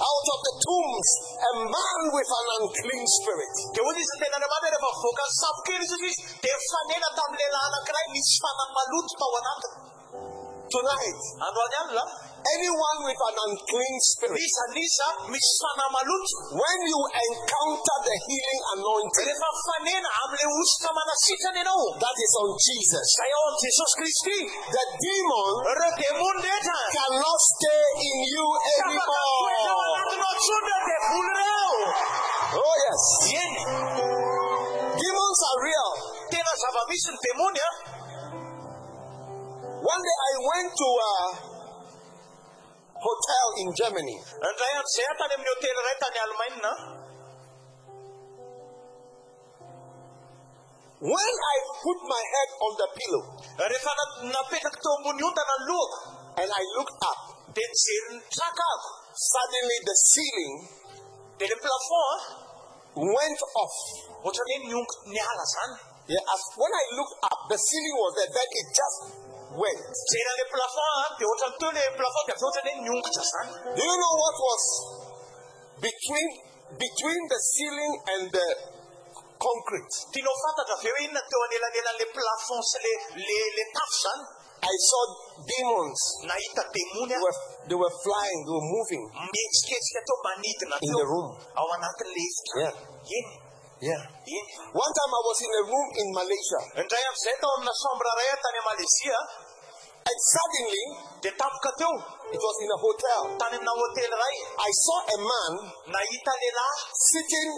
out 0.00 0.26
of 0.34 0.40
the 0.46 0.54
tombs 0.64 1.08
a 1.44 1.52
man 1.68 2.00
with 2.16 2.30
an 2.40 2.46
unclean 2.56 3.04
spirit. 3.20 3.54
dia 3.76 3.84
hoy 3.84 3.96
izy 4.00 4.14
tena 4.20 4.36
andriamanitra 4.40 4.72
rehefa 4.72 4.90
voaka 5.02 5.24
ny 5.28 5.32
samokely 5.42 5.84
izy 5.84 5.96
izy 6.08 6.22
dia 6.42 6.56
fanena 6.70 7.08
tamin'ny 7.18 7.44
lehilahy 7.44 7.68
anankiray 7.68 8.06
misy 8.14 8.34
fanahy 8.42 8.70
maloto 8.76 9.12
tao 9.20 9.32
anatiny 9.40 9.90
Tonight, 10.70 11.18
anyone 12.46 12.98
with 13.02 13.18
an 13.18 13.36
unclean 13.42 13.96
spirit, 14.06 14.38
isanisa 14.38 15.06
misy 15.34 15.54
fanahy 15.58 15.90
maloto 15.98 16.34
when 16.54 16.78
you 16.86 17.00
encounter 17.26 17.96
the 18.06 18.14
healing 18.22 18.62
anointing 18.78 19.26
rehefa 19.26 19.50
fanena 19.66 20.10
amin'ilay 20.22 20.60
ositra 20.62 20.90
manasitrana 20.94 21.58
ianao 21.58 21.86
that 21.98 22.16
is 22.22 22.32
on 22.42 22.50
Jesus, 22.54 23.06
zay 23.18 23.32
ao 23.34 23.42
amin'i 23.50 23.66
jesosy 23.66 24.38
the 24.74 24.84
demon 25.02 25.54
ireo 25.74 25.90
demony 25.98 26.40
rehetra 26.46 26.78
cannot 26.94 27.40
stay 27.50 27.82
in 28.06 28.18
you 28.30 28.46
anymore. 28.78 29.89
Tsony 30.44 30.70
reo 30.70 30.80
devoly 30.88 31.32
reo 31.40 31.68
Oh, 32.50 32.74
yes. 32.84 33.02
eny 33.40 33.54
Demons 35.00 35.40
are 35.48 35.58
real. 35.68 35.90
tena 36.32 36.52
zava-misy 36.62 37.08
ny 37.14 37.18
demony 37.26 37.60
a 37.68 37.70
One 39.80 40.02
day 40.06 40.16
I 40.30 40.32
went 40.50 40.70
to 40.80 40.88
a 41.10 41.12
hotel 43.06 43.46
in 43.62 43.68
Germany. 43.80 44.16
indray 44.18 44.72
andro 44.76 44.90
zay 44.94 45.04
aho 45.08 45.14
tany 45.20 45.32
amin'ny 45.36 45.50
hotely 45.52 45.70
iray 45.72 46.74
When 51.00 51.32
I 51.52 51.56
put 51.80 51.98
my 52.12 52.22
head 52.32 52.50
on 52.60 52.72
the 52.76 52.88
pillow 52.98 53.22
rehefa 53.56 53.92
na- 53.98 54.36
napetraka 54.36 54.78
teo 54.84 54.92
ambony 55.00 55.22
ontana 55.28 55.54
ny 55.60 55.64
lohako 55.70 55.98
and 56.40 56.50
I 56.60 56.62
looked 56.76 56.98
up, 57.10 57.20
dia 59.20 59.50
nijery 59.50 59.68
ny 59.68 59.76
trakako 59.76 59.76
suddenly 59.76 59.78
the 59.84 59.96
ceiling 59.96 60.54
le 61.40 61.56
plafond 61.60 62.20
went 62.96 63.40
off. 63.54 63.76
a 64.00 64.24
ohatrany 64.24 64.56
hoe 64.56 64.66
niongo 64.68 64.94
niala 65.06 65.44
zany 65.44 65.78
Yeah, 66.10 66.18
as 66.34 66.42
when 66.58 66.72
I 66.74 66.84
looked 66.98 67.16
up, 67.22 67.40
the 67.46 67.54
ceiling 67.54 67.96
was 68.02 68.12
there, 68.18 68.32
then 68.34 68.48
it 68.50 68.66
just 68.74 68.98
went. 69.54 69.82
jery 70.10 70.32
le 70.40 70.44
plafond 70.50 70.92
a 71.00 71.18
dia 71.18 71.26
ohatrany 71.28 71.56
teo 71.60 71.70
le 71.70 71.82
plafond 71.96 72.24
dia 72.26 72.34
avy 72.34 72.44
ohatrany 72.44 72.72
hoe 72.72 72.82
niongotra 72.84 73.24
Do 73.76 73.82
you 73.84 73.96
know 74.00 74.14
what 74.24 74.36
was 74.48 74.64
between 75.80 76.28
between 76.78 77.20
the 77.28 77.40
ceiling 77.52 77.94
and 78.12 78.22
the 78.32 78.48
concrete? 79.36 79.94
le 82.84 82.92
le 83.16 83.38
le 83.56 83.64
I 84.60 84.74
saw 84.88 85.02
demons. 85.48 86.00
demony 86.20 87.08
They 87.08 87.16
were, 87.16 87.36
they 87.68 87.78
were 87.78 87.94
flying, 88.04 88.40
they 88.44 88.52
were 88.52 88.68
moving. 88.76 89.02
Mihetsiketsika 89.32 90.00
teo 90.04 90.16
manidina 90.24 90.76
in 90.84 90.92
the 90.92 91.06
room. 91.06 91.28
ao 91.56 91.66
anatin'le 91.76 92.20
efitra 92.28 92.60
Yeah. 92.60 92.74
Yeah. 93.80 94.02
eny 94.28 94.52
One 94.76 94.92
time 94.92 95.12
I 95.16 95.22
was 95.24 95.38
in 95.40 95.52
a 95.56 95.62
room 95.64 95.88
in 95.96 96.06
Malaysia, 96.12 96.60
tao 97.40 97.50
amina 97.56 97.72
chambre 97.72 98.10
ray 98.20 98.28
tany 98.36 98.60
malezia 98.68 99.18
and 100.04 100.18
suddenly 100.32 100.84
tapoka 101.24 101.72
teo 101.80 101.92
it 102.28 102.40
was 102.40 102.56
in 102.60 102.68
a 102.76 102.78
hotel. 102.84 103.20
tany 103.40 103.56
amina 103.56 103.72
hotely 103.72 104.04
ray 104.12 104.36
I 104.60 104.70
saw 104.84 104.98
a 105.16 105.18
man 105.24 105.52
sitting, 106.92 107.50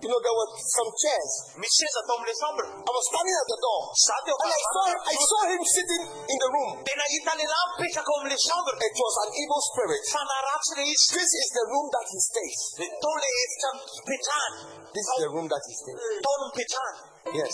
you 0.00 0.08
know, 0.08 0.20
there 0.24 0.32
were 0.32 0.48
some 0.56 0.90
chairs. 0.96 1.32
misy 1.60 1.84
seza 1.84 2.00
tao 2.08 2.16
am'le 2.16 2.34
chambre 2.40 2.64
I 2.64 2.90
was 2.90 3.04
standing 3.12 3.36
at 3.36 3.48
the 3.52 3.58
door, 3.60 3.82
and 3.92 4.50
I 4.50 4.60
saw, 4.72 4.84
I 5.12 5.16
saw 5.16 5.40
him 5.52 5.62
sitting 5.64 6.02
in 6.08 6.38
the 6.40 6.50
room. 6.56 6.70
dia 6.80 6.94
nahita 6.96 7.32
lehilahy 7.36 7.66
mipetraka 7.76 8.10
ao 8.10 8.18
am'le 8.24 8.36
chambre 8.40 8.74
It 8.80 8.96
was 8.96 9.14
an 9.24 9.30
evil 9.36 9.60
spirit. 9.70 10.02
This 11.20 11.30
is 11.36 11.48
the 11.52 11.64
room 11.68 11.86
that 11.92 12.06
he 12.08 12.18
stays. 12.20 12.60
tao 12.80 13.12
le 13.12 13.28
efitra 13.44 13.70
mipetrahany 13.76 14.58
This 14.96 15.06
is 15.06 15.16
the 15.24 15.30
room 15.36 15.46
that 15.52 15.62
he 15.68 15.74
stays. 15.76 15.98
mipetrahany 16.24 17.10
Yes. 17.36 17.52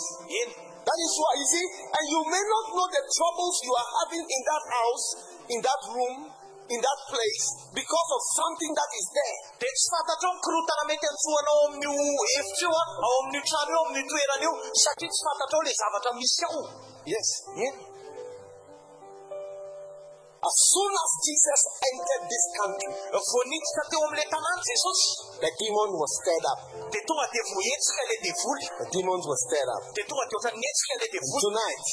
That 0.86 0.98
is 1.02 1.12
why, 1.18 1.32
you 1.34 1.46
see, 1.50 1.66
and 1.98 2.04
you 2.06 2.20
may 2.30 2.44
not 2.46 2.64
know 2.70 2.86
the 2.86 3.02
troubles 3.10 3.54
you 3.66 3.74
are 3.74 3.90
having 4.06 4.22
in 4.22 4.42
that 4.46 4.64
house, 4.70 5.06
in 5.50 5.58
that 5.58 5.80
room, 5.90 6.30
in 6.68 6.80
that 6.82 7.00
place, 7.10 7.46
because 7.70 8.10
of 8.16 8.22
something 8.34 8.72
that 8.74 8.90
is 8.98 9.06
there. 9.14 9.38
dia 9.62 9.70
tsy 9.70 9.86
fantatrao 9.94 10.32
ny 10.34 10.40
korotana 10.42 10.82
mety 10.90 11.06
antsoanao 11.12 11.60
io 11.84 12.70
a 12.70 12.82
ao 13.06 13.14
amin'io 13.22 13.42
trano 13.48 13.70
io 13.70 13.80
amin'io 13.86 14.06
toerana 14.10 14.44
io 14.46 14.52
satria 14.82 15.10
tsy 15.10 15.22
fantatrao 15.26 15.62
le 15.66 15.72
zavatra 15.80 16.10
misy 16.18 16.44
ao 16.50 16.60
Yes. 17.06 17.28
As 20.36 20.56
soon 20.72 20.92
as 20.92 21.10
Jesus 21.24 21.60
entered 21.90 22.24
this 22.28 22.44
country, 22.60 22.90
voanitsika 23.12 23.82
teo 23.90 24.00
am'le 24.04 24.24
tanàny 24.28 24.60
jesosy 24.68 25.10
the 25.40 25.50
demon 25.60 25.90
was 25.96 26.10
stirred 26.20 26.46
up. 26.52 26.60
dia 26.92 27.02
tonga 27.08 27.24
dia 27.32 27.42
vohetsika 27.44 28.02
le 28.08 28.16
The 28.24 28.86
demons 28.92 29.24
were 29.28 29.40
stirred 29.48 29.70
up. 29.72 29.82
dia 29.96 30.04
tonga 30.08 30.24
dia 30.28 30.36
ohatrany 30.36 30.64
hetsika 30.64 30.94
Tonight, 31.16 31.84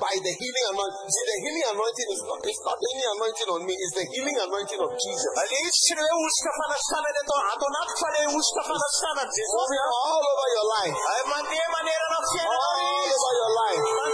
by 0.00 0.14
the 0.20 0.32
healing 0.32 0.66
anointing, 0.72 1.08
see, 1.08 1.24
the 1.28 1.36
healing 1.44 1.66
anointing 1.72 2.08
is 2.12 2.22
not, 2.24 2.38
it's 2.44 2.62
not 2.64 2.76
any 2.80 3.04
anointing 3.16 3.48
on 3.52 3.60
me, 3.64 3.74
it's 3.76 3.94
the 3.96 4.04
healing 4.04 4.38
anointing 4.40 4.80
of 4.80 4.90
Jesus. 4.96 5.32
le 5.36 5.56
izy 5.60 5.70
tsy 5.70 5.92
le 5.96 6.04
hoe 6.04 6.24
osika 6.24 6.50
fanasitana 6.58 7.08
le 7.14 7.20
atao 7.24 7.40
ato 7.52 7.64
anatiko 7.70 7.98
fa 8.00 8.08
le 8.14 8.20
osika 8.36 8.62
fanasitana 8.68 9.22
ny 9.24 9.32
jesosy 9.36 9.58
Moving 9.60 9.86
all 10.00 10.22
over 10.30 10.48
your 10.56 10.66
life. 10.76 10.96
Ay, 11.10 11.20
mandeha 11.30 11.66
manerana 11.74 12.18
All 12.20 12.80
over 13.14 13.32
your 13.40 13.52
life. 13.60 14.09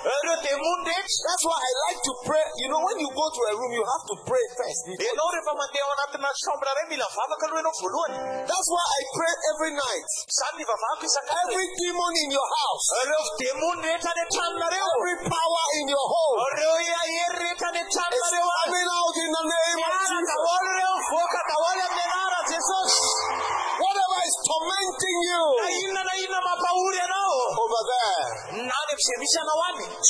That's 0.00 1.44
why 1.44 1.58
I 1.60 1.70
like 1.92 2.00
to 2.00 2.12
pray. 2.24 2.44
You 2.64 2.68
know, 2.72 2.80
when 2.80 2.96
you 3.04 3.10
go 3.12 3.26
to 3.28 3.40
a 3.52 3.54
room, 3.60 3.72
you 3.76 3.84
have 3.84 4.04
to 4.08 4.16
pray 4.24 4.44
first. 4.56 4.80
before- 4.88 5.04
ianao 5.04 5.28
rehefa 5.36 5.52
mandeha 5.60 5.84
ao 5.84 5.92
anatina 5.92 6.30
chambre 6.40 6.70
ray 6.76 6.86
mila 6.88 7.06
vavaka 7.16 7.44
aloha 7.46 7.60
ianao 7.60 7.76
voalohany 7.84 8.16
That's 8.48 8.68
why 8.72 8.80
I 8.80 9.00
pray 9.16 9.34
every 9.52 9.72
night. 9.76 10.08
zany 10.38 10.56
ny 10.56 10.64
vavahako 10.70 11.04
isakany 11.04 11.52
Every 11.52 11.66
demon 11.76 12.12
in 12.24 12.28
your 12.32 12.48
house, 12.56 12.86
ireo 13.02 13.22
demony 13.40 13.80
rehetra 13.84 14.10
any 14.16 14.24
every 14.80 15.16
power 15.28 15.64
in 15.80 15.84
your 15.92 16.06
home 16.14 16.36
ireo 16.48 16.74
ahery 16.80 17.36
rehetra 17.44 17.68
any 17.68 17.82
is 17.84 17.92
tranonareo 17.92 18.48
coming 18.64 18.88
out 19.00 19.16
in 19.24 19.30
the 19.36 19.44
name 19.52 19.80
of 19.84 19.92
Jesus. 20.08 20.40
voaka 21.12 21.40
daholo 21.48 21.82
amin'ny 21.86 22.06
anara 22.16 22.40
jesosy 22.48 23.04
you 25.28 25.44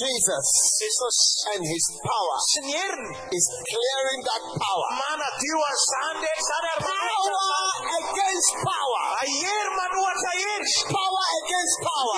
Jesus 0.00 1.16
and 1.52 1.60
his 1.60 1.84
power 2.00 2.36
sy 2.48 2.60
ny 2.64 2.72
heriny 2.80 3.12
is 3.36 3.44
clearing 3.68 4.20
that 4.24 4.42
power. 4.56 4.88
manadio 5.00 5.58
an'izany 5.68 6.30
ndraiky 6.80 7.28
Power 7.30 7.76
against 8.00 8.50
power. 8.64 9.02
hery 9.20 9.70
manohatra 9.76 10.32
hery 10.44 10.72
Power 10.96 11.24
against 11.40 11.76
power. 11.84 12.14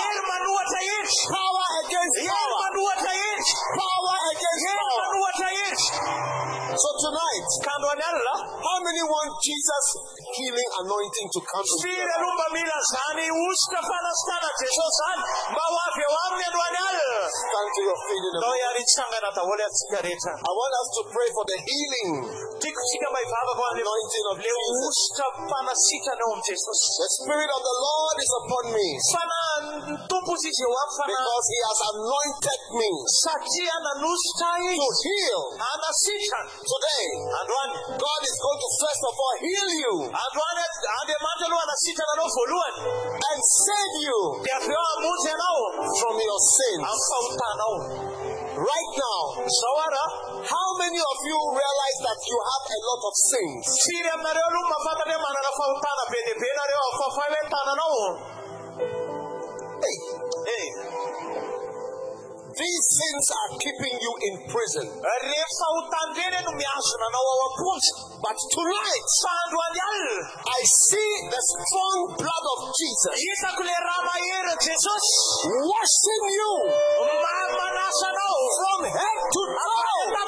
Jesus' 9.41 9.89
healing 10.37 10.69
anointing 10.81 11.27
to 11.35 11.39
come 11.41 11.65
into 11.65 11.77
firy 11.83 11.95
their 11.95 12.07
life? 12.07 12.17
aloha 12.17 12.33
mba 12.37 12.47
mila 12.55 12.77
zany 12.91 13.25
ositra 13.43 13.79
fanasitana 13.89 14.49
jesosy 14.59 14.93
zany 14.99 15.21
mba 15.53 15.63
ho 15.69 15.75
avy 15.87 16.01
eo 16.07 16.15
aminy 16.25 16.43
androany 16.49 16.79
alina 16.87 17.21
Stand 17.33 17.69
to 17.75 17.81
your 17.87 17.99
feet 18.05 18.23
in 18.27 18.33
a 18.33 18.39
atao 18.39 18.55
iaritsangana 18.61 19.29
daholo 19.37 19.63
atsika 19.69 19.97
rehetra 20.05 20.33
I 20.33 20.51
want 20.59 20.73
us 20.81 20.87
to 20.97 21.01
pray 21.13 21.29
for 21.35 21.45
the 21.51 21.57
healing. 21.67 22.09
Tiako 22.61 22.81
tsika 22.89 23.07
mba 23.11 23.19
hivavaka 23.23 23.61
ho 23.61 23.63
an'le 23.71 23.81
anointing 23.83 24.25
of 24.31 24.37
Jesus. 24.45 24.83
ositra 24.87 25.27
fanasitrana 25.51 26.21
eo 26.25 26.31
am 26.35 26.41
jesosy 26.47 26.87
The 27.03 27.09
Spirit 27.17 27.49
of 27.57 27.61
the 27.69 27.75
Lord 27.87 28.17
is 28.25 28.31
upon 28.41 28.63
me 28.75 28.87
fana 29.73 30.07
tompo 30.07 30.33
izy 30.37 30.49
eo 30.63 30.71
am 30.83 30.89
fana 30.97 31.13
because 31.13 31.47
He 31.53 31.59
has 31.67 31.79
anointed 31.93 32.61
me 32.77 32.89
to 34.77 34.87
heal. 35.03 35.41
anasitra 35.71 36.39
Today, 36.73 37.05
God 37.97 38.21
is 38.23 38.37
going 38.45 38.59
to 38.63 38.69
first 38.81 39.03
of 39.09 39.15
all 39.23 39.35
heal 39.41 39.69
you 39.83 39.93
aloha 40.05 40.51
anasitrana 41.65 42.11
anao 42.13 42.29
voalohany 42.35 42.79
and 43.29 43.39
save 43.41 43.95
you 44.05 44.19
de 44.43 44.49
avy 44.57 44.73
eo 44.73 44.83
amonjy 44.97 45.29
anao 45.35 45.61
from 45.99 46.15
your 46.21 46.41
sins. 46.57 46.85
Right 48.53 48.91
now, 49.01 49.21
zao 49.49 49.75
ara 49.87 50.03
how 50.45 50.67
many 50.77 51.01
of 51.01 51.17
you 51.25 51.37
realize 51.57 51.99
that 52.05 52.19
you 52.29 52.37
have 52.37 52.63
a 52.69 52.79
lot 52.85 53.01
of 53.09 53.13
sins? 53.31 53.63
firy 53.85 54.09
aminareo 54.13 54.45
aloha 54.49 54.69
mafantatra 54.73 55.13
hoe 55.13 55.23
manana 55.25 55.51
fahotana 55.57 56.03
be 56.11 56.19
dehibe 56.27 56.49
nareo 56.59 56.83
afafahoentananao 59.83 59.97
Hey, 60.47 60.65
these 62.53 62.85
sins 62.85 63.25
are 63.33 63.51
keeping 63.57 63.95
you 63.97 64.13
in 64.29 64.33
prison. 64.45 64.85
re 65.25 65.39
fahotany 65.59 66.11
reny 66.21 66.39
no 66.45 66.51
miazona 66.53 67.05
anao 67.09 67.25
ao 67.33 67.41
am-ponjy 67.49 67.91
But 68.23 68.37
tonight, 68.55 69.05
I 70.47 70.59
see 70.63 71.11
the 71.33 71.41
strong 71.43 71.97
blood 72.15 72.45
of 72.55 72.59
Jesus 72.77 73.15
hitako 73.19 73.63
le 73.67 73.75
raha 73.87 74.01
mahery 74.07 74.53
jesosy 74.63 75.15
washing 75.71 76.25
you 76.39 76.53
ma- 77.23 77.51
manasa 77.57 78.05
anao 78.13 78.39
from 78.57 78.81
head 78.95 79.19
to 79.33 79.41
toe. 79.57 80.22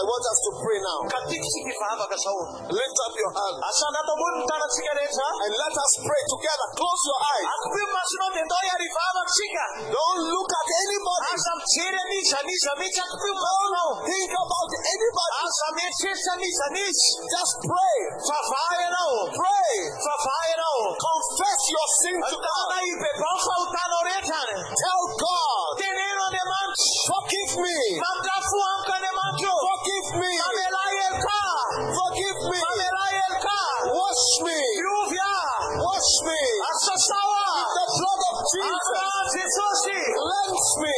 I 0.00 0.02
want 0.08 0.24
us 0.32 0.38
to 0.46 0.50
pray 0.64 0.78
now. 0.80 0.98
ka 1.12 1.18
tikitsika 1.28 1.70
ivavaka 1.76 2.16
zao 2.24 2.40
Lift 2.72 2.98
up 3.06 3.14
your 3.22 3.32
hand 3.36 3.56
asanato 3.68 4.10
ambony 4.16 4.36
ny 4.40 4.44
tanantsika 4.48 4.92
rehetra 4.96 5.28
and 5.44 5.52
let 5.60 5.74
us 5.84 5.92
pray 6.08 6.22
together. 6.32 6.66
Close 6.80 7.02
your 7.10 7.20
eyes. 7.32 7.46
akopio 7.52 7.86
masonao 7.96 8.30
de 8.34 8.40
ndao 8.48 8.62
iary 8.68 8.86
ivavaksika 8.90 9.64
Don't 9.92 10.20
look 10.32 10.50
at 10.60 10.68
anybody. 10.84 11.22
aza 11.34 11.52
mijery 11.60 11.98
anizaniza 12.04 12.70
mihitsy 12.80 13.00
akopio 13.04 13.34
masonao 13.44 13.90
Think 14.08 14.32
about 14.44 14.70
anybody. 14.94 15.32
aza 15.44 15.66
mieritreritra 15.76 16.32
anizanizy 16.38 17.08
Just 17.34 17.54
pray. 17.68 17.98
Pray. 19.40 19.74
Confess 21.06 21.60
your 21.74 21.88
sin 22.00 22.16
to 22.30 22.36
God. 22.48 22.66
ibebao 22.88 23.36
fahotanao 23.46 24.00
rehetra 24.08 24.36
any 24.48 24.64
Tell 24.82 25.02
God, 25.24 25.68
teneno 25.80 26.20
andriamanitra 26.26 26.88
forgive 27.10 27.52
me. 30.18 30.30
andriamanitro 30.46 31.40
Forgive 31.96 32.40
me. 32.50 32.50
mamela 32.50 32.50
elka 32.50 32.50
Forgive 32.50 32.50
me. 32.50 32.58
mamela 32.64 33.04
elka 33.26 33.58
Wash 33.96 34.28
me. 34.44 34.58
diovya 34.78 35.32
Wash 35.84 36.14
me. 36.26 36.40
asasawa 36.70 37.44
The 37.76 37.84
blood 37.96 38.22
of 38.30 38.38
Jesus. 38.50 39.78
Cleanse 39.90 40.72
me. 40.82 40.96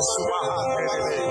Now, 0.00 1.29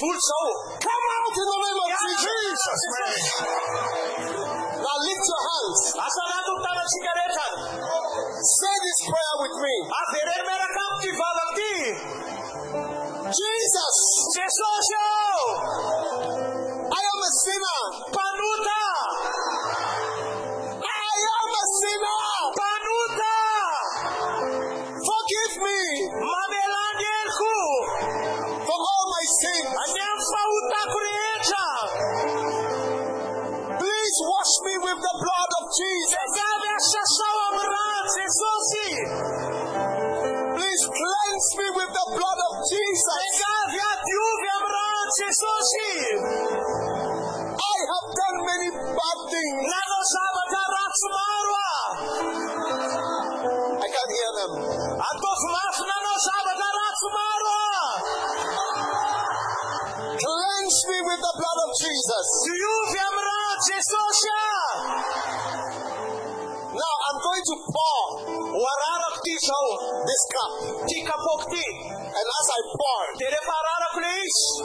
mihetsika 0.00 0.46
ny 0.79 0.79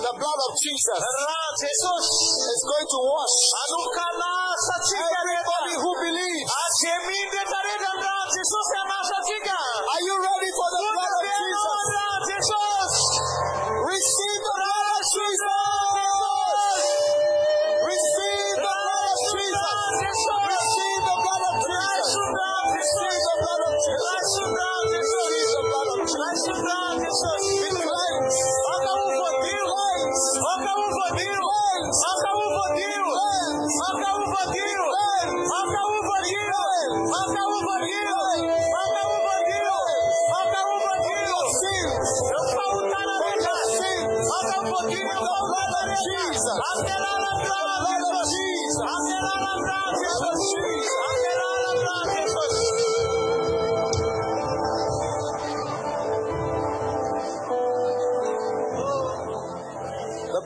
the 0.05 0.13
blood 0.21 0.39
of 0.45 0.53
Jesus. 0.61 1.01
Is 2.45 2.63
going 2.69 2.89
to 2.93 2.99
wash 3.09 3.37
everybody 5.01 5.73
who 5.81 5.91
believes. 6.05 6.49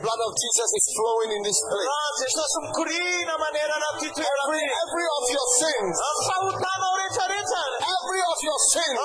Blood 0.00 0.20
of 0.26 0.32
Jesus 0.40 0.68
is 0.80 0.86
flowing 0.96 1.30
in 1.36 1.42
this 1.44 1.60
place. 1.68 1.88
Every, 4.48 4.64
every 4.64 5.06
of 5.20 5.24
your 5.30 5.48
sins, 5.60 5.94
every 7.84 8.20
of 8.24 8.38
your 8.48 8.60
sins, 8.72 8.96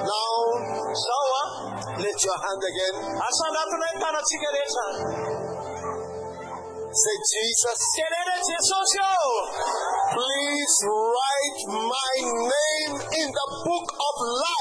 Now, 0.05 0.33
lift 2.05 2.21
your 2.25 2.39
hand 2.39 2.63
again. 2.65 2.95
Rehetra 4.75 5.55
Say, 6.95 7.17
Jesus, 7.27 7.79
please 10.13 10.75
write 10.87 11.61
my 11.67 12.15
name 12.23 12.95
in 13.19 13.29
the 13.33 13.49
book 13.65 13.89
of 13.91 14.15
life. 14.23 14.55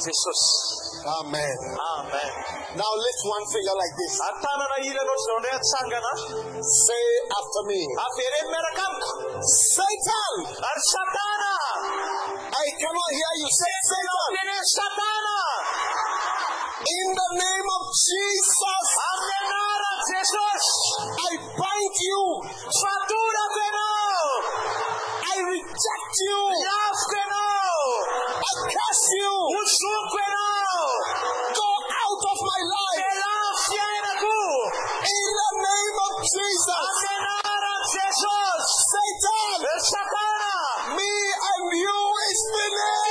jesosy 0.06 1.02
Amen. 1.04 1.58
amen 1.98 2.32
Now 2.78 2.92
lift 3.06 3.22
one 3.26 3.46
finger 3.54 3.76
like 3.76 3.94
this. 3.98 4.14
atanana 4.30 4.78
ilana 4.88 5.12
ohatry 5.14 5.26
zao 5.26 5.38
ndray 5.40 5.54
atsangana 5.60 6.12
Say 6.86 7.06
after 7.40 7.62
me. 7.70 7.80
avereny 8.06 8.48
miaraka 8.54 8.84
amiko 8.88 9.12
Satan! 9.42 10.36
satana 10.92 11.56
I 12.54 12.66
cannot 12.80 13.10
hear 13.18 13.34
you 13.42 13.50
say 13.50 13.74
Satan. 13.90 14.30
satana 14.78 15.38
In 16.84 17.08
the 17.16 17.30
name 17.40 17.68
of 17.78 17.84
Jesus, 17.96 18.88
amin'ny 19.10 19.38
anaran 19.42 19.98
jesosy 20.10 20.74
I 21.30 21.32
bind 21.60 21.96
you. 22.10 22.24
ianao 23.64 24.32
I 25.34 25.36
reject 25.52 26.14
you. 26.28 26.40
ianao 26.62 27.53
I 28.44 28.52
curse 28.76 29.08
you. 29.24 29.34
Go 31.56 31.70
out 31.96 32.24
of 32.28 32.38
my 32.44 32.62
life. 32.76 33.08
In 35.04 35.26
the 35.40 35.52
name 35.64 35.98
of 36.08 36.14
Jesus. 36.28 36.88
amin'ny 37.64 38.04
Satan, 39.04 39.60
me 40.98 41.14
and 41.50 41.66
you 41.72 42.00
is 42.30 42.42
finished. 42.52 43.03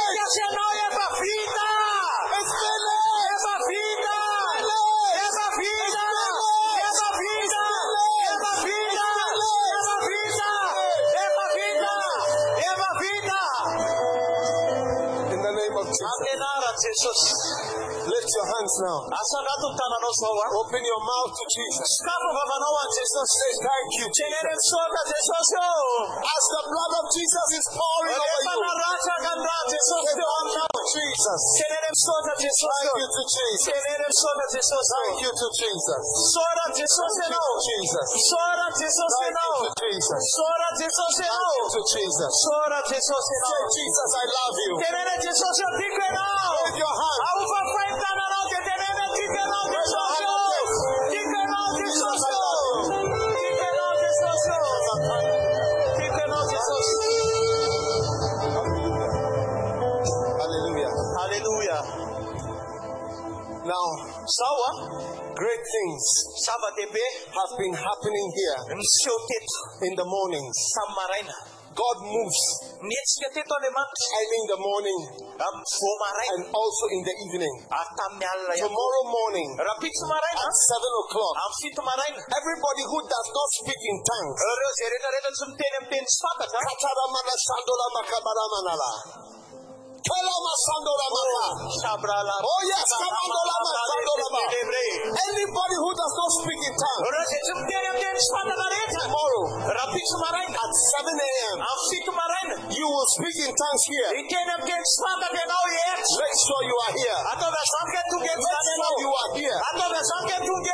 Hands 18.73 18.89
now. 18.89 19.05
asanato 19.05 19.69
ny 19.69 19.77
tananao 19.77 20.13
zao 20.17 20.33
a 20.33 20.47
Open 20.65 20.81
your 20.81 21.03
mouth 21.05 21.33
to 21.37 21.45
Jesus. 21.45 21.85
skafa 22.01 22.29
vavanao 22.33 22.73
an 22.81 22.89
jesosy 22.97 23.37
Say 23.37 23.53
thank 23.61 23.89
you. 24.01 24.07
tenere 24.17 24.53
misoka 24.57 25.01
jesosy 25.13 25.57
o 25.61 26.09
As 26.25 26.45
the 26.57 26.63
blood 26.73 26.93
of 27.01 27.07
Jesus 27.13 27.49
is 27.61 27.67
pouring 27.77 28.17
over 28.17 28.41
you. 28.49 28.65
naratraka 28.65 29.31
ny 29.37 29.45
raha 29.45 29.63
jesosy 29.69 30.09
Say 30.09 30.17
teo 30.17 30.25
thank 30.25 30.57
you 30.57 30.65
aminao 30.65 30.73
to 30.73 30.83
Jesus. 30.89 31.41
tenere 31.61 31.89
misoka 31.93 32.33
jesosy 32.41 32.65
Thank 32.73 32.97
you 32.97 33.09
to 33.13 33.23
Jesus. 33.37 33.69
tenere 33.69 34.05
misoka 34.09 34.45
jesosy 34.57 34.89
Thank 34.93 35.21
you 35.21 35.33
to 35.37 35.49
Jesus. 35.53 36.03
Thank 36.33 36.81
you 36.81 36.89
to 36.89 37.61
Jesus. 37.69 38.09
Thank 38.09 38.49
you 38.49 38.89
to 39.53 39.81
Jesus. 39.93 40.23
Thank 40.33 41.53
you 41.53 41.67
to 41.77 41.81
Jesus. 41.93 42.33
Say, 42.33 43.61
Jesus, 43.77 44.11
I 44.17 44.25
love 44.33 44.57
you. 44.65 44.73
tenere 44.81 45.15
jesosy 45.21 45.63
o 45.69 45.71
tiko 45.77 46.01
ianao 46.09 46.53
Wave 46.63 46.79
your 46.79 46.95
hand. 46.97 47.21
Now, 63.73 63.89
zao 64.29 64.53
a 64.69 64.71
great 65.33 65.65
things 65.65 66.05
have 66.45 67.53
been 67.57 67.73
happening 67.73 68.27
here. 68.37 68.59
In 68.69 69.97
the 69.97 70.05
mornings. 70.05 70.57
God 71.73 71.99
moves. 72.05 72.43
Nietsika 72.85 73.33
teto 73.33 73.55
andriamanitra 73.57 74.07
early 74.21 74.37
in 74.45 74.49
the 74.53 74.61
morning. 74.61 75.01
Vo 75.41 75.93
and 76.37 76.53
also 76.53 76.85
in 76.93 77.01
the 77.01 77.15
evening. 77.25 77.65
Tomorrow 78.61 79.05
morning. 79.09 79.49
At 79.57 79.81
7 79.81 81.01
o'clock, 81.09 81.33
amin'ny 81.41 81.73
fito 81.73 81.81
maraina 81.81 82.21
everybody 82.29 82.85
who 82.85 82.99
does 83.09 83.29
not 83.33 83.49
speak 83.57 83.81
in 83.89 83.97
tongues, 84.05 84.37
Oh 92.43 92.63
yes, 92.67 92.87
Kamandola 92.91 93.55
Masandola 93.63 94.27
Ma. 94.35 94.43
Anybody 95.15 95.77
who 95.79 95.91
does 95.95 96.15
not 96.19 96.31
speak 96.43 96.59
in 96.59 96.75
tongues, 96.75 97.07
tomorrow. 98.13 99.43
Rapid 99.73 100.05
tomorrow 100.13 100.45
at 100.45 100.71
7 101.01 101.17
a.m. 101.17 101.57
You 102.73 102.87
will 102.89 103.09
speak 103.17 103.37
in 103.45 103.53
tongues 103.53 103.85
here. 103.89 104.09
Make 104.13 104.29
sure 106.45 106.61
you 106.67 106.77
are 106.77 106.93
here. 106.93 107.19
Make 107.23 108.77
sure 108.77 108.97
you 109.01 109.13
are 109.13 109.31
here. 109.37 109.57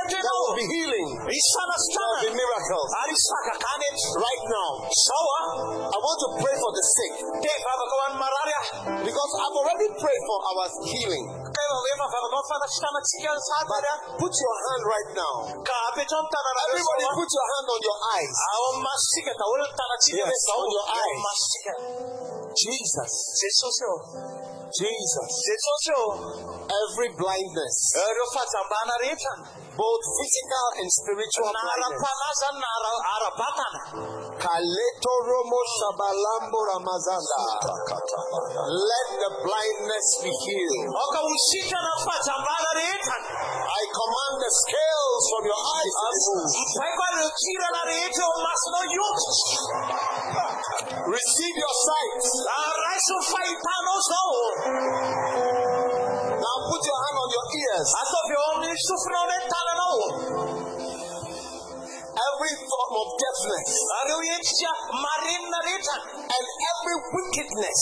There 0.08 0.38
will 0.38 0.54
be 0.58 0.66
healing. 0.66 1.08
There 1.18 1.30
will 1.30 2.22
be 2.22 2.30
miracles. 2.34 2.88
Right 4.18 4.42
now, 4.48 4.70
I 4.88 5.98
want 5.98 6.18
to 6.24 6.28
pray 6.42 6.54
for 6.58 6.70
the 6.74 6.82
sick. 6.82 7.12
Because 8.98 9.30
I've 9.38 9.56
already 9.58 9.88
prayed 9.94 10.22
for 10.26 10.38
our 10.48 10.66
healing. 10.88 11.24
But 13.68 13.84
uh, 13.84 14.18
Put 14.18 14.34
your 14.34 14.56
hand 14.66 14.82
right 14.88 15.10
now. 15.14 15.36
Everybody, 16.74 17.04
put 17.22 17.30
your 17.30 17.46
hand 17.54 17.66
on 17.70 17.80
your 17.86 17.98
eyes. 18.18 18.34
Yes, 20.18 20.40
on 20.58 20.66
your 20.74 20.86
eyes. 20.90 21.22
Jesus. 22.58 23.12
Jesus. 24.68 25.32
Every 26.68 27.10
blindness, 27.16 27.76
ireo 27.96 28.26
fahajambana 28.34 28.94
rehetra 29.02 29.34
both 29.78 30.02
physical 30.18 30.66
and 30.82 30.88
spiritual 30.90 31.48
blindness. 31.54 32.02
ara-panaza 32.02 32.48
na 32.60 32.68
ara- 32.76 33.04
ara-batana 33.14 33.80
Kaleto 34.42 35.12
romo 35.28 35.60
shabalambo 35.78 36.58
ramazanda. 36.70 37.38
Let 38.68 39.08
the 39.22 39.30
blindness 39.46 40.06
be 40.22 40.30
healed. 40.44 40.86
oka 40.92 41.20
usika 41.32 41.78
na 41.78 41.92
fahajambana 42.04 42.70
rehetra 42.78 43.16
I 43.68 43.82
command 43.94 44.34
the 44.42 44.50
scales 44.62 45.22
from 45.30 45.42
your 45.46 45.62
eyes 45.78 45.94
to 45.94 46.06
be 46.10 46.18
moved. 46.28 46.56
mpaiko 46.74 47.02
areo 47.08 47.30
kirana 47.40 47.80
rehetra 47.90 48.24
eo 48.24 48.36
masonao 48.44 48.84
ioto 48.94 49.26
Receive 51.08 51.56
your 51.56 51.76
sight. 51.88 52.20
Raiso 54.58 54.70
ny 54.70 54.88
fahitanao 54.88 55.08
zao 55.08 56.38
Now 56.38 56.56
put 56.68 56.82
your 56.86 56.98
hand 57.02 57.16
on 57.22 57.28
your 57.36 57.46
ears. 57.58 57.88
ataovy 58.00 58.34
eo 58.34 58.42
amin'ny 58.52 58.78
sofinao 58.88 59.24
ny 59.30 59.38
tananao 59.52 59.98
Every 62.18 62.54
form 62.66 62.94
of 62.98 63.08
deafness. 63.14 63.68
Marenina 64.90 65.58
rehetra 65.66 65.96
and 66.18 66.46
every 66.70 66.96
wickedness. 67.14 67.78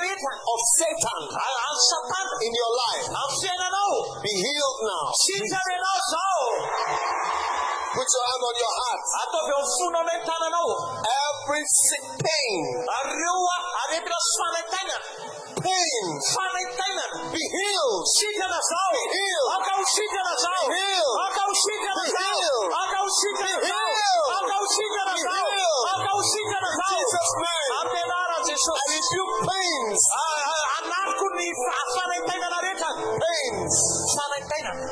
Rehetra 0.00 0.32
of 0.52 0.60
Satan. 0.80 1.22
Any 1.28 1.76
satana 1.92 2.34
in 2.40 2.52
your 2.56 2.72
life. 2.72 3.06
Amin'ny 3.12 3.36
fiainanao 3.36 3.96
be 4.22 4.32
healed 4.32 4.78
now. 4.88 5.04
sitranenao 5.12 5.98
zao 6.12 6.40
Put 7.92 8.08
your 8.08 8.24
hand 8.32 8.42
on 8.48 8.56
your 8.64 8.74
heart. 8.80 9.02
eo 9.20 9.60
amin'ny 9.60 9.76
fonao 9.76 10.02
ny 10.08 10.16
tananao 10.24 10.72
Every 11.20 11.64
sick 11.68 12.06
pain, 12.16 12.62
areo 15.52 16.02
a 16.02 16.12
aretina 16.12 16.20
sy 16.22 16.32
fanaitainana 16.34 17.18
pain 17.22 17.22
fanaitainana 17.22 17.30
be 17.32 17.42
healed. 17.54 18.04
sitrana 18.16 18.60
zao 18.70 18.92
Heal. 19.14 19.44
aka 19.56 19.72
ho 19.76 19.84
sitrana 19.94 20.34
zao 20.44 20.64
Heal. 20.72 21.08
aka 21.26 21.42
ho 21.46 21.52
sitrana 21.62 22.04
zao 22.14 22.38
Heal. 22.40 22.60
aka 22.82 22.96
ho 23.02 23.08
sitrana 23.20 23.56
zao 23.68 23.88
Heal. 24.00 24.22
aka 24.38 24.54
ho 24.56 24.66
sitrana 24.76 25.14
zao 25.26 25.46
Heal. 25.52 25.76
aka 25.94 26.10
ho 26.12 26.20
sitrana 26.32 26.68
In 26.72 26.78
zao 26.80 26.98
Jesus' 27.02 27.34
name. 27.42 27.70
amin'ny 27.80 28.02
anara 28.02 28.36
I 28.42 28.44
jesosy 28.48 28.98
rebuke 29.02 29.38
pains, 29.48 30.00
anariko 30.78 31.26
ny 31.36 31.46
fa- 31.62 31.86
fanaitainana 31.94 32.58
rehetra 32.64 32.90
pains. 33.22 33.74
fanaitainana 34.16 34.84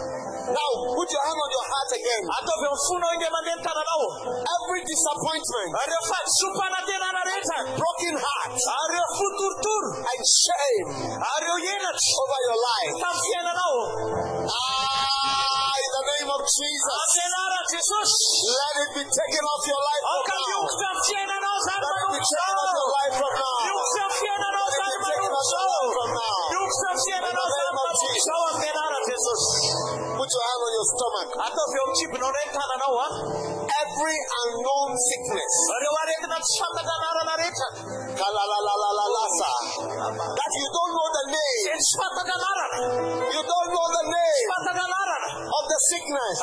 Now 0.51 0.71
put 0.99 1.09
your 1.15 1.23
hand 1.23 1.39
on 1.39 1.51
your 1.55 1.67
heart 1.71 1.91
again. 1.95 2.23
ataovy 2.37 2.67
eo 2.67 2.77
fonao 2.87 3.11
indray 3.15 3.31
mandeha 3.31 3.57
ny 3.57 3.63
Every 4.55 4.81
disappointment, 4.93 5.71
areo 5.83 6.01
fahadisompana 6.11 6.79
tenana 6.89 7.21
rehetra 7.29 7.59
broken 7.79 8.15
heart, 8.19 8.53
and 10.11 10.23
shame 10.43 10.89
over 12.23 12.41
your 12.49 12.59
life. 12.71 12.95
Ah, 14.51 15.73
in 15.85 15.91
the 15.97 16.03
name 16.11 16.31
of 16.35 16.43
Jesus, 16.43 16.99
amin'ny 17.03 17.25
anara 17.31 17.61
jesosy 17.71 18.27
let 18.59 18.75
it 18.83 18.91
be 18.99 19.05
taken 19.07 19.45
off 19.53 19.63
your 19.71 19.83
life 19.89 20.05
from 20.11 20.25
now. 20.31 20.47
miokotra 20.51 20.87
amin'ny 20.91 21.07
fiainanao 21.07 21.59
Let 21.71 21.79
it 21.79 22.11
be 22.11 22.21
taken 22.27 22.57
off 22.59 22.75
your 22.81 22.91
life 22.99 23.15
from 23.21 23.33
now. 23.39 23.57
Let 23.61 24.01
it 24.01 24.11
be 24.11 25.01
taken 25.07 25.31
off 25.31 25.49
your 25.55 25.69
life 25.71 25.91
from 25.95 26.11
now. 26.19 26.37
miokotra 26.51 26.91
amin'ny 26.91 27.07
fiainanao 27.07 27.49
zany 27.55 27.71
manomboka 27.77 29.00
zao 30.31 30.39
amin'ny 30.39 30.39
anara 30.39 30.39
jesosy 30.39 30.39
Put 30.39 30.39
your 30.39 30.47
hand 30.47 30.63
on 30.63 30.73
your 30.79 30.87
stomach. 30.95 31.31
ataovy 31.47 31.77
eo 31.77 31.85
amin'nytsibinao 31.85 32.31
ny 32.31 32.45
tananao 32.55 32.97
a 33.03 33.09
Every 33.83 34.19
unknown 34.43 34.91
sickness, 35.11 35.53
kalalalalasa, 38.21 39.51
that 40.39 40.53
you 40.61 40.69
don't 40.77 40.93
know 40.95 41.09
the 41.19 41.25
name, 41.35 41.63
you 43.35 43.43
don't 43.43 43.71
know 43.75 43.87
the 43.99 44.05
name. 44.07 44.47
Of 45.51 45.65
the 45.67 45.79
sickness. 45.91 46.37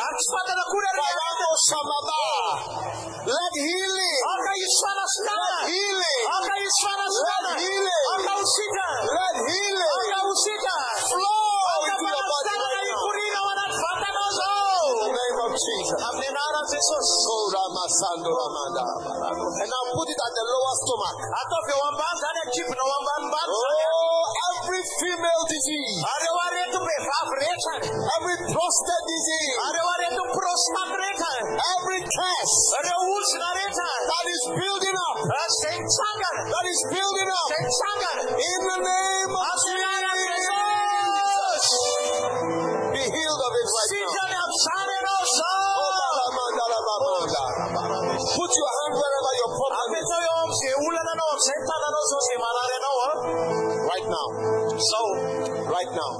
At 20.27 20.33
the 20.35 20.43
lower 20.51 20.75
stomach. 20.83 21.17
ataovy 21.41 21.71
eo 21.75 21.83
ambany 21.89 22.15
zany 22.23 22.39
akibinao 22.45 22.91
ambanimbany 22.99 23.51
zany 23.63 23.85
Oh, 23.97 24.25
every 24.51 24.81
female 24.99 25.43
disease, 25.53 25.97
areo 26.13 26.35
aretim-behivavy 26.47 27.35
rehetra 27.41 27.75
every 28.15 28.35
prostate 28.51 29.05
disease, 29.13 29.53
areo 29.67 29.87
aretim 29.95 30.27
prostate 30.37 30.95
rehetra 31.01 31.31
every 31.73 31.99
curse 32.17 32.57
reo 32.85 32.99
ozona 33.15 33.49
rehetra 33.57 33.89
that 34.11 34.25
is 34.35 34.43
building 34.59 34.97
up, 35.07 35.17
that 35.31 36.65
is 36.73 36.79
building 36.91 37.29
up 37.39 37.49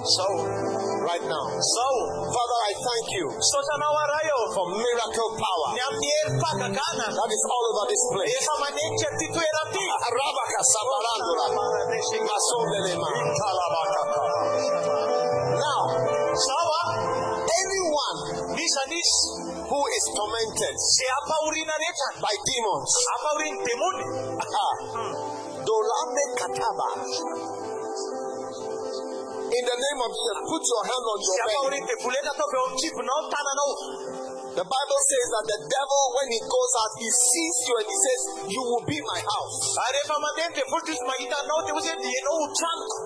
Zao 0.07 0.33
Right 1.03 1.25
now. 1.27 1.45
zao 1.51 1.97
Father, 2.31 2.59
I 2.67 2.73
thank 2.79 3.05
you 3.19 3.25
sotanao 3.27 3.95
ara 4.03 4.19
eo 4.27 4.39
for 4.55 4.65
miracle 4.71 5.31
power. 5.35 5.69
Ny 5.75 5.81
amin'ny 5.87 6.09
herim-pagagana 6.15 7.07
that 7.11 7.29
is 7.31 7.43
all 7.51 7.65
over 7.71 7.85
this 7.91 8.03
place. 8.11 8.31
efa 8.39 8.53
manenika 8.63 9.09
ty 9.19 9.27
toeran-ty 9.35 9.83
Rabaka 10.07 10.59
sabarandura. 10.71 11.45
Masondelema. 12.27 13.09
Now, 15.59 15.81
anyone 17.59 18.19
who 19.67 19.79
is 19.97 20.05
tormented 20.15 20.75
zay 20.95 21.09
ampahoriana 21.19 21.75
rehetra 21.83 22.09
by 22.23 22.35
demons, 22.47 22.91
ah, 24.55 24.75
Dolame 25.67 26.23
Kataba. 26.39 27.76
In 29.47 29.63
the 29.63 29.77
name 29.79 29.99
of 30.03 30.11
Jesus, 30.11 30.37
put 30.43 30.59
your 30.59 30.83
hand 30.91 31.05
on 31.07 31.17
your 31.23 31.37
belly. 31.39 31.55
ampahoriany 31.55 31.87
devoleta 31.87 32.29
ataovy 32.35 32.55
eo 32.57 32.65
amin'ny 32.67 32.81
kibonao 32.83 33.21
tananao 33.31 33.73
The 34.59 34.65
Bible 34.65 35.01
says 35.07 35.27
that 35.37 35.45
the 35.53 35.59
devil, 35.69 36.03
when 36.17 36.27
he 36.33 36.41
goes 36.41 36.73
out, 36.81 36.91
he 36.97 37.05
sees 37.07 37.57
you 37.69 37.73
and 37.77 37.87
he 37.87 37.97
says, 38.03 38.21
You 38.49 38.61
will 38.65 38.83
be 38.89 38.99
my 39.05 39.21
house. 39.23 39.55
ary 39.85 40.01
rehefa 40.03 40.17
mandeha 40.19 40.49
ny 40.51 40.55
devoly 40.59 40.91
izy 40.91 41.05
mahita 41.07 41.35
anao 41.39 41.59
dia 41.63 41.73
ozy 41.79 41.93
dia 41.95 42.11
ianao 42.11 42.35
ho 42.41 42.47
tranoko 42.59 42.97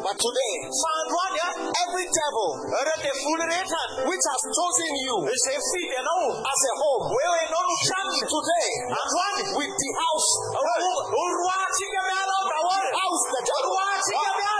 But 0.00 0.16
today, 0.16 0.54
fa 0.80 0.90
androany 1.04 1.38
a 1.38 1.48
every 1.84 2.06
devil 2.18 2.48
ireo 2.80 2.96
devoly 3.06 3.44
rehetra 3.52 3.82
which 4.10 4.24
has 4.26 4.42
chosen 4.58 4.92
you 5.06 5.16
zay 5.44 5.58
fidy 5.70 5.96
anao 6.02 6.34
as 6.34 6.62
a 6.66 6.72
home, 6.82 7.04
hoe 7.14 7.26
hoe 7.30 7.40
ianao 7.46 7.62
no 7.62 7.74
tranony 7.86 8.22
today, 8.26 8.68
with 9.54 9.74
the 9.84 9.90
house, 10.02 10.30
ho 11.14 11.22
roatsika 11.38 12.00
miala 12.10 12.34
ao 12.40 12.44
daholy 12.50 12.90
house 12.90 13.24
the 13.30 13.40
miala 14.18 14.59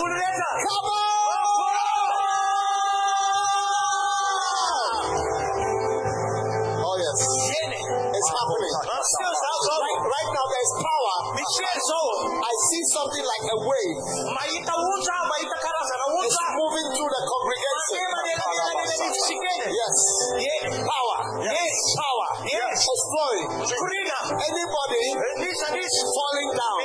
Anybody 23.61 25.05
this 25.37 25.57
and 25.69 25.75
this 25.77 25.95
falling 26.01 26.49
down. 26.57 26.81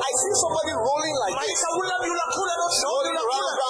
I 0.00 0.10
see 0.16 0.34
somebody 0.40 0.72
rolling 0.72 1.16
like 1.28 1.36
this. 1.44 1.60
Rolling 2.80 3.16
around. 3.20 3.69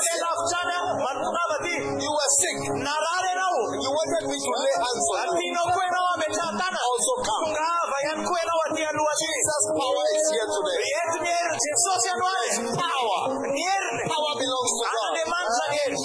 tana 6.57 6.79
also 6.89 7.13
come. 7.21 7.45
tungava 7.45 7.97
yankwena 8.07 8.53
watia 8.61 8.89
luwasi 8.97 9.25
Jesus' 9.31 9.67
power 9.77 10.05
is 10.17 10.25
here 10.33 10.47
today. 10.55 10.81
yetu 10.95 11.17
nieri 11.25 11.55
jesos 11.63 12.01
yanwale 12.09 12.47
Power. 12.81 13.21
nierne 13.55 14.03
Power 14.09 14.33
belongs 14.41 14.71
to 14.79 14.85
God. 14.85 15.05
ane 15.05 15.23
manza 15.31 15.65
nieri 15.73 15.97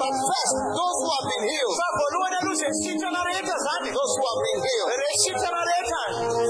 But 0.00 0.14
first, 0.30 0.54
those 0.78 0.96
who 1.02 1.08
have 1.16 1.26
been 1.30 1.44
healed, 1.50 1.74
vavholuwena 1.80 2.38
luze 2.46 2.68
shita 2.82 3.08
na 3.10 3.20
reta 3.26 3.54
zane 3.66 3.88
those 3.96 4.12
who 4.16 4.24
have 4.30 4.40
been 4.46 4.60
healed, 4.66 4.90
reshita 5.02 5.48
na 5.54 5.62
reta 5.70 6.00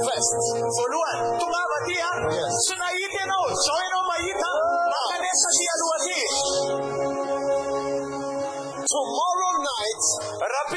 first. 0.06 0.32
voluwan 0.76 1.16
tungava 1.40 1.76
tia 1.86 2.08
Yes. 2.36 2.52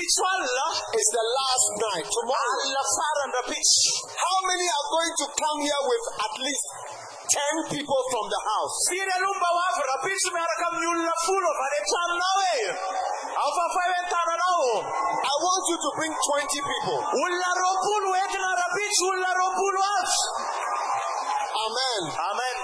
Rapichwalla 0.10 0.66
is 0.98 1.08
the 1.14 1.26
last 1.38 1.70
night. 1.78 2.06
Tomorrow. 2.10 2.58
alla 2.66 2.84
faran 2.98 3.30
rapich 3.38 3.72
How 4.10 4.38
many 4.50 4.66
are 4.66 4.88
going 4.90 5.14
to 5.22 5.26
come 5.38 5.60
here 5.62 5.84
with 5.86 6.06
at 6.26 6.34
least 6.42 6.66
10 7.70 7.78
people 7.78 8.02
from 8.10 8.26
the 8.26 8.42
house? 8.42 8.74
sire 8.90 9.16
lumba 9.22 9.50
wafu 9.54 9.82
rapich 9.86 10.24
mearaka 10.34 10.68
mnyulla 10.74 11.14
fulo 11.26 11.50
vane 11.60 11.80
tam 11.94 12.12
nawe 12.22 12.54
afa 13.38 13.64
fayentana 13.76 14.36
nawo 14.42 14.74
I 15.22 15.34
want 15.46 15.64
you 15.70 15.78
to 15.78 15.90
bring 15.98 16.14
20 16.14 16.70
people. 16.74 17.00
ulla 17.14 17.50
ropulu 17.62 18.10
wetna 18.12 18.50
rapich 18.62 18.98
ulla 19.14 19.30
ropulu 19.42 19.80
af 19.98 20.12
Amen. 21.66 22.02
amen 22.32 22.56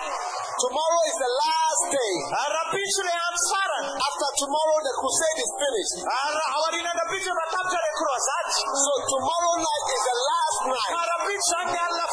Tomorrow 0.66 1.02
is 1.06 1.18
the 1.22 1.32
last 1.46 1.84
day. 1.94 2.14
rapich 2.34 2.96
le 3.06 3.14
am 3.14 3.36
faran 3.54 3.86
After 4.02 4.30
tomorrow, 4.42 4.78
the 4.82 4.94
crusade 4.98 5.40
is 5.46 5.52
finished. 5.62 5.98
ara 6.10 6.44
awarina 6.58 6.90
rapich 6.90 7.28
bataptare 7.38 7.92
croisade 8.02 8.50
So 8.74 8.94
tomorrow 9.14 9.54
night 9.62 9.86
is 9.94 10.04
the 10.10 10.18
last 10.26 10.62
night. 10.74 10.94
rapich 11.06 11.50
ande 11.62 11.80
alla 11.86 12.06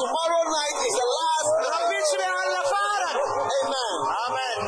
Tomorrow 0.00 0.42
night 0.48 0.78
is 0.80 0.94
the 0.96 1.08
last 1.20 1.50
night. 1.60 1.72
rapich 1.76 2.10
le 2.16 2.28
alla 2.40 2.62
faran 2.72 3.16
Amen. 3.60 3.96
amen 4.24 4.58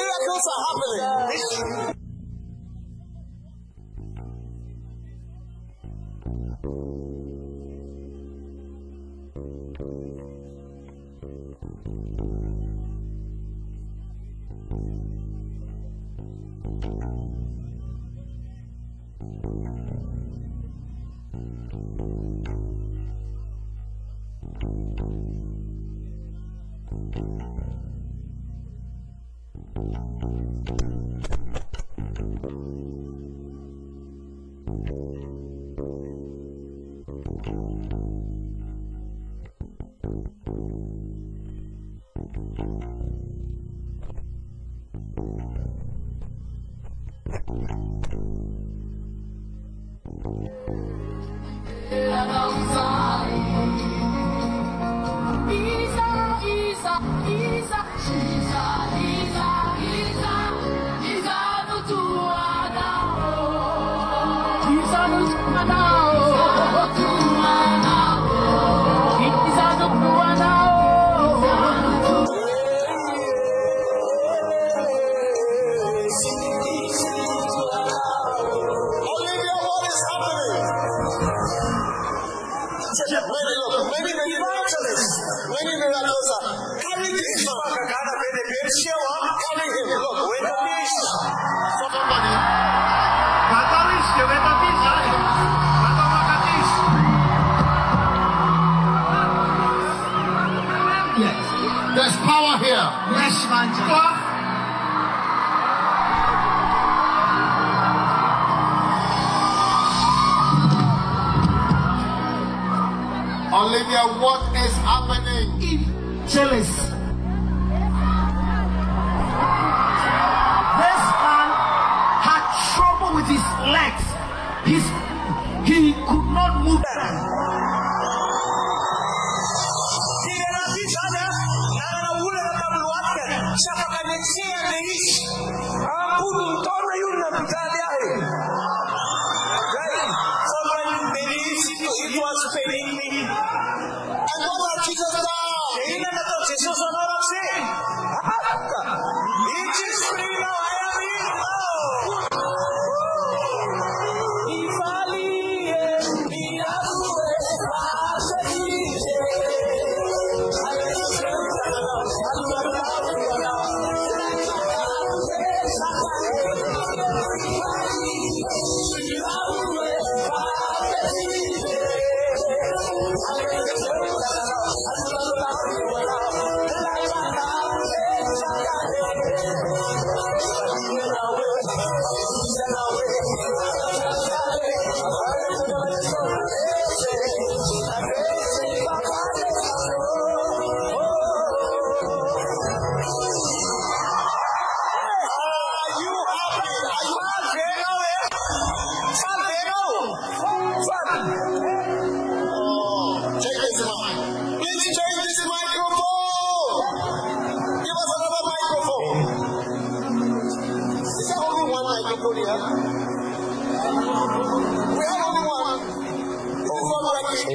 Miracles 0.00 0.44
are 0.48 0.60
happening. 0.64 2.09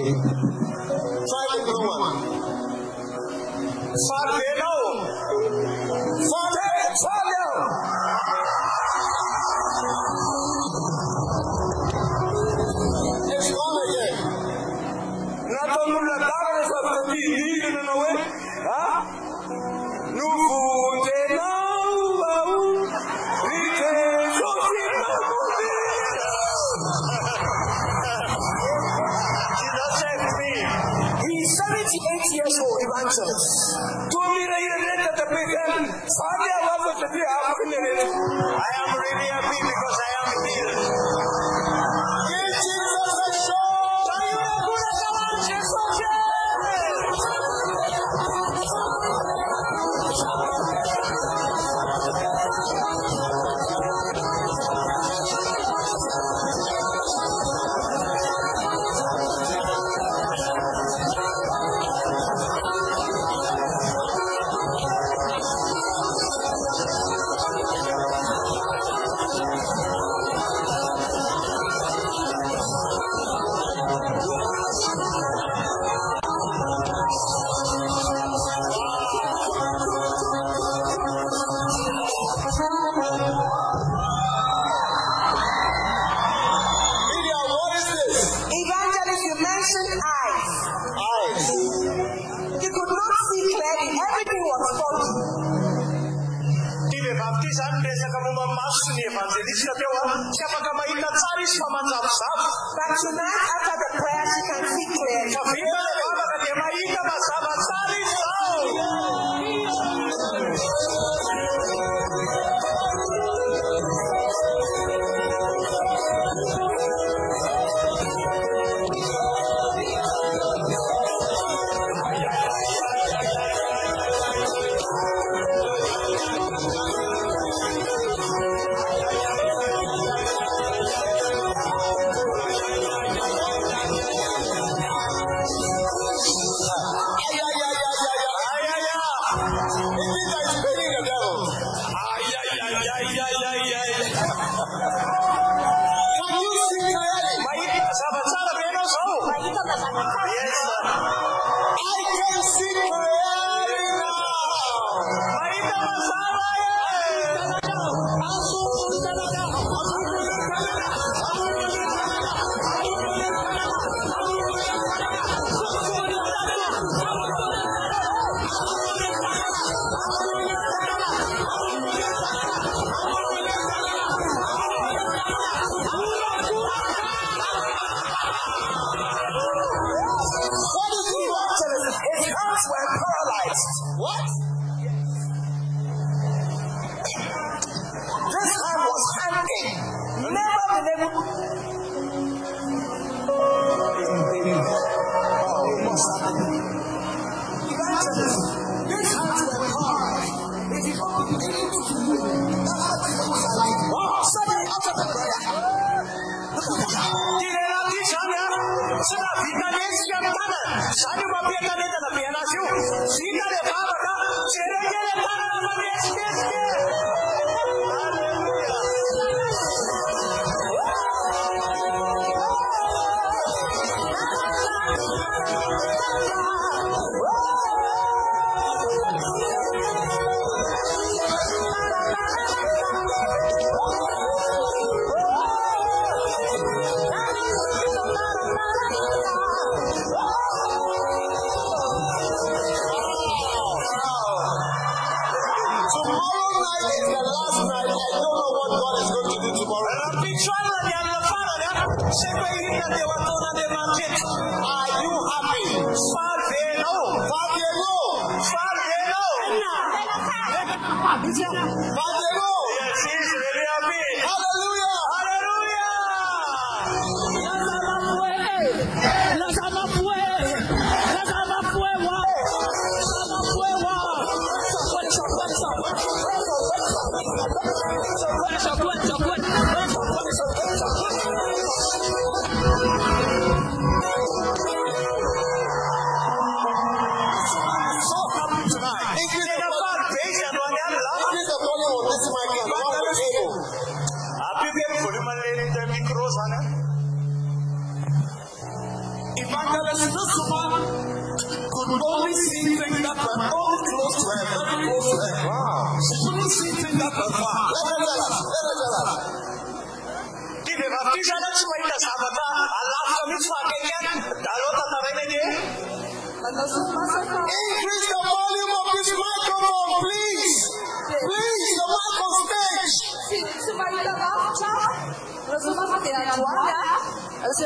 Try 0.05 0.13
the 0.13 1.61
blue 1.65 1.97
one. 1.97 2.17
Father, 4.07 4.54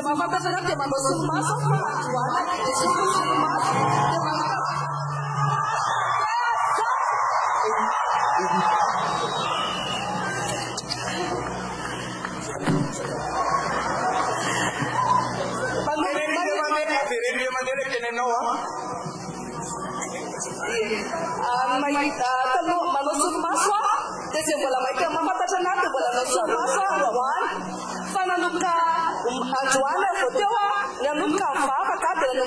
mamá 0.09 0.27
personas 0.27 0.61
que 0.65 0.75
mandó 0.75 0.95
sus 0.97 1.27
más 1.27 1.45
para 1.63 1.77
actuar, 1.99 2.45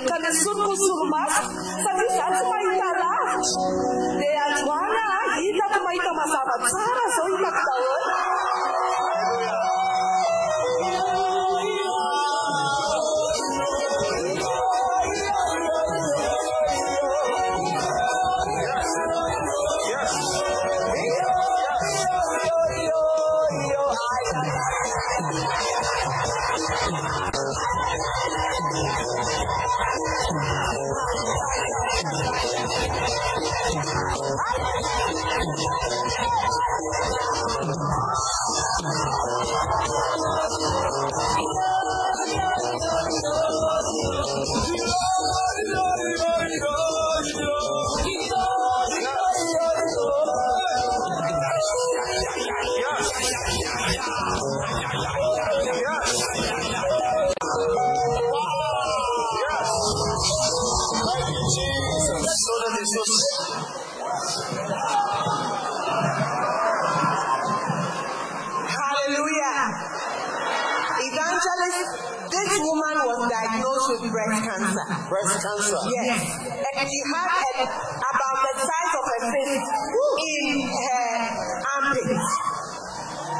cabeçudo 0.06 0.64
com 0.64 1.10
mas 1.10 1.34
sabe 1.34 2.06
de 2.06 2.14
ida 5.42 5.64
como 5.72 5.88
sara 6.68 7.10
Breast 75.22 75.38
cancer. 75.42 75.78
Yes. 76.02 76.18
And 76.42 76.88
she 76.90 77.00
had 77.14 77.30
a, 77.30 77.70
about 77.70 78.38
the 78.42 78.54
size 78.58 78.92
of 78.98 79.06
a 79.06 79.18
fist 79.30 79.66
in 80.18 80.66
her 80.66 81.62
armpit. 81.62 82.18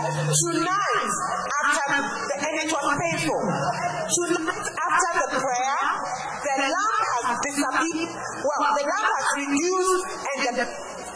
Tonight, 0.03 1.11
after 1.59 1.87
the, 1.91 1.99
and 2.39 2.55
it 2.63 2.71
was 2.71 2.87
painful. 3.03 3.43
Tonight, 4.15 4.67
after 4.79 5.11
the 5.19 5.29
prayer, 5.43 5.79
the 6.43 6.55
lump 6.71 7.03
has 7.03 7.27
disappeared. 7.51 8.15
Well, 8.15 8.63
the 8.79 8.85
lump 8.87 9.09
has 9.11 9.29
reduced 9.43 10.07
and 10.23 10.41
the, 10.55 10.67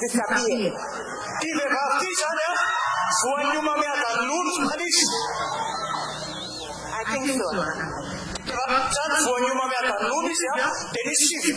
disappeared. 0.03 0.75
Sudah, 10.37 10.68
ini. 10.93 11.57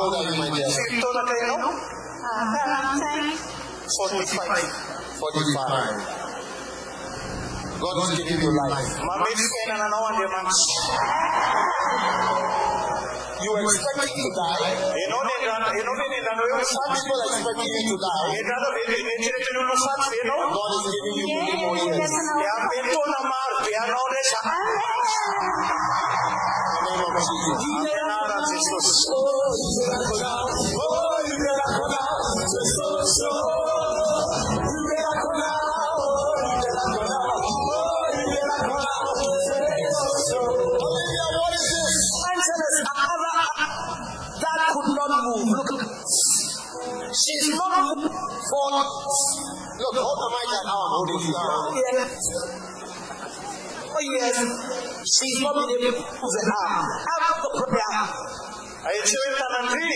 old 0.00 0.14
are 0.14 0.24
you, 0.28 0.34
my 0.36 0.48
dear? 0.52 0.68
Ito 0.68 1.08
na 1.12 1.22
kayo, 1.24 1.54
no? 1.60 1.70
Karantay 2.26 3.32
45. 3.86 5.20
45. 5.20 6.26
God 7.76 7.96
is 8.08 8.10
giving 8.16 8.40
you 8.40 8.52
life. 8.56 8.88
Mamiss 9.04 9.44
kayo 9.52 9.66
na 9.76 9.76
nanawan, 9.84 10.12
dear 10.16 10.30
mams. 10.32 10.58
You 13.36 13.52
were 13.52 13.60
expecting 13.68 14.16
to 14.16 14.30
die. 14.32 14.72
You 14.96 15.06
know, 15.12 15.20
they 15.20 15.44
run, 15.44 15.60
you 15.76 15.84
know, 15.84 15.92
they 15.92 16.20
run 16.24 16.40
away 16.40 16.56
with 16.56 16.66
Some 16.72 16.88
people 16.96 17.20
are 17.20 17.28
expecting 17.36 17.68
you 17.68 17.84
to 17.92 17.96
die. 18.00 18.32
You 18.32 18.48
know, 18.48 18.58
they 18.72 18.96
they 18.96 19.00
they 19.04 19.16
they 19.22 19.28
they 19.28 19.52
do 19.52 19.76
such, 19.76 20.08
you 20.08 20.24
know. 20.24 20.40
God 20.56 20.70
is 20.72 20.88
giving 20.88 21.16
you 21.20 21.28
many 21.36 21.54
more 21.60 21.76
years. 21.76 22.00
They 22.00 22.48
are 22.48 22.64
bento 22.72 22.96
na 22.96 23.20
mar, 23.28 23.50
they 23.60 23.76
are 23.76 23.90
not 23.92 24.08
rich. 24.08 24.32
In 26.80 26.80
the 26.80 26.96
name 26.96 27.12
of 27.12 27.22
Jesus. 27.28 27.75
She's 54.34 55.38
not 55.40 55.54
been 55.54 55.70
able 55.86 56.02
to 56.02 56.14
move 56.18 56.34
the 56.34 56.42
arm. 56.66 56.86
After 57.30 57.50
the 57.54 57.62
prayer, 57.70 58.04
Aicheweka 58.86 59.44
na 59.52 59.60
ndiri. 59.70 59.95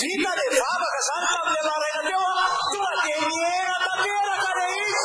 Sita 0.00 0.32
de 0.32 0.46
baba 0.56 0.86
ka 0.94 1.00
santa 1.08 1.40
de 1.44 1.60
la 1.68 1.74
reina 1.82 2.00
de 2.08 2.14
wa. 2.24 2.44
Tu 2.72 2.80
te 3.04 3.12
niera 3.20 3.76
ta 3.84 3.90
tera 4.00 4.36
ka 4.42 4.50
de 4.56 4.64
is. 4.80 5.04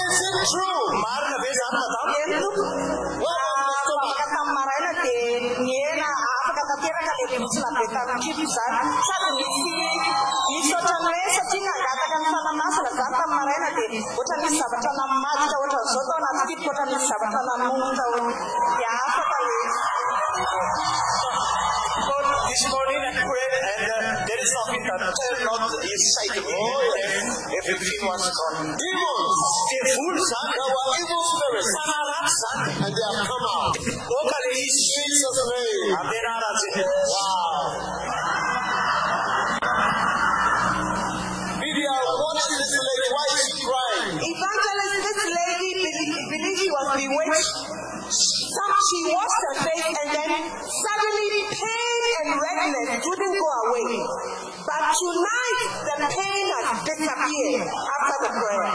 Is 0.00 0.20
it 0.24 0.36
true? 0.48 0.88
Mar 1.04 1.22
na 1.28 1.36
be 1.42 1.50
san 1.58 1.76
ta. 1.92 2.00
Itu 2.24 2.48
kata 4.16 4.40
marana 4.56 4.92
de 5.04 5.16
niena 5.68 6.08
apa 6.48 6.50
kata 6.56 6.74
tira 6.80 7.00
kali 7.08 7.24
di 7.28 7.36
musla 7.44 7.68
beta 7.76 8.02
kibisan 8.24 8.72
satu 9.04 9.28
misi 9.36 9.76
iso 10.64 10.78
chane 10.80 11.14
sacinga 11.36 11.74
kata 11.84 12.04
kan 12.12 12.22
sana 12.32 12.52
masala 12.56 12.90
kata 13.04 13.24
marana 13.36 13.68
de 13.76 13.86
wata 14.16 14.34
ni 14.40 14.48
sabata 14.56 14.90
na 14.96 15.04
maja 15.20 15.56
wata 15.60 15.80
soto 15.92 16.16
na 16.24 16.30
skip 16.40 16.60
wata 16.64 16.84
ni 16.88 16.96
Everything 27.84 28.08
was. 28.08 28.24
Demons. 28.24 29.44
The 29.84 30.24
son. 30.24 30.48
There 30.56 30.72
were 30.72 30.88
evil 31.04 31.20
spirits. 31.20 31.68
And 32.80 32.96
they 32.96 33.04
have 33.04 33.28
come 33.28 33.44
out. 33.44 33.76
Lokale 33.76 34.56
is 34.56 34.72
Jesus' 34.88 35.44
name. 35.52 35.92
Wow. 35.92 37.76
Lydia, 41.60 41.92
is 41.92 42.56
this 42.56 42.72
lady? 42.72 43.08
Why 43.12 43.24
is 43.28 43.40
she 43.44 43.52
crying? 43.68 44.16
Evangelist, 44.32 45.04
this 45.04 45.20
lady 45.28 45.76
believed, 45.84 46.56
she 46.56 46.68
was 46.72 46.88
bewitched. 46.96 47.84
Some 48.08 48.74
she 48.80 49.12
washed 49.12 49.44
her 49.44 49.56
face 49.60 49.92
and 49.92 50.08
then 50.08 50.40
suddenly 50.56 51.52
pain 51.52 52.00
and 52.24 52.32
redness 52.32 53.04
wouldn't 53.04 53.36
go 53.36 53.48
away. 53.68 53.92
But 54.74 54.92
tonight 54.98 55.60
the 55.86 56.08
pain 56.10 56.46
has 56.64 56.78
disappeared 56.84 57.68
after 57.68 58.18
the 58.24 58.30
prayer. 58.34 58.74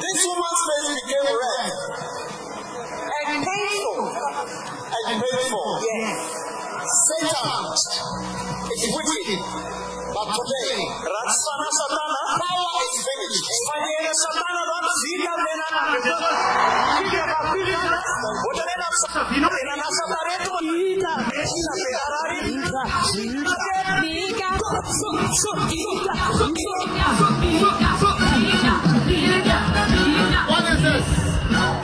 This 0.00 0.20
woman's 0.26 0.62
face 0.66 0.88
became 0.96 1.28
red 1.36 1.72
And 3.28 3.38
painful. 3.44 4.00
and 5.06 5.16
painful. 5.22 5.68
Yes. 5.84 6.18
Satan 7.06 7.64
is 8.72 8.82
wicked. 8.94 9.40
But 10.16 10.32
today, 10.32 10.80
Ratsana 11.12 11.68
Satana. 11.76 12.20
power 12.40 12.80
is 12.88 12.96
finished. 13.04 13.48
Fanyere 13.68 14.12
Satana 14.16 14.62
don 14.64 14.86
zika 14.96 15.32
bena 15.44 15.66
na 15.76 15.80
beto. 15.92 16.16
Kike 16.96 17.20
ka 17.20 17.38
pili 17.52 17.76
na. 17.76 18.00
Utanena 18.48 18.88
Satana 18.96 19.48
bena 19.52 19.74
na 19.76 19.86
Satana 19.96 20.34
tu. 20.40 20.56
Ita. 20.72 21.12
Ita 21.36 21.72
Ferrari. 21.84 22.56
What 30.48 30.64
is 30.72 30.80
this? 30.80 31.06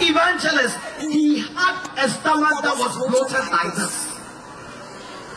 Evangelist, 0.09 0.77
he 1.01 1.41
had 1.41 1.77
a 2.01 2.09
stomach 2.09 2.63
that 2.65 2.77
was 2.81 2.97
bloated 2.97 3.45
like 3.53 3.75
this. 3.77 4.12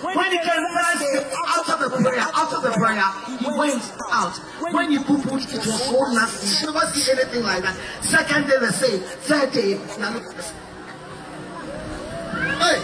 When 0.02 0.32
he 0.32 0.38
came 0.40 0.66
out 0.76 1.70
of 1.70 1.80
the 1.80 1.90
prayer, 2.04 2.28
out 2.34 2.54
of 2.54 2.62
the 2.64 2.72
prayer, 2.72 3.10
he 3.28 3.46
went 3.58 3.94
out. 4.12 4.36
When 4.72 4.92
he 4.92 4.98
poo 5.00 5.18
pooed, 5.18 5.44
it 5.54 5.66
was 5.66 5.84
so 5.84 6.00
nasty. 6.14 6.66
You 6.66 6.74
never 6.74 6.86
see 6.88 7.12
anything 7.12 7.44
like 7.44 7.64
that. 7.64 7.76
Second 8.02 8.48
day, 8.48 8.60
the 8.60 8.72
same. 8.72 9.00
Third 9.00 9.52
day, 9.52 9.80
now 10.00 10.14
look 10.14 10.26
at 10.26 10.36
this. 10.36 10.54
Hey, 12.60 12.80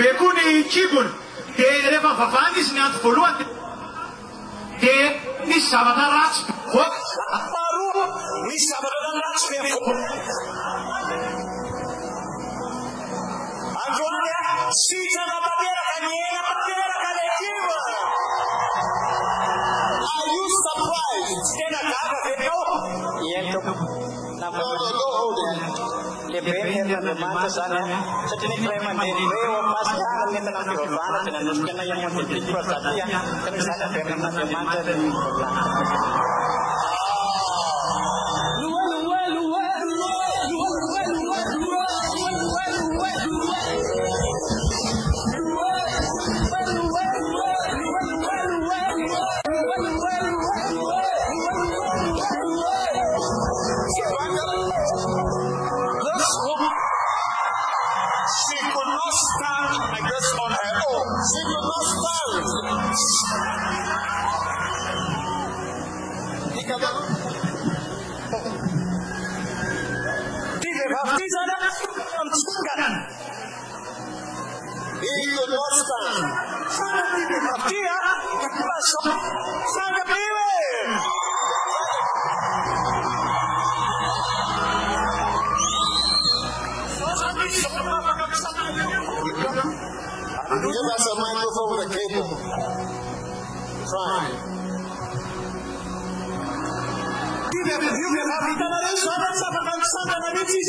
Bekuni 0.00 0.64
chibun. 0.72 1.08
Te 1.56 1.66
reva 1.90 2.14
fafandis 2.16 2.72
ni 2.72 2.80
at 2.80 2.94
puluan. 3.02 3.36
Te 4.80 4.94
ni 5.46 5.60
sabata 5.60 6.06
rats. 6.14 6.38
What? 6.72 6.92
Baru 7.52 7.88
ni 8.48 8.56
sabada 8.68 9.08
rats 9.20 9.44
me. 14.70 14.76
Anjuannya 14.76 14.78
si 14.78 14.98
jana 15.14 15.36
bagera 15.44 15.82
kanyena 15.90 16.40
bagera 16.46 16.86
kalekiwa. 17.02 17.78
Are 20.00 20.28
you 20.30 20.44
surprised? 20.64 21.48
Tena 21.58 21.80
kaga 21.90 22.18
bekau. 22.24 22.62
Yento 23.30 23.60
No, 24.40 24.48
no, 24.48 24.56
don't 24.56 25.14
hold 25.14 25.38
it. 25.38 25.58
le 26.30 26.40
bene 26.40 26.84
per 26.86 27.02
le 27.02 27.14
mante 27.18 27.50
sana 27.50 27.80
se 28.28 28.36
tini 28.40 28.56
prema 28.64 28.92
de 28.94 29.10
reo 29.10 29.54
pas 29.74 29.90
kana 29.98 30.24
ne 30.30 30.40
tanam 30.46 30.76
di 30.78 30.86
bana 30.96 31.18
tena 31.24 31.40
nus 31.42 31.60
kana 31.66 31.82
yang 31.84 32.06
mo 32.14 32.22
di 32.22 32.38
pro 32.46 32.62
satia 32.62 33.04
kan 33.44 33.54
sana 33.66 33.86
per 33.90 34.04
na 34.16 34.30
de 34.30 34.44
mante 34.54 34.80
de 34.86 34.94
This 34.94 36.29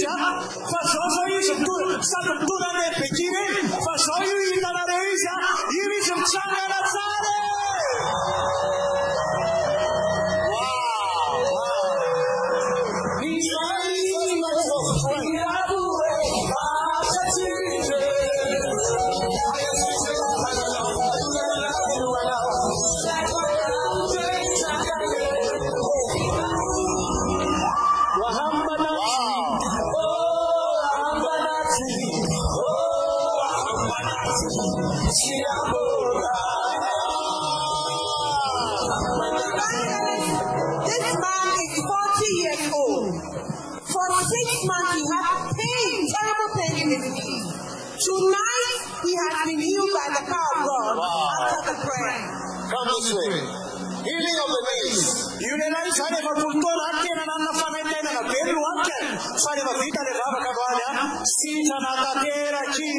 na 0.08 0.10
bitija. 0.10 0.42
Paso 0.72 1.02
so 1.14 1.24
is 1.38 1.50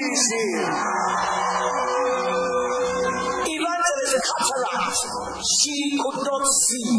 katera 0.02 0.10
kisi. 0.10 0.42
Evangelist 3.54 4.16
cataract. 4.26 4.98
She 5.42 5.76
could 5.98 6.20
not 6.26 6.44
see. 6.46 6.90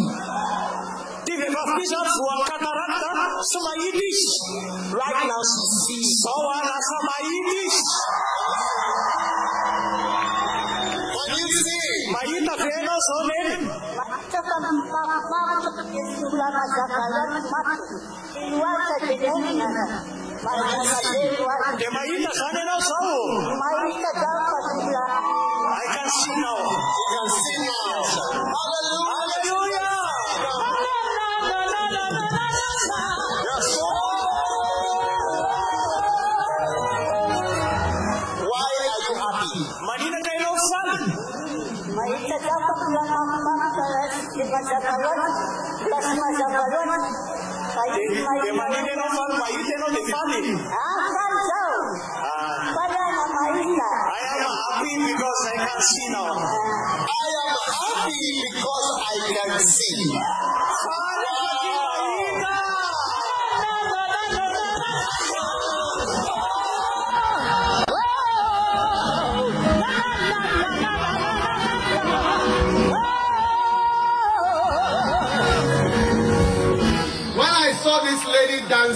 Tive 1.26 1.48
Kafisa 1.56 2.00
fua 2.16 2.36
katarakta 2.48 3.12
sama 3.52 3.72
Yiddish. 3.84 4.24
Right 4.92 5.22
now, 5.28 5.42
sawana 6.24 6.76
sama 6.90 7.16
Yiddish. 7.28 7.80
Can 11.14 11.38
you 11.38 11.48
see? 11.64 11.88
Mayita 12.14 12.56
veno 12.60 12.96
sonen. 13.08 13.62
Ke 20.44 21.88
mayita 21.88 22.32
kane 22.36 22.62
na 22.68 22.76
sao. 22.76 23.16
I 25.72 25.86
can 25.88 26.08
see 26.12 26.36
now. 26.36 26.60
You 26.60 27.06
can 27.16 27.28
see 27.32 27.60
now. 27.64 28.53
Ke 47.84 48.52
manina 48.56 48.94
no 48.96 49.06
fan, 49.12 49.32
mayite 49.40 49.76
no 49.80 49.88
de 49.92 50.02
fani. 50.08 50.40
I 50.44 50.88
am 54.40 54.54
happy 54.64 54.94
because 55.04 55.42
I 55.52 55.56
can 55.60 55.82
see 55.82 56.08
now. 56.10 56.32
I 56.32 57.28
am 57.44 57.60
happy 57.76 58.24
because 58.40 58.90
I 59.04 59.16
can 59.36 59.60
see. 59.60 61.13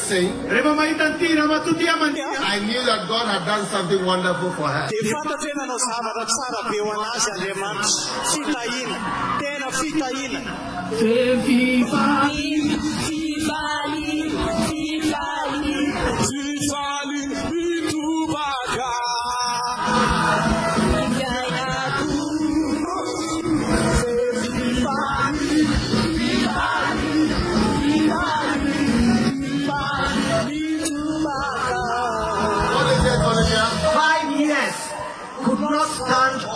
Lady 0.09 0.27
dancing, 0.27 0.49
Reba 0.49 0.73
maitantira 0.73 1.45
matutia 1.47 1.97
mandia. 1.97 2.25
I 2.39 2.59
knew 2.59 2.81
that 2.85 3.07
God 3.07 3.27
had 3.27 3.45
done 3.45 3.65
something 3.67 4.05
wonderful 4.05 4.51
for 4.51 4.67
her. 4.67 4.87
Ke 4.87 5.03
fata 5.11 5.35
tena 5.37 5.67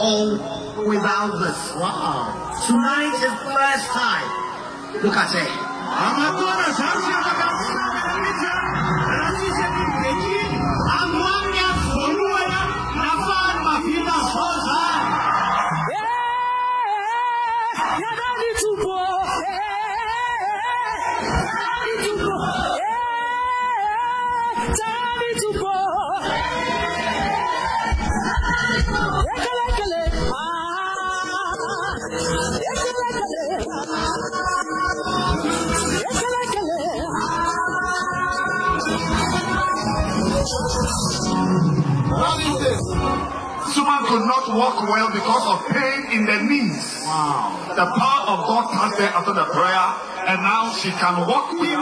all 0.02 0.34
without 0.88 1.38
this. 1.38 1.76
Wow. 1.78 2.34
Tonight 2.65 3.14
is 3.14 3.22
the 3.22 3.53
first 3.53 3.86
time. 3.94 4.26
Look 5.03 5.15
at 5.15 5.30
it. 5.38 5.72
What 42.22 42.38
is 42.38 42.53
this? 42.61 42.81
Suman 43.73 44.06
could 44.06 44.26
not 44.30 44.45
walk 44.53 44.77
well 44.85 45.10
because 45.10 45.45
of 45.49 45.57
pain 45.73 46.06
in 46.14 46.26
the 46.30 46.38
knees. 46.45 47.02
Wow. 47.02 47.73
The 47.73 47.85
power 47.98 48.23
of 48.30 48.39
God 48.45 48.65
touched 48.77 49.02
her 49.02 49.10
after 49.10 49.34
the 49.34 49.45
prayer, 49.49 49.85
and 50.30 50.38
now 50.45 50.69
she 50.77 50.91
can 50.91 51.26
walk 51.26 51.49
well. 51.57 51.81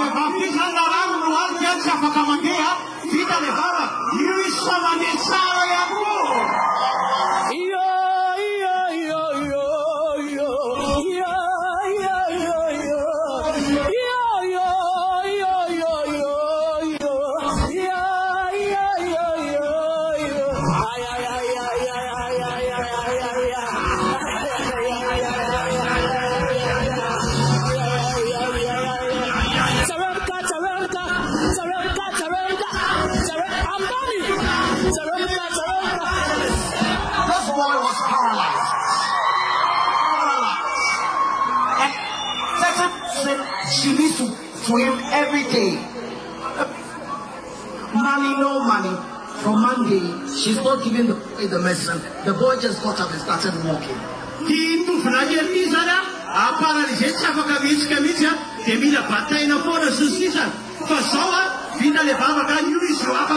not 50.79 50.85
giving 50.85 51.07
the, 51.07 51.47
the 51.47 51.59
medicine, 51.59 52.01
the 52.25 52.33
boy 52.33 52.55
just 52.59 52.81
got 52.83 52.99
up 52.99 53.11
and 53.11 53.21
started 53.21 53.53
walking. 53.65 53.97
zany 55.69 55.89
a 55.89 55.99
aparalize 56.29 57.11
tsy 57.11 57.25
afaka 57.25 57.59
mihitsika 57.59 57.99
mihitsy 58.01 58.25
a 58.25 58.33
dia 58.65 58.75
mila 58.79 59.01
bataina 59.09 59.59
foana 59.59 59.91
sy 59.91 60.03
ny 60.03 60.09
sisany 60.09 60.51
fa 60.87 60.97
zao 61.11 61.31
a 61.31 61.43
vita 61.79 62.03
le 62.03 62.13
vavaka 62.13 62.53
an'io 62.59 62.79
izy 62.89 63.03
afa 63.03 63.35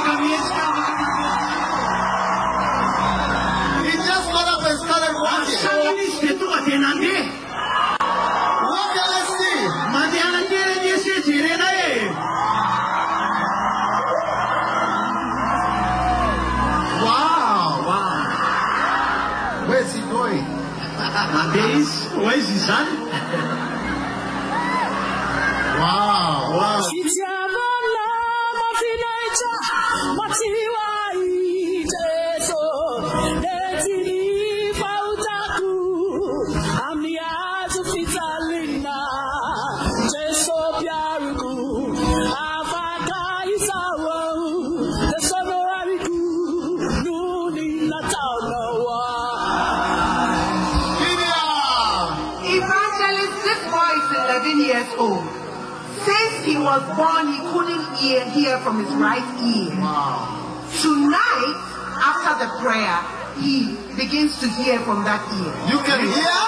was 56.73 56.97
born, 56.97 57.29
he 57.29 57.39
couldn't 57.53 57.85
hear, 58.01 58.25
hear 58.31 58.59
from 58.61 58.83
his 58.83 58.89
right 58.95 59.21
ear. 59.45 59.77
Wow. 59.77 60.65
Tonight, 60.81 61.57
after 62.01 62.33
the 62.41 62.49
prayer, 62.65 62.97
he 63.45 63.77
begins 63.95 64.41
to 64.41 64.49
hear 64.49 64.81
from 64.81 65.05
that 65.05 65.21
ear. 65.37 65.53
You 65.69 65.79
can 65.85 66.01
hear? 66.01 66.41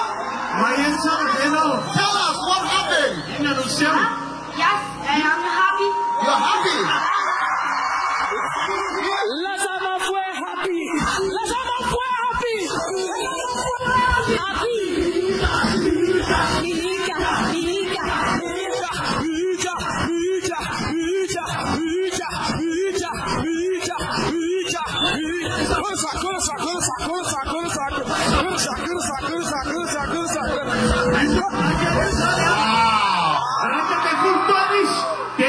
Mayan 0.65 0.97
sa 0.97 1.29
keno. 1.29 1.77
Tell 1.93 2.15
us 2.25 2.39
what 2.41 2.63
happened. 2.65 3.17
Ina 3.37 3.53
no 3.53 3.65
seu. 3.69 3.93
Yes, 4.57 4.81
I 5.05 5.21
am 5.21 5.43
happy. 5.45 5.91
You're 6.25 6.41
happy. 6.41 7.14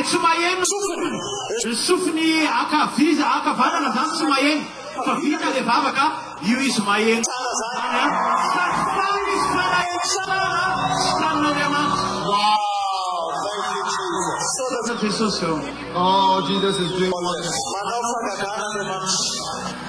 Sumayem 0.06 0.64
Sufen. 0.64 1.14
Sufni 1.74 2.46
aka 2.46 2.88
fiza 2.96 3.26
aka 3.26 3.52
fana 3.56 3.90
Sumayem. 4.20 4.60
De. 4.96 5.62
Oh, 15.98 16.46
Jesus 16.48 16.80
is 16.80 16.92
doing 16.98 17.12
wonders. 17.12 17.56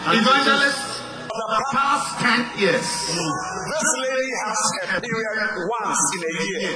Evangelist 0.08 0.96
the 1.48 1.64
past 1.72 2.18
10 2.20 2.58
years. 2.58 2.82
This 2.82 3.86
lady 4.02 4.32
has 4.44 4.60
a 4.82 5.00
period 5.00 5.68
once 5.68 6.02
in 6.16 6.22
a 6.24 6.32
year. 6.42 6.74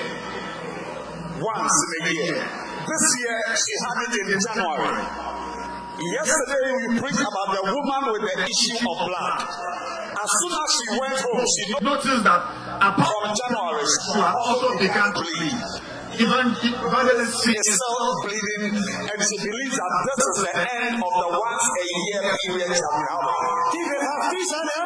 Once 1.41 1.79
in 2.01 2.07
a 2.07 2.13
year. 2.13 2.70
This 2.91 3.07
year 3.23 3.39
she 3.55 3.75
had 3.87 3.99
it 4.03 4.13
in 4.35 4.39
January. 4.51 4.99
Yesterday 6.01 6.65
we 6.75 6.99
preached 6.99 7.23
about 7.23 7.49
the 7.55 7.63
woman 7.71 8.03
with 8.19 8.23
the 8.27 8.37
issue 8.51 8.83
of 8.83 8.97
blood. 9.07 9.39
As 10.11 10.31
soon 10.43 10.53
as 10.59 10.69
she 10.75 10.87
went 10.99 11.17
home, 11.23 11.45
she 11.47 11.63
noticed 11.87 12.25
that 12.27 12.41
apart 12.83 13.15
from 13.23 13.31
January 13.31 13.87
she 13.87 14.11
had 14.19 14.35
also 14.35 14.69
begun 14.75 15.09
to 15.15 15.23
bleed. 15.23 15.61
Even 16.19 16.45
evangelist 16.51 17.35
she 17.47 17.53
is 17.55 17.63
is 17.63 17.79
still 17.79 18.11
bleeding 18.27 18.75
and 18.75 19.19
she 19.23 19.37
believes 19.39 19.77
that 19.79 19.93
this 20.11 20.21
is 20.27 20.37
the 20.43 20.53
end 20.59 20.95
of 20.99 21.13
the 21.23 21.29
once 21.31 21.67
a 21.71 21.87
year 22.11 22.23
period 22.43 22.69
she 22.75 22.75
has 22.75 22.91
been 22.91 23.07
having. 23.07 23.39
tivehafisana 23.71 24.77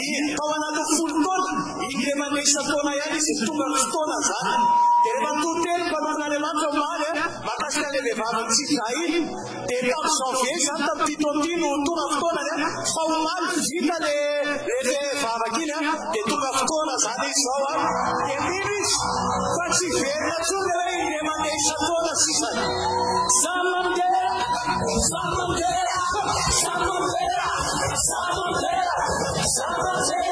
ikawanatu 0.00 0.82
fulton 0.96 1.44
ikemanisha 1.90 2.60
tona 2.70 2.92
yani 2.96 3.20
situnga 3.20 3.66
tona 3.92 4.18
sana 4.30 4.54
και 5.02 5.10
ρε 5.14 5.20
μα 5.26 5.32
τούτε 5.42 5.72
μπορούν 5.90 6.16
να 6.20 6.26
είναι 6.28 6.38
λάθος 6.46 6.74
μάλε 6.82 7.10
μα 7.46 7.52
τα 7.62 7.68
σκάλε 7.74 8.00
με 8.06 8.12
βάβο 8.20 8.40
τσιχαΐ 8.50 9.12
και 9.68 9.76
τα 9.90 9.98
ψοφιέ 10.08 10.54
σαν 10.66 10.80
τα 10.86 10.94
πτυτοτίνου 11.00 11.70
του 11.86 11.94
αυτόνα 12.06 12.40
ρε. 12.48 12.54
Φαουμάλ 12.94 13.44
ζήτανε 13.68 14.14
ρε 14.68 14.78
δε 14.88 14.98
φαβακίνα 15.22 15.78
και 16.12 16.22
του 16.28 16.36
αυτόνα 16.52 16.94
σαν 17.04 17.16
τη 17.22 17.30
σώμα 17.42 17.72
και 18.26 18.36
μίμης 18.46 18.90
φάτσι 19.54 19.86
φέρνα 20.00 20.36
τσου 20.44 20.58
ρε 20.68 20.76
ρε 20.88 20.96
ρε 21.12 21.20
μα 21.28 21.34
δε 21.42 21.50
εις 21.58 21.68
αυτόνα 21.76 22.12
σήσαν 22.22 22.56
σαν 23.40 23.62
μαντέρα 23.72 24.24
σαν 25.08 25.26
μαντέρα 25.36 25.96
σαν 26.60 26.80
μαντέρα 26.88 27.46
σαν 28.06 28.30
μαντέρα 28.38 28.96
σαν 29.54 29.74
μαντέρα 29.84 30.31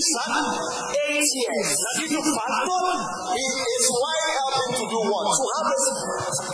son, 0.00 0.32
eight 1.08 1.22
years. 1.22 1.68
Did 2.00 2.10
you 2.16 2.22
factor? 2.24 2.84
It 3.36 3.44
is 3.44 3.86
why 3.92 4.16
helping 4.40 4.72
to 4.80 4.84
do 4.88 5.00
what? 5.04 5.26
To 5.28 5.44
harvest, 5.52 5.88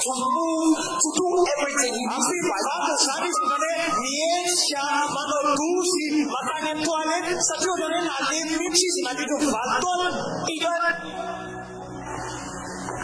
to 0.03 0.13
move, 0.13 0.77
to 0.77 1.09
do 1.15 1.27
everything. 1.57 1.95
Tapi 1.97 2.37
pada 2.47 2.95
saat 3.07 3.23
is 3.27 3.39
mana 3.47 3.73
niesha 3.95 4.87
mana 5.07 5.39
dusi 5.55 6.07
makanya 6.27 6.75
tuan 6.83 7.11
satu 7.39 7.69
orang 7.71 8.07
nanti 8.07 8.39
mixis 8.57 8.97
nanti 9.07 9.23
tu 9.25 9.37
factor 9.47 10.01
itu 10.51 10.71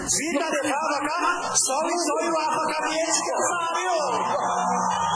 Vida 0.03 0.51
de 0.51 0.69
Baba, 0.69 1.55
só 1.55 1.79
me 1.87 1.95
só 1.95 2.15
eu 2.27 2.37
a 2.37 2.51
pagar 2.51 2.83
minha 2.89 3.05
escrava. 3.05 5.12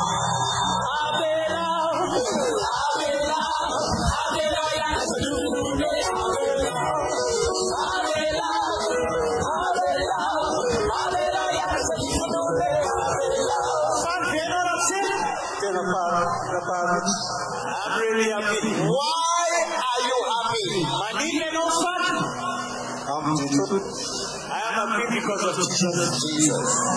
submit 25.76 26.08
to 26.08 26.28
you. 26.40 26.95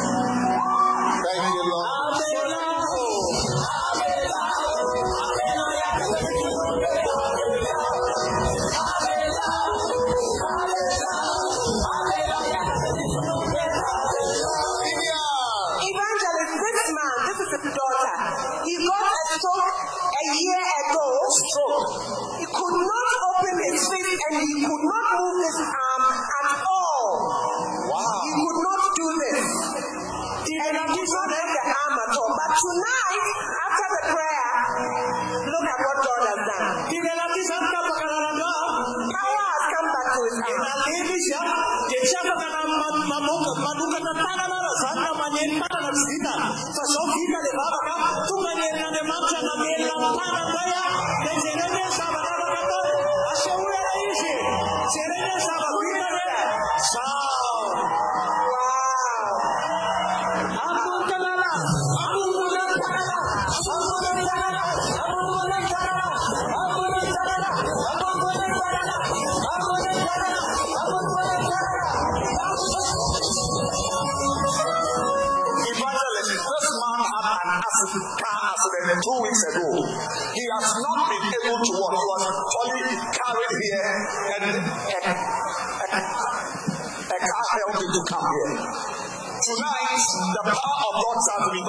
thoughts 91.10 91.28
are 91.34 91.42
to 91.42 91.50
be 91.50 91.62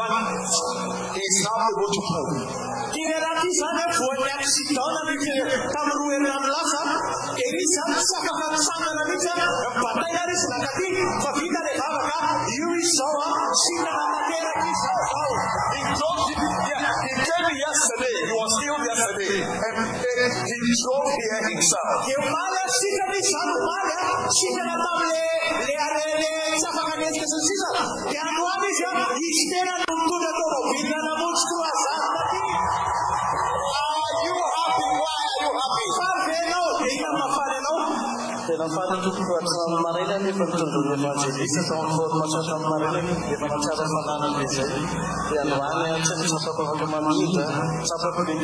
he 1.17 1.23
is 1.25 1.37
now 1.49 1.57
able 1.65 1.89
to 1.89 2.01
pray. 2.13 2.29
Came 2.93 3.09
yesterday 17.61 18.17
he 18.21 18.33
was 18.37 18.53
ill 18.61 18.81
yesterday 18.85 19.41
and, 19.41 19.77
he 20.21 20.57
drove 20.85 21.09
here 21.17 21.41
himself 21.49 22.11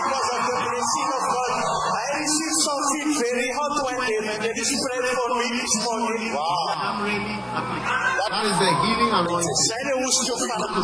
Because 0.07 0.29
of 0.33 0.41
the 0.47 0.57
blessing 0.57 1.09
of 1.17 1.23
God, 1.33 1.51
I 1.97 2.05
received 2.17 2.59
something 2.67 3.09
very 3.21 3.49
hot 3.57 3.75
one 3.83 3.99
day, 4.07 4.19
and 4.25 4.41
they 4.41 4.63
spread 4.63 5.05
for 5.17 5.29
me 5.37 5.47
this 5.57 5.73
morning. 5.85 6.33
I'm 6.33 6.97
really 7.03 7.35
happy. 7.53 7.79
That 8.27 8.43
is 8.45 8.57
the 8.57 8.71
healing 8.81 9.11
anointing. 9.13 9.57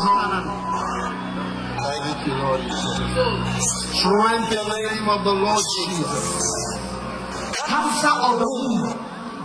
Fala. 0.05 0.39
Thank 1.83 2.27
you, 2.27 2.33
Lord 2.39 2.61
Jesus. 2.61 3.67
Strengthen 3.99 4.65
the 4.71 4.79
name 4.87 5.07
of 5.09 5.23
the 5.23 5.35
Lord 5.35 5.65
Jesus. 5.75 6.72
Cancer 7.67 8.09
of 8.09 8.39
the 8.39 8.47
womb. 8.47 8.93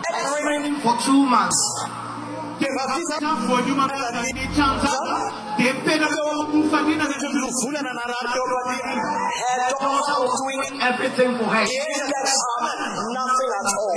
X-ray 0.08 0.72
for 0.82 0.94
two 1.04 1.26
months. 1.26 1.60
Her 2.58 2.66
Doctor 9.68 9.96
was 10.18 10.34
doing 10.42 10.80
everything 10.82 11.30
for 11.38 11.44
her. 11.44 11.64
nothing 13.14 13.50
at 13.54 13.66
all. 13.66 13.94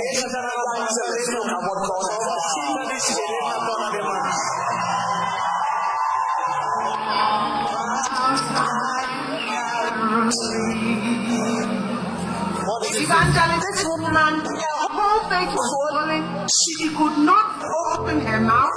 Look 1.32 1.50
at 1.50 1.62
what 1.62 1.78
God 1.88 2.06
has 2.10 2.22
Evangelist, 12.92 13.64
this 13.72 13.84
woman, 13.88 14.44
her 14.44 14.92
whole 14.92 15.24
face 15.32 15.48
was 15.48 15.68
swollen. 15.72 16.22
She 16.44 16.92
could 16.92 17.16
not 17.24 17.56
open 17.96 18.20
her 18.20 18.40
mouth. 18.40 18.68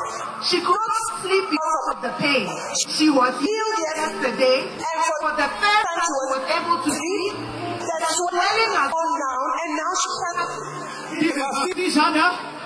She 0.44 0.62
could 0.62 0.80
not 0.88 1.04
sleep 1.22 1.46
because 1.52 1.86
of 1.96 2.02
the 2.02 2.14
pain. 2.16 2.48
She 2.88 3.10
was 3.10 3.36
healed 3.40 3.78
yesterday, 3.96 4.72
and 4.72 5.00
for 5.20 5.36
the 5.36 5.50
first 5.60 5.84
time 5.84 6.00
she 6.00 6.16
was 6.32 6.44
able 6.48 6.78
to 6.84 6.92
sleep. 6.96 7.36
The 7.76 8.08
swelling 8.08 8.72
has 8.80 8.90
gone 8.92 9.16
down, 9.20 9.48
and 9.62 9.70
now 9.76 9.92
she 10.00 10.10
can. 10.24 10.36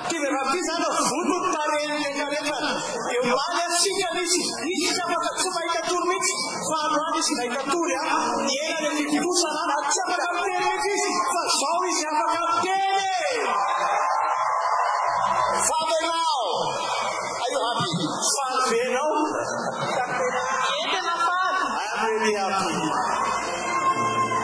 Tivevavizana 0.10 0.88
vuto 1.10 1.38
tarelengaleta 1.54 2.58
eo 3.14 3.24
maly 3.38 3.62
asika 3.68 4.10
misy 4.16 4.42
izy 4.74 4.88
tsy 4.94 5.02
afaka 5.06 5.30
tsy 5.38 5.50
mahita 5.56 5.82
tory 5.90 6.06
mihitsy 6.10 6.36
fa 6.68 6.76
androany 6.86 7.18
izy 7.22 7.34
mahita 7.40 7.62
tory 7.72 7.94
a 8.00 8.04
niaina 8.48 8.80
le 8.84 8.90
fitosana 9.12 9.62
na 9.70 9.78
tsy 9.90 10.00
afaka 10.04 10.28
miteny 10.36 10.62
mihitsy 10.66 10.90
izy 10.98 11.12
fa 11.32 11.42
zao 11.60 11.82
izy 11.92 12.06
afaka 12.12 12.40
miteny 12.50 12.98
Father, 15.70 16.02
now, 16.08 16.40
are 17.44 17.52
you 17.54 17.60
happy? 17.68 17.94
favenao 18.36 19.14
Tena 20.92 21.16
faly. 21.26 21.62
I'm 21.80 22.00
really 22.10 22.34
happy. 22.40 22.74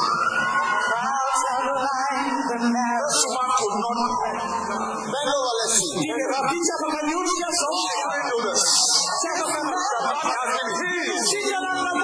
Tivevavisa 9.21 9.97
afaka 10.11 10.43
niondrika 10.51 11.59
zao 11.65 12.04